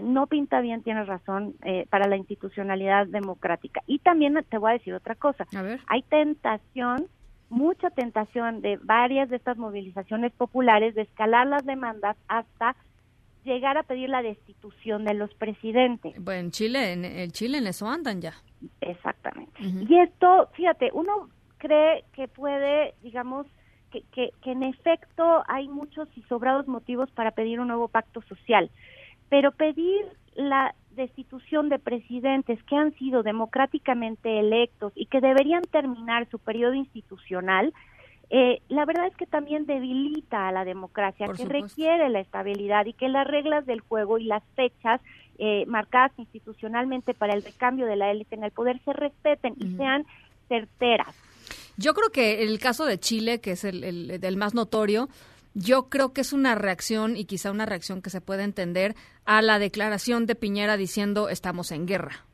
[0.00, 3.82] No pinta bien, tienes razón, eh, para la institucionalidad democrática.
[3.88, 5.44] Y también te voy a decir otra cosa.
[5.88, 7.08] Hay tentación
[7.50, 12.76] mucha tentación de varias de estas movilizaciones populares de escalar las demandas hasta
[13.44, 16.14] llegar a pedir la destitución de los presidentes.
[16.22, 18.34] Bueno, en Chile, en, el Chile en eso andan ya.
[18.80, 19.52] Exactamente.
[19.62, 21.28] Y esto, fíjate, uno
[21.58, 23.46] cree que puede, digamos,
[23.90, 28.22] que, que, que en efecto hay muchos y sobrados motivos para pedir un nuevo pacto
[28.22, 28.70] social,
[29.28, 36.28] pero pedir la destitución de presidentes que han sido democráticamente electos y que deberían terminar
[36.30, 37.72] su periodo institucional,
[38.30, 42.92] eh, la verdad es que también debilita a la democracia, que requiere la estabilidad y
[42.92, 45.00] que las reglas del juego y las fechas
[45.38, 49.76] eh, marcadas institucionalmente para el recambio de la élite en el poder se respeten y
[49.76, 50.06] sean
[50.48, 51.14] certeras.
[51.76, 53.82] Yo creo que el caso de Chile, que es el,
[54.22, 55.08] el más notorio,
[55.54, 58.94] yo creo que es una reacción y quizá una reacción que se puede entender
[59.24, 62.29] a la declaración de Piñera diciendo estamos en guerra.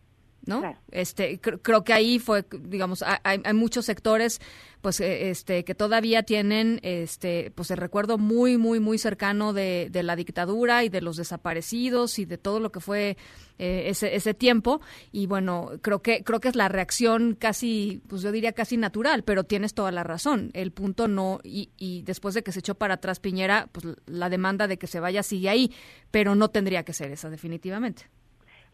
[0.46, 0.62] ¿No?
[0.90, 4.40] Este, creo que ahí fue, digamos, hay, hay muchos sectores
[4.86, 9.88] pues eh, este que todavía tienen este pues el recuerdo muy muy muy cercano de,
[9.90, 13.16] de la dictadura y de los desaparecidos y de todo lo que fue
[13.58, 14.80] eh, ese, ese tiempo.
[15.10, 19.24] Y bueno creo que creo que es la reacción casi pues yo diría casi natural
[19.24, 20.50] pero tienes toda la razón.
[20.54, 24.28] El punto no y, y después de que se echó para atrás Piñera pues la
[24.28, 25.72] demanda de que se vaya sigue ahí
[26.12, 28.08] pero no tendría que ser esa definitivamente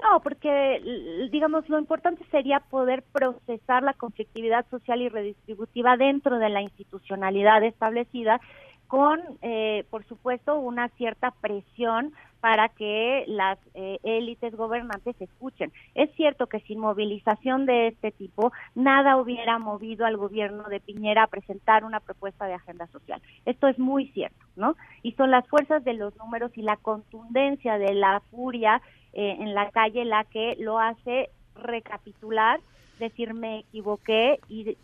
[0.00, 6.48] no, porque, digamos, lo importante sería poder procesar la conflictividad social y redistributiva dentro de
[6.48, 8.40] la institucionalidad establecida
[8.88, 12.12] con, eh, por supuesto, una cierta presión
[12.42, 15.72] para que las eh, élites gobernantes escuchen.
[15.94, 21.22] Es cierto que sin movilización de este tipo, nada hubiera movido al gobierno de Piñera
[21.22, 23.22] a presentar una propuesta de agenda social.
[23.46, 24.74] Esto es muy cierto, ¿no?
[25.04, 28.82] Y son las fuerzas de los números y la contundencia de la furia
[29.12, 32.60] eh, en la calle la que lo hace recapitular,
[32.98, 34.76] decir me equivoqué y,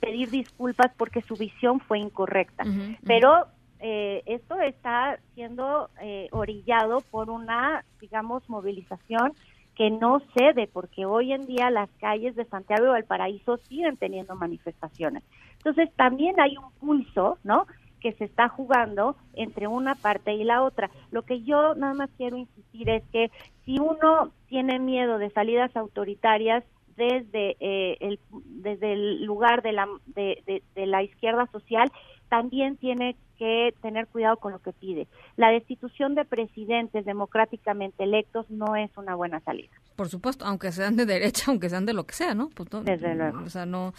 [0.00, 2.64] pedir disculpas porque su visión fue incorrecta.
[3.04, 3.46] Pero
[3.80, 9.32] eh, esto está siendo eh, orillado por una, digamos, movilización
[9.74, 14.34] que no cede, porque hoy en día las calles de Santiago de Valparaíso siguen teniendo
[14.34, 15.22] manifestaciones.
[15.56, 17.66] Entonces también hay un pulso, ¿no?
[18.02, 20.90] Que se está jugando entre una parte y la otra.
[21.10, 23.30] Lo que yo nada más quiero insistir es que
[23.64, 26.64] si uno tiene miedo de salidas autoritarias
[26.96, 31.90] desde eh, el desde el lugar de la de, de la izquierda social
[32.32, 35.06] también tiene que tener cuidado con lo que pide.
[35.36, 39.68] La destitución de presidentes democráticamente electos no es una buena salida.
[39.96, 42.48] Por supuesto, aunque sean de derecha, aunque sean de lo que sea, ¿no?
[42.48, 43.40] Pues Desde luego.
[43.44, 43.92] O sea, no,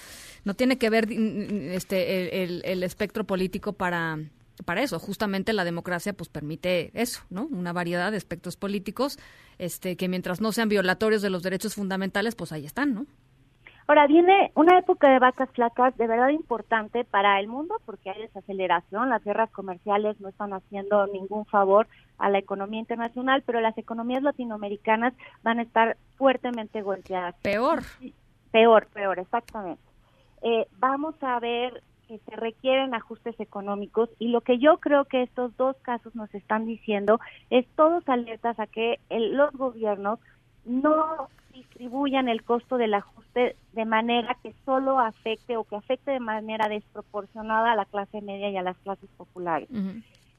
[0.46, 4.18] no tiene que ver este el, el, espectro político para
[4.66, 4.98] para eso.
[4.98, 7.46] Justamente la democracia pues permite eso, ¿no?
[7.46, 9.20] Una variedad de aspectos políticos
[9.60, 13.06] este que mientras no sean violatorios de los derechos fundamentales, pues ahí están, ¿no?
[13.88, 18.22] Ahora viene una época de vacas flacas de verdad importante para el mundo porque hay
[18.22, 21.88] desaceleración, las guerras comerciales no están haciendo ningún favor
[22.18, 27.36] a la economía internacional, pero las economías latinoamericanas van a estar fuertemente golpeadas.
[27.42, 27.82] Peor.
[28.52, 29.82] Peor, peor, exactamente.
[30.44, 35.24] Eh, vamos a ver que se requieren ajustes económicos y lo que yo creo que
[35.24, 37.20] estos dos casos nos están diciendo
[37.50, 40.20] es todos alertas a que los gobiernos
[40.66, 46.20] no distribuyan el costo del ajuste de manera que solo afecte o que afecte de
[46.20, 49.70] manera desproporcionada a la clase media y a las clases populares.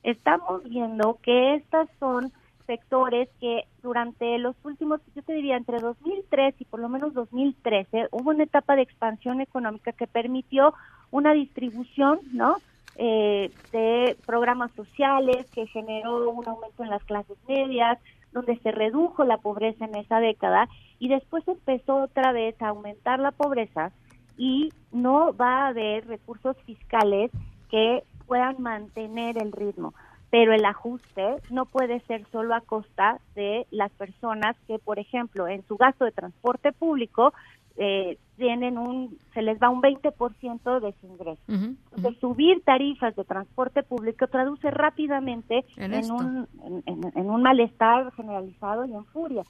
[0.02, 2.32] Estamos viendo que estas son
[2.66, 8.08] sectores que durante los últimos, yo te diría, entre 2003 y por lo menos 2013,
[8.10, 10.74] hubo una etapa de expansión económica que permitió
[11.10, 12.56] una distribución, ¿no?
[12.96, 17.98] Eh, de programas sociales que generó un aumento en las clases medias,
[18.34, 23.20] donde se redujo la pobreza en esa década y después empezó otra vez a aumentar
[23.20, 23.92] la pobreza
[24.36, 27.30] y no va a haber recursos fiscales
[27.70, 29.94] que puedan mantener el ritmo.
[30.30, 35.46] Pero el ajuste no puede ser solo a costa de las personas que, por ejemplo,
[35.46, 37.32] en su gasto de transporte público
[37.76, 41.42] eh, tienen un, se les va un 20% de su ingreso.
[41.48, 46.48] Entonces, subir tarifas de transporte público traduce rápidamente en, un,
[46.86, 49.42] en, un malestar generalizado y en furia.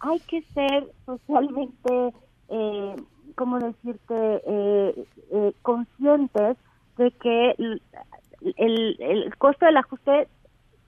[0.00, 2.12] Hay que ser socialmente,
[2.48, 2.96] eh,
[3.36, 6.56] ¿cómo decirte?, eh, eh, conscientes
[6.98, 7.82] de que el,
[8.56, 10.28] el, el costo del ajuste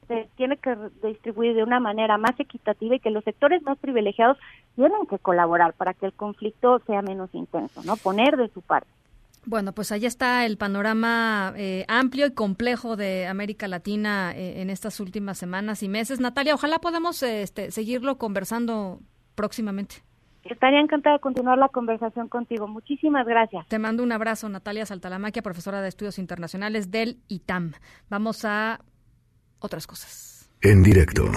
[0.05, 4.39] se tiene que distribuir de una manera más equitativa y que los sectores más privilegiados
[4.77, 7.97] tienen que colaborar para que el conflicto sea menos intenso, ¿no?
[7.97, 8.89] Poner de su parte.
[9.47, 14.71] Bueno, pues ahí está el panorama eh, amplio y complejo de América Latina eh, en
[14.71, 16.19] estas últimas semanas y meses.
[16.19, 19.01] Natalia, ojalá podamos este, seguirlo conversando
[19.35, 19.97] próximamente.
[20.45, 22.69] Estaría encantada de continuar la conversación contigo.
[22.69, 23.67] Muchísimas gracias.
[23.69, 27.73] Te mando un abrazo, Natalia Saltalamaquia, profesora de Estudios Internacionales del ITAM.
[28.11, 28.81] Vamos a
[29.65, 30.49] otras cosas.
[30.61, 31.31] En directo.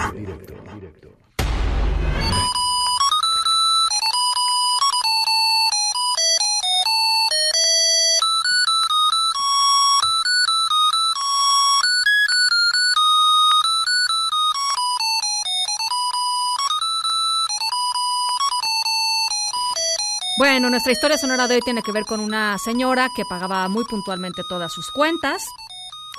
[20.38, 23.84] Bueno, nuestra historia sonora de hoy tiene que ver con una señora que pagaba muy
[23.84, 25.44] puntualmente todas sus cuentas.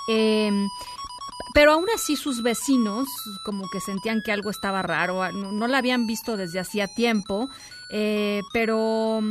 [0.09, 0.67] Eh,
[1.53, 3.07] pero aún así sus vecinos
[3.43, 7.49] como que sentían que algo estaba raro, no, la habían visto desde hacía tiempo,
[7.91, 9.21] eh, pero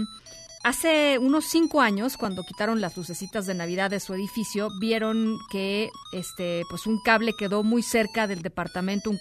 [0.64, 5.88] Hace unos cinco años, cuando quitaron las lucecitas de Navidad de su edificio, vieron que
[6.12, 9.18] este, pues un cable quedó muy cerca del departamento, un,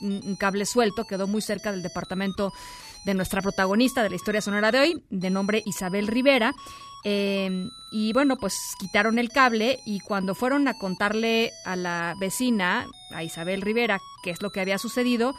[0.00, 2.54] un cable suelto quedó muy cerca del departamento
[3.08, 6.54] de nuestra protagonista de la historia sonora de hoy, de nombre Isabel Rivera.
[7.04, 12.86] Eh, y bueno, pues quitaron el cable y cuando fueron a contarle a la vecina,
[13.14, 15.34] a Isabel Rivera, qué es lo que había sucedido,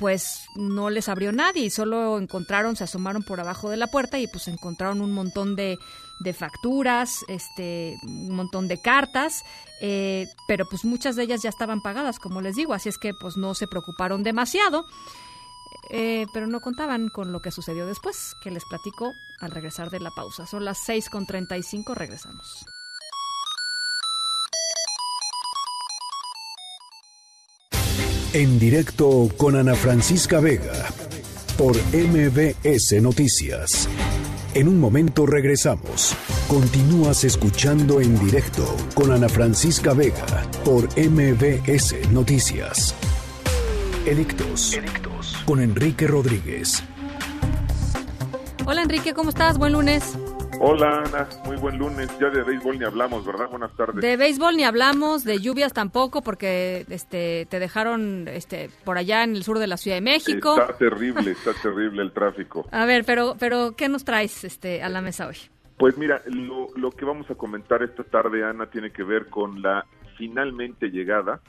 [0.00, 4.18] pues no les abrió nadie y solo encontraron, se asomaron por abajo de la puerta
[4.18, 5.78] y pues encontraron un montón de,
[6.18, 9.44] de facturas, este, un montón de cartas,
[9.80, 13.14] eh, pero pues muchas de ellas ya estaban pagadas, como les digo, así es que
[13.14, 14.86] pues no se preocuparon demasiado.
[15.94, 20.00] Eh, pero no contaban con lo que sucedió después, que les platico al regresar de
[20.00, 20.46] la pausa.
[20.46, 22.64] Son las 6.35, regresamos.
[28.32, 30.72] En directo con Ana Francisca Vega,
[31.58, 33.86] por MBS Noticias.
[34.54, 36.16] En un momento regresamos.
[36.48, 38.64] Continúas escuchando en directo
[38.94, 42.94] con Ana Francisca Vega por MBS Noticias.
[44.06, 44.78] Edictos
[45.44, 46.84] con Enrique Rodríguez.
[48.64, 49.58] Hola Enrique, ¿cómo estás?
[49.58, 50.18] Buen lunes.
[50.60, 52.08] Hola Ana, muy buen lunes.
[52.20, 53.48] Ya de béisbol ni hablamos, ¿verdad?
[53.50, 54.00] Buenas tardes.
[54.00, 59.34] De béisbol ni hablamos, de lluvias tampoco, porque este te dejaron este por allá en
[59.34, 60.60] el sur de la Ciudad de México.
[60.60, 62.66] Está terrible, está terrible el tráfico.
[62.72, 65.36] A ver, pero pero ¿qué nos traes este a la mesa hoy?
[65.78, 69.62] Pues mira, lo, lo que vamos a comentar esta tarde, Ana, tiene que ver con
[69.62, 69.84] la
[70.16, 71.40] finalmente llegada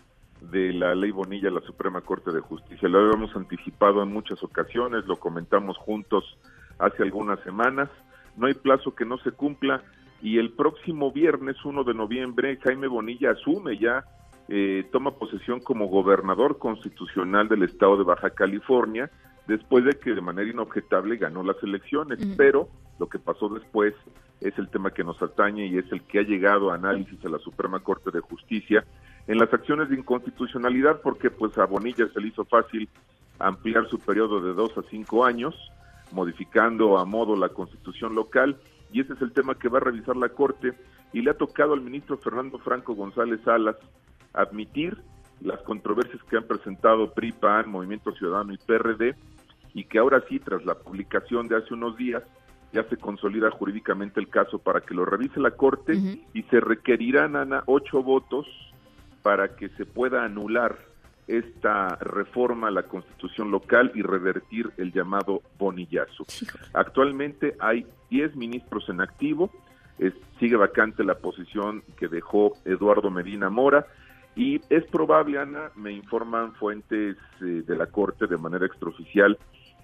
[0.52, 2.90] de la ley Bonilla a la Suprema Corte de Justicia.
[2.90, 6.38] Lo habíamos anticipado en muchas ocasiones, lo comentamos juntos
[6.80, 7.90] hace algunas semanas.
[8.36, 9.84] No hay plazo que no se cumpla
[10.22, 14.06] y el próximo viernes 1 de noviembre Jaime Bonilla asume ya,
[14.48, 19.10] eh, toma posesión como gobernador constitucional del estado de Baja California
[19.48, 22.20] después de que de manera inobjetable ganó las elecciones.
[22.38, 23.94] Pero lo que pasó después
[24.42, 27.30] es el tema que nos atañe y es el que ha llegado a análisis a
[27.30, 28.86] la Suprema Corte de Justicia
[29.28, 32.90] en las acciones de inconstitucionalidad porque pues a Bonilla se le hizo fácil
[33.40, 35.56] ampliar su periodo de dos a cinco años,
[36.12, 38.58] modificando a modo la constitución local
[38.92, 40.74] y ese es el tema que va a revisar la Corte
[41.14, 43.76] y le ha tocado al ministro Fernando Franco González Salas
[44.34, 44.98] admitir
[45.42, 49.16] las controversias que han presentado PRI, PAN, Movimiento Ciudadano y PRD
[49.74, 52.24] y que ahora sí, tras la publicación de hace unos días,
[52.72, 55.94] ya se consolida jurídicamente el caso para que lo revise la Corte
[56.34, 58.48] y se requerirán, Ana, ocho votos
[59.24, 60.78] para que se pueda anular
[61.28, 66.26] esta reforma a la constitución local y revertir el llamado bonillazo.
[66.74, 69.50] Actualmente hay 10 ministros en activo,
[70.40, 73.88] sigue vacante la posición que dejó Eduardo Medina Mora
[74.36, 79.38] y es probable, Ana, me informan fuentes eh, de la Corte de manera extraoficial,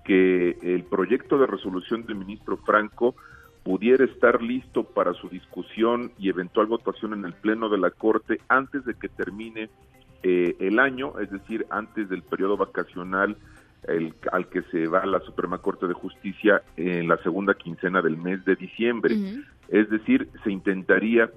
[0.03, 3.15] que el proyecto de resolución del ministro Franco
[3.63, 8.39] pudiera estar listo para su discusión y eventual votación en el Pleno de la Corte
[8.47, 9.69] antes de que termine
[10.23, 13.37] eh, el año, es decir, antes del periodo vacacional
[14.31, 18.43] al que se va la Suprema Corte de Justicia en la segunda quincena del mes
[18.43, 19.15] de diciembre.
[19.69, 21.29] Es decir, se intentaría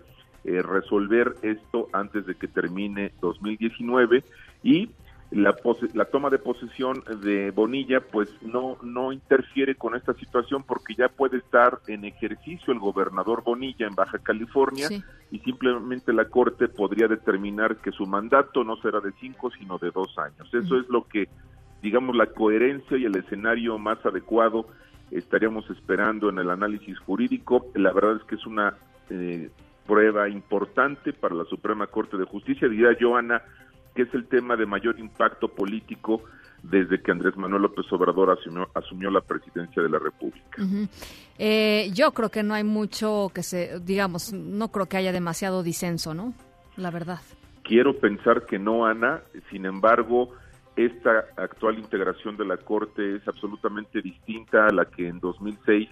[0.44, 4.24] eh, resolver esto antes de que termine 2019
[4.64, 4.90] y
[5.32, 5.54] la,
[5.94, 11.08] la toma de posesión de Bonilla pues no, no interfiere con esta situación porque ya
[11.08, 14.88] puede estar en ejercicio el gobernador Bonilla en Baja California
[15.30, 19.90] y simplemente la Corte podría determinar que su mandato no será de cinco sino de
[19.90, 20.52] dos años.
[20.52, 21.28] Eso es lo que,
[21.80, 24.66] digamos, la coherencia y el escenario más adecuado
[25.10, 27.66] estaríamos esperando en el análisis jurídico.
[27.74, 28.74] La verdad es que es una
[29.08, 29.50] eh,
[29.86, 33.42] prueba importante para la Suprema Corte de Justicia, diría Joana,
[33.94, 36.22] que es el tema de mayor impacto político
[36.62, 40.62] desde que Andrés Manuel López Obrador asumió, asumió la presidencia de la República.
[41.38, 45.62] Eh, yo creo que no hay mucho que se, digamos, no creo que haya demasiado
[45.62, 46.34] disenso, ¿no?
[46.76, 47.20] La verdad.
[47.64, 49.22] Quiero pensar que no, Ana.
[49.50, 50.34] Sin embargo,
[50.76, 55.88] esta actual integración de la Corte es absolutamente distinta a la que en 2006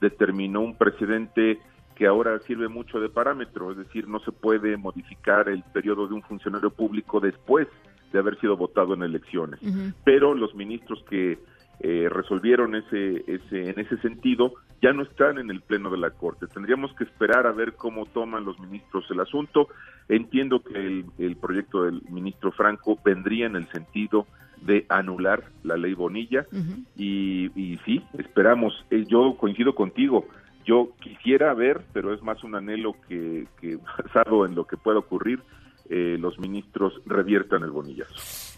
[0.00, 1.60] determinó un presidente
[1.96, 6.14] que ahora sirve mucho de parámetro, es decir, no se puede modificar el periodo de
[6.14, 7.66] un funcionario público después
[8.12, 9.58] de haber sido votado en elecciones.
[10.04, 11.38] Pero los ministros que
[11.80, 14.52] eh, resolvieron ese, ese, en ese sentido
[14.82, 16.46] ya no están en el pleno de la Corte.
[16.46, 19.68] Tendríamos que esperar a ver cómo toman los ministros el asunto.
[20.08, 24.26] Entiendo que el, proyecto del ministro Franco vendría en el sentido
[24.60, 26.46] de anular la ley Bonilla
[26.94, 28.84] y, y sí, esperamos.
[28.90, 30.26] Eh, yo coincido contigo
[30.66, 33.46] yo quisiera ver, pero es más un anhelo que,
[33.98, 35.40] basado en lo que pueda ocurrir,
[35.88, 38.14] eh, los ministros reviertan el bonillazo.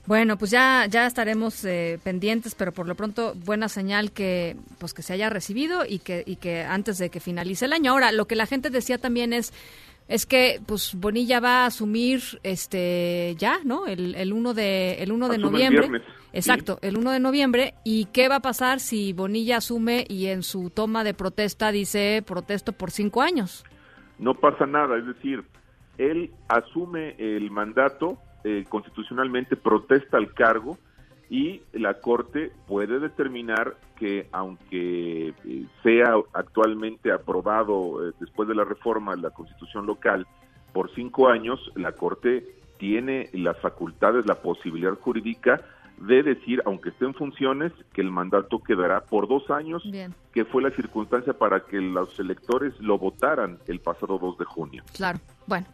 [0.07, 4.95] Bueno, pues ya ya estaremos eh, pendientes, pero por lo pronto buena señal que pues
[4.95, 7.93] que se haya recibido y que y que antes de que finalice el año.
[7.93, 9.53] Ahora, lo que la gente decía también es
[10.09, 13.87] es que pues Bonilla va a asumir este ya, ¿no?
[13.87, 15.89] El, el 1 de el 1 de Asume el noviembre.
[15.89, 16.03] viernes,
[16.33, 20.43] Exacto, el 1 de noviembre y qué va a pasar si Bonilla asume y en
[20.43, 23.65] su toma de protesta dice protesto por cinco años.
[24.19, 25.45] No pasa nada, es decir,
[25.97, 30.79] él asume el mandato eh, constitucionalmente, protesta al cargo
[31.31, 38.65] y la Corte puede determinar que aunque eh, sea actualmente aprobado eh, después de la
[38.65, 40.27] reforma de la Constitución local
[40.73, 42.45] por cinco años, la Corte
[42.79, 45.61] tiene las facultades, la posibilidad jurídica
[46.01, 50.15] de decir, aunque esté en funciones, que el mandato quedará por dos años, Bien.
[50.33, 54.85] que fue la circunstancia para que los electores lo votaran el pasado 2 de junio.
[54.95, 55.19] Claro.
[55.47, 55.67] Bueno,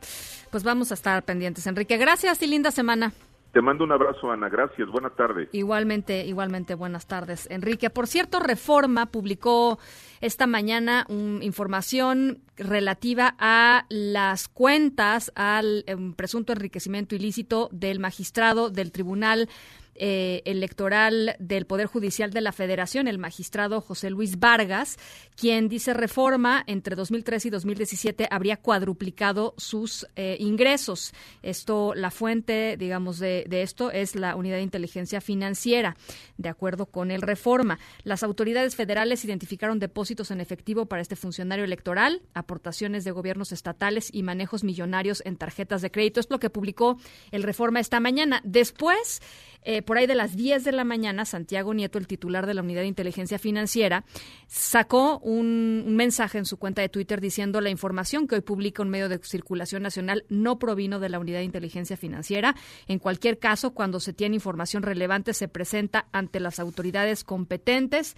[0.51, 1.67] pues vamos a estar pendientes.
[1.67, 3.13] Enrique, gracias y linda semana.
[3.55, 4.49] Te mando un abrazo, Ana.
[4.49, 4.89] Gracias.
[4.91, 5.49] Buena tarde.
[5.53, 7.89] Igualmente, igualmente, buenas tardes, Enrique.
[7.89, 9.79] Por cierto, Reforma publicó
[10.21, 18.71] esta mañana un- información relativa a las cuentas al em, presunto enriquecimiento ilícito del magistrado
[18.71, 19.49] del Tribunal
[19.97, 24.99] eh, Electoral del Poder Judicial de la Federación, el magistrado José Luis Vargas,
[25.37, 31.13] quien dice Reforma entre 2003 y 2017 habría cuadruplicado sus eh, ingresos.
[31.43, 35.97] Esto, la fuente, digamos, de, de esto es la Unidad de Inteligencia Financiera,
[36.37, 37.79] de acuerdo con el Reforma.
[38.03, 44.09] Las autoridades federales identificaron depósitos en efectivo para este funcionario electoral, aportaciones de gobiernos estatales
[44.13, 46.21] y manejos millonarios en tarjetas de crédito.
[46.21, 46.99] Es lo que publicó
[47.31, 48.41] el Reforma esta mañana.
[48.45, 49.21] Después,
[49.65, 52.63] eh, por ahí de las 10 de la mañana, Santiago Nieto, el titular de la
[52.63, 54.05] Unidad de Inteligencia Financiera,
[54.47, 58.83] sacó un, un mensaje en su cuenta de Twitter diciendo la información que hoy publica
[58.83, 62.55] un medio de circulación nacional no provino de la Unidad de Inteligencia Financiera.
[62.87, 68.17] En cualquier caso, cuando se tiene información relevante, se presenta ante las autoridades competentes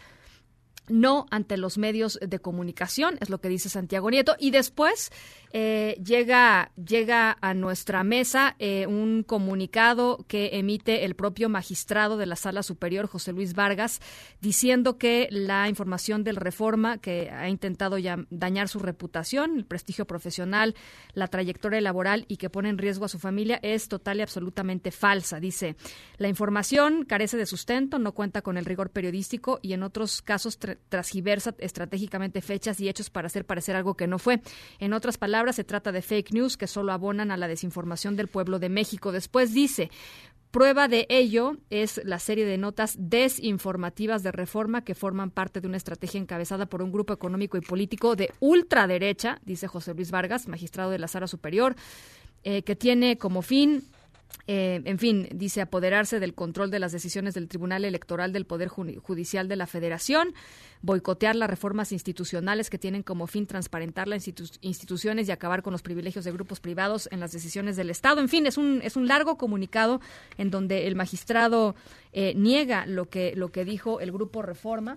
[0.88, 4.36] no ante los medios de comunicación, es lo que dice Santiago Nieto.
[4.38, 5.10] Y después
[5.52, 12.26] eh, llega, llega a nuestra mesa eh, un comunicado que emite el propio magistrado de
[12.26, 14.00] la Sala Superior, José Luis Vargas,
[14.40, 20.06] diciendo que la información del Reforma, que ha intentado ya dañar su reputación, el prestigio
[20.06, 20.74] profesional,
[21.14, 24.90] la trayectoria laboral y que pone en riesgo a su familia, es total y absolutamente
[24.90, 25.40] falsa.
[25.40, 25.76] Dice,
[26.18, 30.58] la información carece de sustento, no cuenta con el rigor periodístico y en otros casos
[30.88, 34.40] transgiversa estratégicamente fechas y hechos para hacer parecer algo que no fue.
[34.78, 38.28] En otras palabras, se trata de fake news que solo abonan a la desinformación del
[38.28, 39.12] pueblo de México.
[39.12, 39.90] Después dice,
[40.56, 45.68] Prueba de ello es la serie de notas desinformativas de reforma que forman parte de
[45.68, 50.48] una estrategia encabezada por un grupo económico y político de ultraderecha, dice José Luis Vargas,
[50.48, 51.76] magistrado de la Sala Superior,
[52.42, 53.84] eh, que tiene como fin
[54.48, 58.68] eh, en fin, dice apoderarse del control de las decisiones del Tribunal Electoral del Poder
[58.68, 60.34] Ju- Judicial de la Federación,
[60.82, 65.72] boicotear las reformas institucionales que tienen como fin transparentar las institu- instituciones y acabar con
[65.72, 68.20] los privilegios de grupos privados en las decisiones del Estado.
[68.20, 70.00] En fin, es un, es un largo comunicado
[70.38, 71.74] en donde el magistrado
[72.12, 74.96] eh, niega lo que, lo que dijo el grupo Reforma.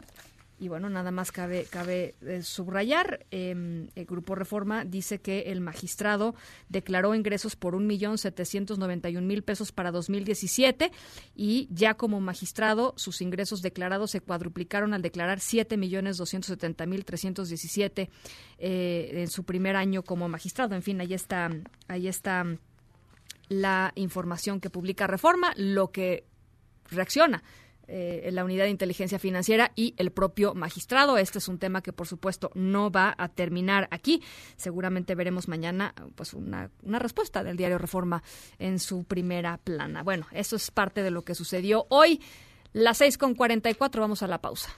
[0.60, 5.62] Y bueno, nada más cabe, cabe eh, subrayar, eh, el Grupo Reforma dice que el
[5.62, 6.36] magistrado
[6.68, 10.92] declaró ingresos por un millón setecientos noventa y un mil pesos para 2017
[11.34, 16.86] y ya como magistrado sus ingresos declarados se cuadruplicaron al declarar siete millones doscientos setenta
[16.86, 18.10] mil trescientos diecisiete
[18.58, 20.76] eh, en su primer año como magistrado.
[20.76, 21.50] En fin, ahí está,
[21.88, 22.46] ahí está
[23.48, 26.26] la información que publica Reforma, lo que
[26.92, 27.44] reacciona
[27.90, 31.18] eh, la unidad de inteligencia financiera y el propio magistrado.
[31.18, 34.22] Este es un tema que, por supuesto, no va a terminar aquí.
[34.58, 38.22] Seguramente veremos mañana pues una, una respuesta del diario Reforma
[38.60, 40.04] en su primera plana.
[40.04, 42.22] Bueno, eso es parte de lo que sucedió hoy.
[42.74, 44.70] Las seis con 44, vamos a la pausa.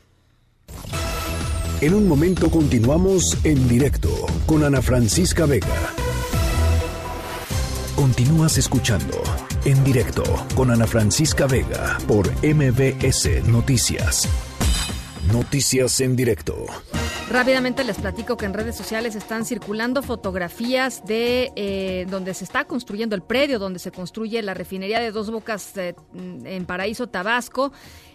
[1.82, 4.10] En un momento continuamos en directo
[4.46, 5.94] con Ana Francisca Vega.
[7.96, 9.22] Continúas escuchando
[9.66, 10.24] en directo
[10.56, 14.28] con Ana Francisca Vega por MBS Noticias.
[15.32, 16.66] Noticias en directo.
[17.30, 22.66] Rápidamente les platico que en redes sociales están circulando fotografías de eh, donde se está
[22.66, 27.72] construyendo el predio, donde se construye la refinería de Dos Bocas eh, en Paraíso, Tabasco.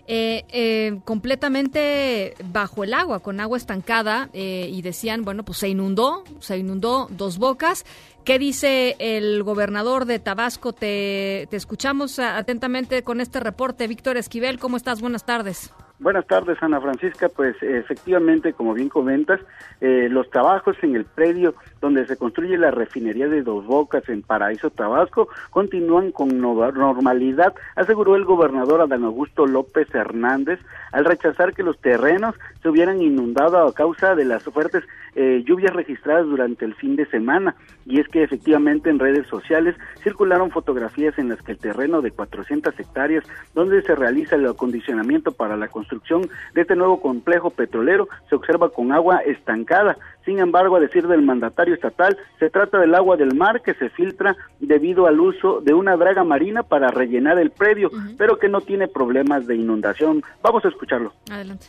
[0.09, 5.69] Eh, eh, completamente bajo el agua, con agua estancada, eh, y decían, bueno, pues se
[5.69, 7.85] inundó, se inundó dos bocas.
[8.25, 10.73] ¿Qué dice el gobernador de Tabasco?
[10.73, 13.87] Te, te escuchamos atentamente con este reporte.
[13.89, 15.01] Víctor Esquivel, ¿cómo estás?
[15.01, 15.73] Buenas tardes.
[15.99, 17.31] Buenas tardes, Ana Francisca.
[17.31, 19.41] Pues efectivamente, como bien comentas,
[19.81, 24.23] eh, los trabajos en el predio donde se construye la refinería de Dos Bocas en
[24.23, 30.61] Paraíso, Tabasco, continúan con normalidad, aseguró el gobernador Adán Augusto López Hernández
[30.97, 34.83] al rechazar que los terrenos se hubieran inundado a causa de las fuertes
[35.15, 37.55] eh, lluvias registradas durante el fin de semana.
[37.85, 42.13] Y es que efectivamente en redes sociales circularon fotografías en las que el terreno de
[42.13, 43.25] 400 hectáreas
[43.55, 48.71] donde se realiza el acondicionamiento para la construcción de este nuevo complejo petrolero se observa
[48.71, 49.99] con agua estancada.
[50.27, 53.91] Sin embargo, a decir del mandatario estatal, se trata del agua del mar que se
[53.91, 58.61] filtra debido al uso de una draga marina para rellenar el predio, pero que no
[58.61, 60.25] tiene problemas de inundación.
[60.43, 61.13] Vamos a escucharlo.
[61.31, 61.67] Adelante.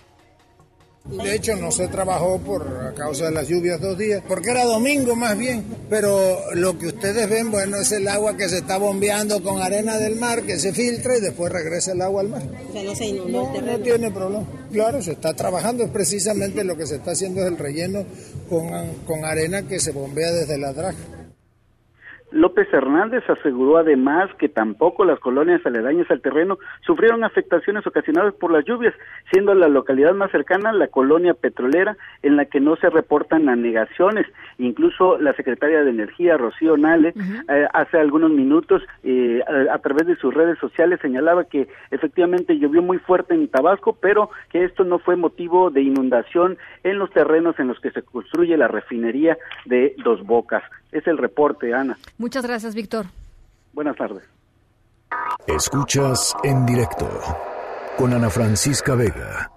[1.06, 5.16] De hecho, no se trabajó por causa de las lluvias dos días, porque era domingo
[5.16, 5.64] más bien.
[5.90, 9.98] Pero lo que ustedes ven, bueno, es el agua que se está bombeando con arena
[10.00, 12.42] del mar, que se filtra y después regresa el agua al mar.
[12.70, 14.46] O sea, no se inundó el No tiene problema.
[14.70, 18.04] Claro, se está trabajando, es precisamente lo que se está haciendo es el relleno
[18.50, 18.68] con,
[19.06, 20.98] con arena que se bombea desde la draga.
[22.32, 28.52] López Hernández aseguró además que tampoco las colonias aledañas al terreno sufrieron afectaciones ocasionadas por
[28.52, 28.94] las lluvias,
[29.32, 34.28] siendo la localidad más cercana la colonia petrolera en la que no se reportan anegaciones.
[34.58, 37.14] Incluso la secretaria de Energía, Rocío Nale,
[37.50, 39.42] eh, hace algunos minutos eh,
[39.72, 44.30] a, través de sus redes sociales señalaba que efectivamente llovió muy fuerte en Tabasco, pero
[44.50, 48.58] que esto no fue motivo de inundación en los terrenos en los que se construye
[48.58, 50.64] la refinería de Dos Bocas.
[50.92, 51.98] Es el reporte, Ana.
[52.18, 53.08] Muchas gracias, Víctor.
[53.74, 54.24] Buenas tardes.
[55.46, 57.10] Escuchas en directo
[57.98, 59.52] con Ana Francisca Vega.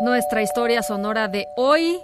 [0.00, 2.00] Nuestra historia sonora de hoy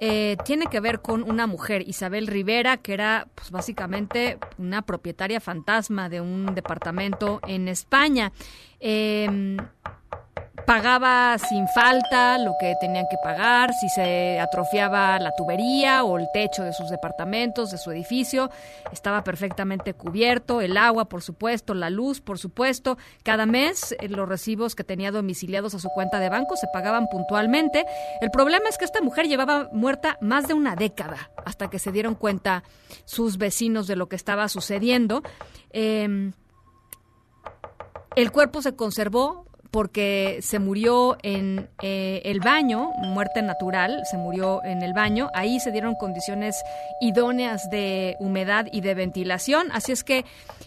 [0.00, 5.40] eh, tiene que ver con una mujer, Isabel Rivera, que era pues, básicamente una propietaria
[5.40, 8.32] fantasma de un departamento en España.
[8.78, 9.56] Eh,
[10.66, 16.28] pagaba sin falta lo que tenían que pagar, si se atrofiaba la tubería o el
[16.32, 18.50] techo de sus departamentos, de su edificio,
[18.92, 22.98] estaba perfectamente cubierto, el agua, por supuesto, la luz, por supuesto.
[23.22, 27.06] Cada mes eh, los recibos que tenía domiciliados a su cuenta de banco se pagaban
[27.08, 27.84] puntualmente.
[28.20, 31.92] El problema es que esta mujer llevaba muerta más de una década hasta que se
[31.92, 32.64] dieron cuenta
[33.04, 35.22] sus vecinos de lo que estaba sucediendo.
[35.70, 36.32] Em,
[38.16, 44.62] el cuerpo se conservó porque se murió en eh, el baño, muerte natural, se murió
[44.64, 45.30] en el baño.
[45.34, 46.62] Ahí se dieron condiciones
[47.00, 49.68] idóneas de humedad y de ventilación.
[49.72, 50.24] Así es que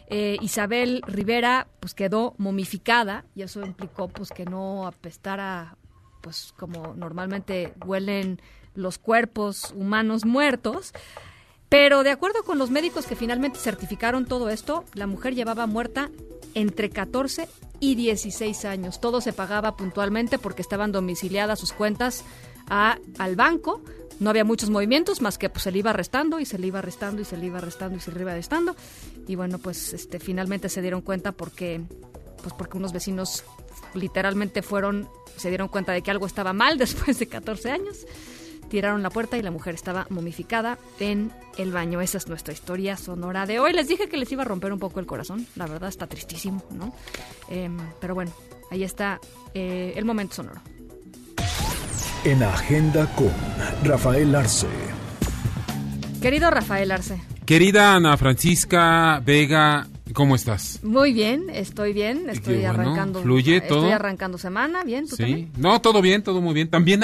[0.08, 5.76] eh, Isabel Rivera pues quedó momificada y eso implicó pues que no apestara
[6.22, 8.42] pues como normalmente huelen
[8.76, 10.94] los cuerpos humanos muertos.
[11.70, 16.10] Pero de acuerdo con los médicos que finalmente certificaron todo esto, la mujer llevaba muerta
[16.56, 17.48] entre 14
[17.80, 19.00] y 16 años.
[19.00, 22.24] Todo se pagaba puntualmente porque estaban domiciliadas sus cuentas
[22.68, 23.82] al banco.
[24.20, 26.82] No había muchos movimientos más que pues, se le iba restando y se le iba
[26.82, 28.76] restando y se le iba restando y se le iba restando.
[29.28, 31.82] Y bueno, pues este, finalmente se dieron cuenta porque,
[32.42, 33.44] pues porque unos vecinos
[33.94, 38.06] literalmente fueron, se dieron cuenta de que algo estaba mal después de 14 años
[38.70, 42.00] tiraron la puerta y la mujer estaba momificada en el baño.
[42.02, 43.74] Esa es nuestra historia sonora de hoy.
[43.74, 45.46] Les dije que les iba a romper un poco el corazón.
[45.56, 46.94] La verdad está tristísimo, ¿no?
[47.50, 48.32] Em, pero bueno,
[48.72, 49.20] ahí está
[49.54, 50.62] eh, el momento sonoro.
[52.24, 53.32] En Agenda con
[53.84, 54.68] Rafael Arce.
[56.22, 57.22] Querido Rafael Arce.
[57.46, 60.80] Querida Ana Francisca Vega, ¿Cómo estás?
[60.84, 63.22] Muy bien, estoy bien, estoy arrancando.
[63.22, 63.80] Fluye todo.
[63.80, 65.50] Estoy arrancando semana, bien, ¿tú sí.
[65.58, 66.70] No, todo bien, todo muy bien.
[66.70, 67.02] También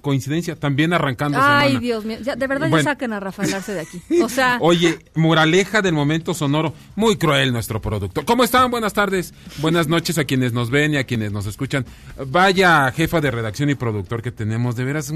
[0.00, 1.60] coincidencia, también arrancando semana.
[1.60, 4.00] Ay, Dios mío, de verdad ya saquen a Rafael Arce de aquí.
[4.26, 8.24] O sea, Oye, moraleja del momento sonoro, muy cruel nuestro producto.
[8.24, 8.70] ¿Cómo están?
[8.70, 9.34] Buenas tardes.
[9.58, 11.84] Buenas noches a quienes nos ven y a quienes nos escuchan.
[12.26, 15.12] Vaya jefa de redacción y productor que tenemos, de veras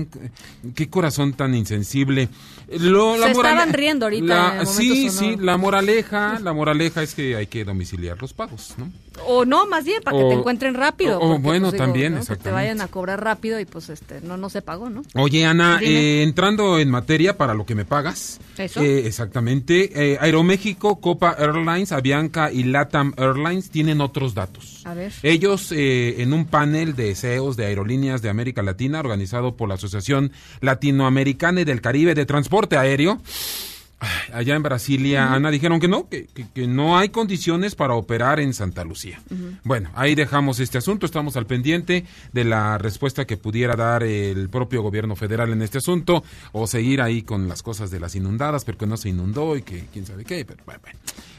[0.75, 2.29] qué corazón tan insensible.
[2.69, 4.67] Lo, Se estaban riendo ahorita.
[4.67, 8.91] sí, sí, la moraleja, la moraleja es que hay que domiciliar los pagos, ¿no?
[9.27, 11.21] O no, más bien, para que te encuentren rápido.
[11.21, 12.43] O, bueno, pues, también, exactamente.
[12.43, 15.03] Que te vayan a cobrar rápido y pues este no no se pagó, ¿no?
[15.15, 18.41] Oye, Ana, eh, entrando en materia para lo que me pagas.
[18.57, 18.83] Eso.
[18.83, 20.13] Eh, exactamente.
[20.13, 24.83] Eh, Aeroméxico, Copa Airlines, Avianca y Latam Airlines tienen otros datos.
[24.85, 25.13] A ver.
[25.23, 30.33] Ellos, en un panel de CEOs de aerolíneas de América Latina, organizado por la Asociación
[30.61, 33.21] Latinoamericana y del Caribe de Transporte Aéreo,
[34.33, 38.55] allá en Brasilia, Ana, dijeron que no, que, que, no hay condiciones para operar en
[38.55, 39.21] Santa Lucía.
[39.65, 44.49] Bueno, ahí dejamos este asunto, estamos al pendiente de la respuesta que pudiera dar el
[44.49, 48.65] propio gobierno federal en este asunto, o seguir ahí con las cosas de las inundadas,
[48.65, 50.81] porque no se inundó y que quién sabe qué, pero bueno,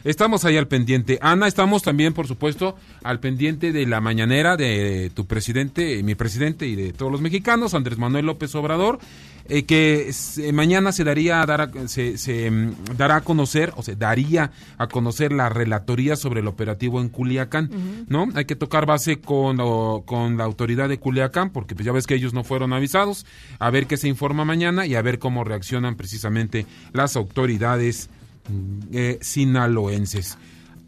[0.04, 1.20] Estamos ahí al pendiente.
[1.22, 6.66] Ana, estamos también, por supuesto, al pendiente de la mañanera de tu presidente, mi presidente
[6.66, 9.00] y de todos los mexicanos, Andrés Manuel López Obrador.
[9.46, 10.12] Eh, que
[10.54, 15.32] mañana se daría a dar se, mm, dará a conocer o se daría a conocer
[15.32, 18.28] la relatoría sobre el operativo en Culiacán, ¿no?
[18.36, 19.58] Hay que tocar base con,
[20.06, 23.26] con la autoridad de Culiacán porque pues ya ves que ellos no fueron avisados,
[23.60, 28.10] a ver qué se informa mañana y a ver cómo reaccionan precisamente las autoridades
[28.50, 30.38] mm, eh, sinaloenses.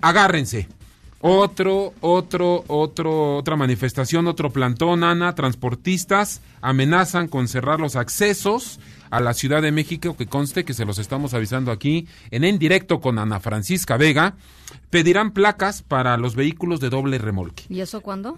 [0.01, 0.67] Agárrense,
[1.25, 9.21] otro, otro, otro, otra manifestación, otro plantón, Ana, transportistas amenazan con cerrar los accesos a
[9.21, 12.99] la Ciudad de México, que conste que se los estamos avisando aquí en en directo
[12.99, 14.35] con Ana Francisca Vega,
[14.89, 17.63] pedirán placas para los vehículos de doble remolque.
[17.69, 18.37] ¿Y eso cuándo?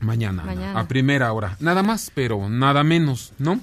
[0.00, 1.56] Mañana, a primera hora.
[1.60, 3.58] Nada más, pero nada menos, ¿no?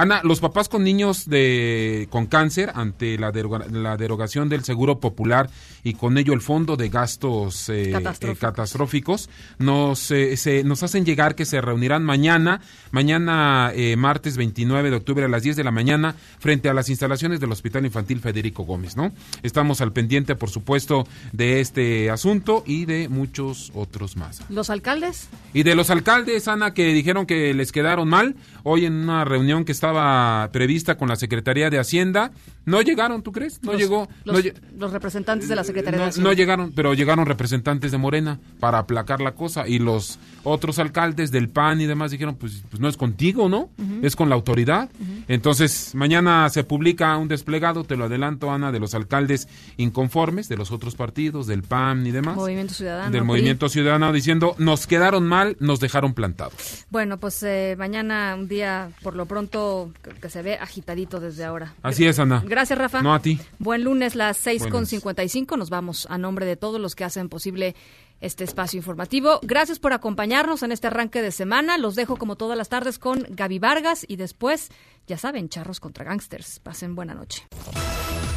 [0.00, 3.30] Ana, los papás con niños de con cáncer ante la,
[3.70, 5.50] la derogación del Seguro Popular
[5.84, 9.28] y con ello el Fondo de Gastos eh, eh, Catastróficos,
[9.58, 12.62] nos, eh, se, nos hacen llegar que se reunirán mañana,
[12.92, 17.38] mañana martes 29 de octubre a las 10 de la mañana frente a las instalaciones
[17.38, 19.12] del Hospital Infantil Federico Gómez, ¿no?
[19.42, 24.40] Estamos al pendiente, por supuesto, de este asunto y de muchos otros más.
[24.48, 25.28] ¿Los alcaldes?
[25.52, 29.64] Y de los alcaldes, Ana, que dijeron que les quedaron mal hoy en una reunión
[29.64, 32.32] que estaba prevista con la Secretaría de Hacienda.
[32.66, 33.62] No llegaron, ¿tú crees?
[33.62, 34.08] No llegó.
[34.24, 36.30] Los, representantes de la Secretaría de Hacienda.
[36.30, 39.66] No llegaron, pero llegaron representantes de Morena para aplacar la cosa.
[39.66, 43.70] Y los otros alcaldes del PAN y demás dijeron, pues, pues no es contigo, ¿no?
[44.02, 44.88] Es con la autoridad.
[45.28, 50.56] Entonces, mañana se publica un desplegado, te lo adelanto, Ana, de los alcaldes inconformes, de
[50.56, 52.36] los otros partidos, del PAN y demás.
[52.36, 53.10] Movimiento Ciudadano.
[53.10, 56.84] Del Movimiento Ciudadano diciendo, nos quedaron mal, nos dejaron plantados.
[56.90, 59.90] Bueno, pues eh, mañana un día, por lo pronto,
[60.20, 61.74] que se ve agitadito desde ahora.
[61.82, 62.42] Así es, Ana.
[62.46, 63.00] Gracias, Rafa.
[63.00, 63.40] No a ti.
[63.58, 65.56] Buen lunes, las seis con cincuenta y cinco.
[65.56, 67.74] Nos vamos a nombre de todos los que hacen posible
[68.20, 69.40] este espacio informativo.
[69.42, 71.78] Gracias por acompañarnos en este arranque de semana.
[71.78, 74.68] Los dejo como todas las tardes con Gaby Vargas y después,
[75.06, 76.60] ya saben, charros contra gangsters.
[76.60, 77.46] Pasen buena noche.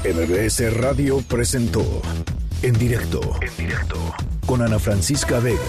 [0.06, 2.02] MBS Radio presentó
[2.62, 3.98] en directo, en directo
[4.46, 5.60] con Ana Francisca Vega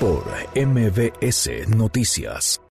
[0.00, 0.24] por
[0.54, 2.60] MBS Noticias.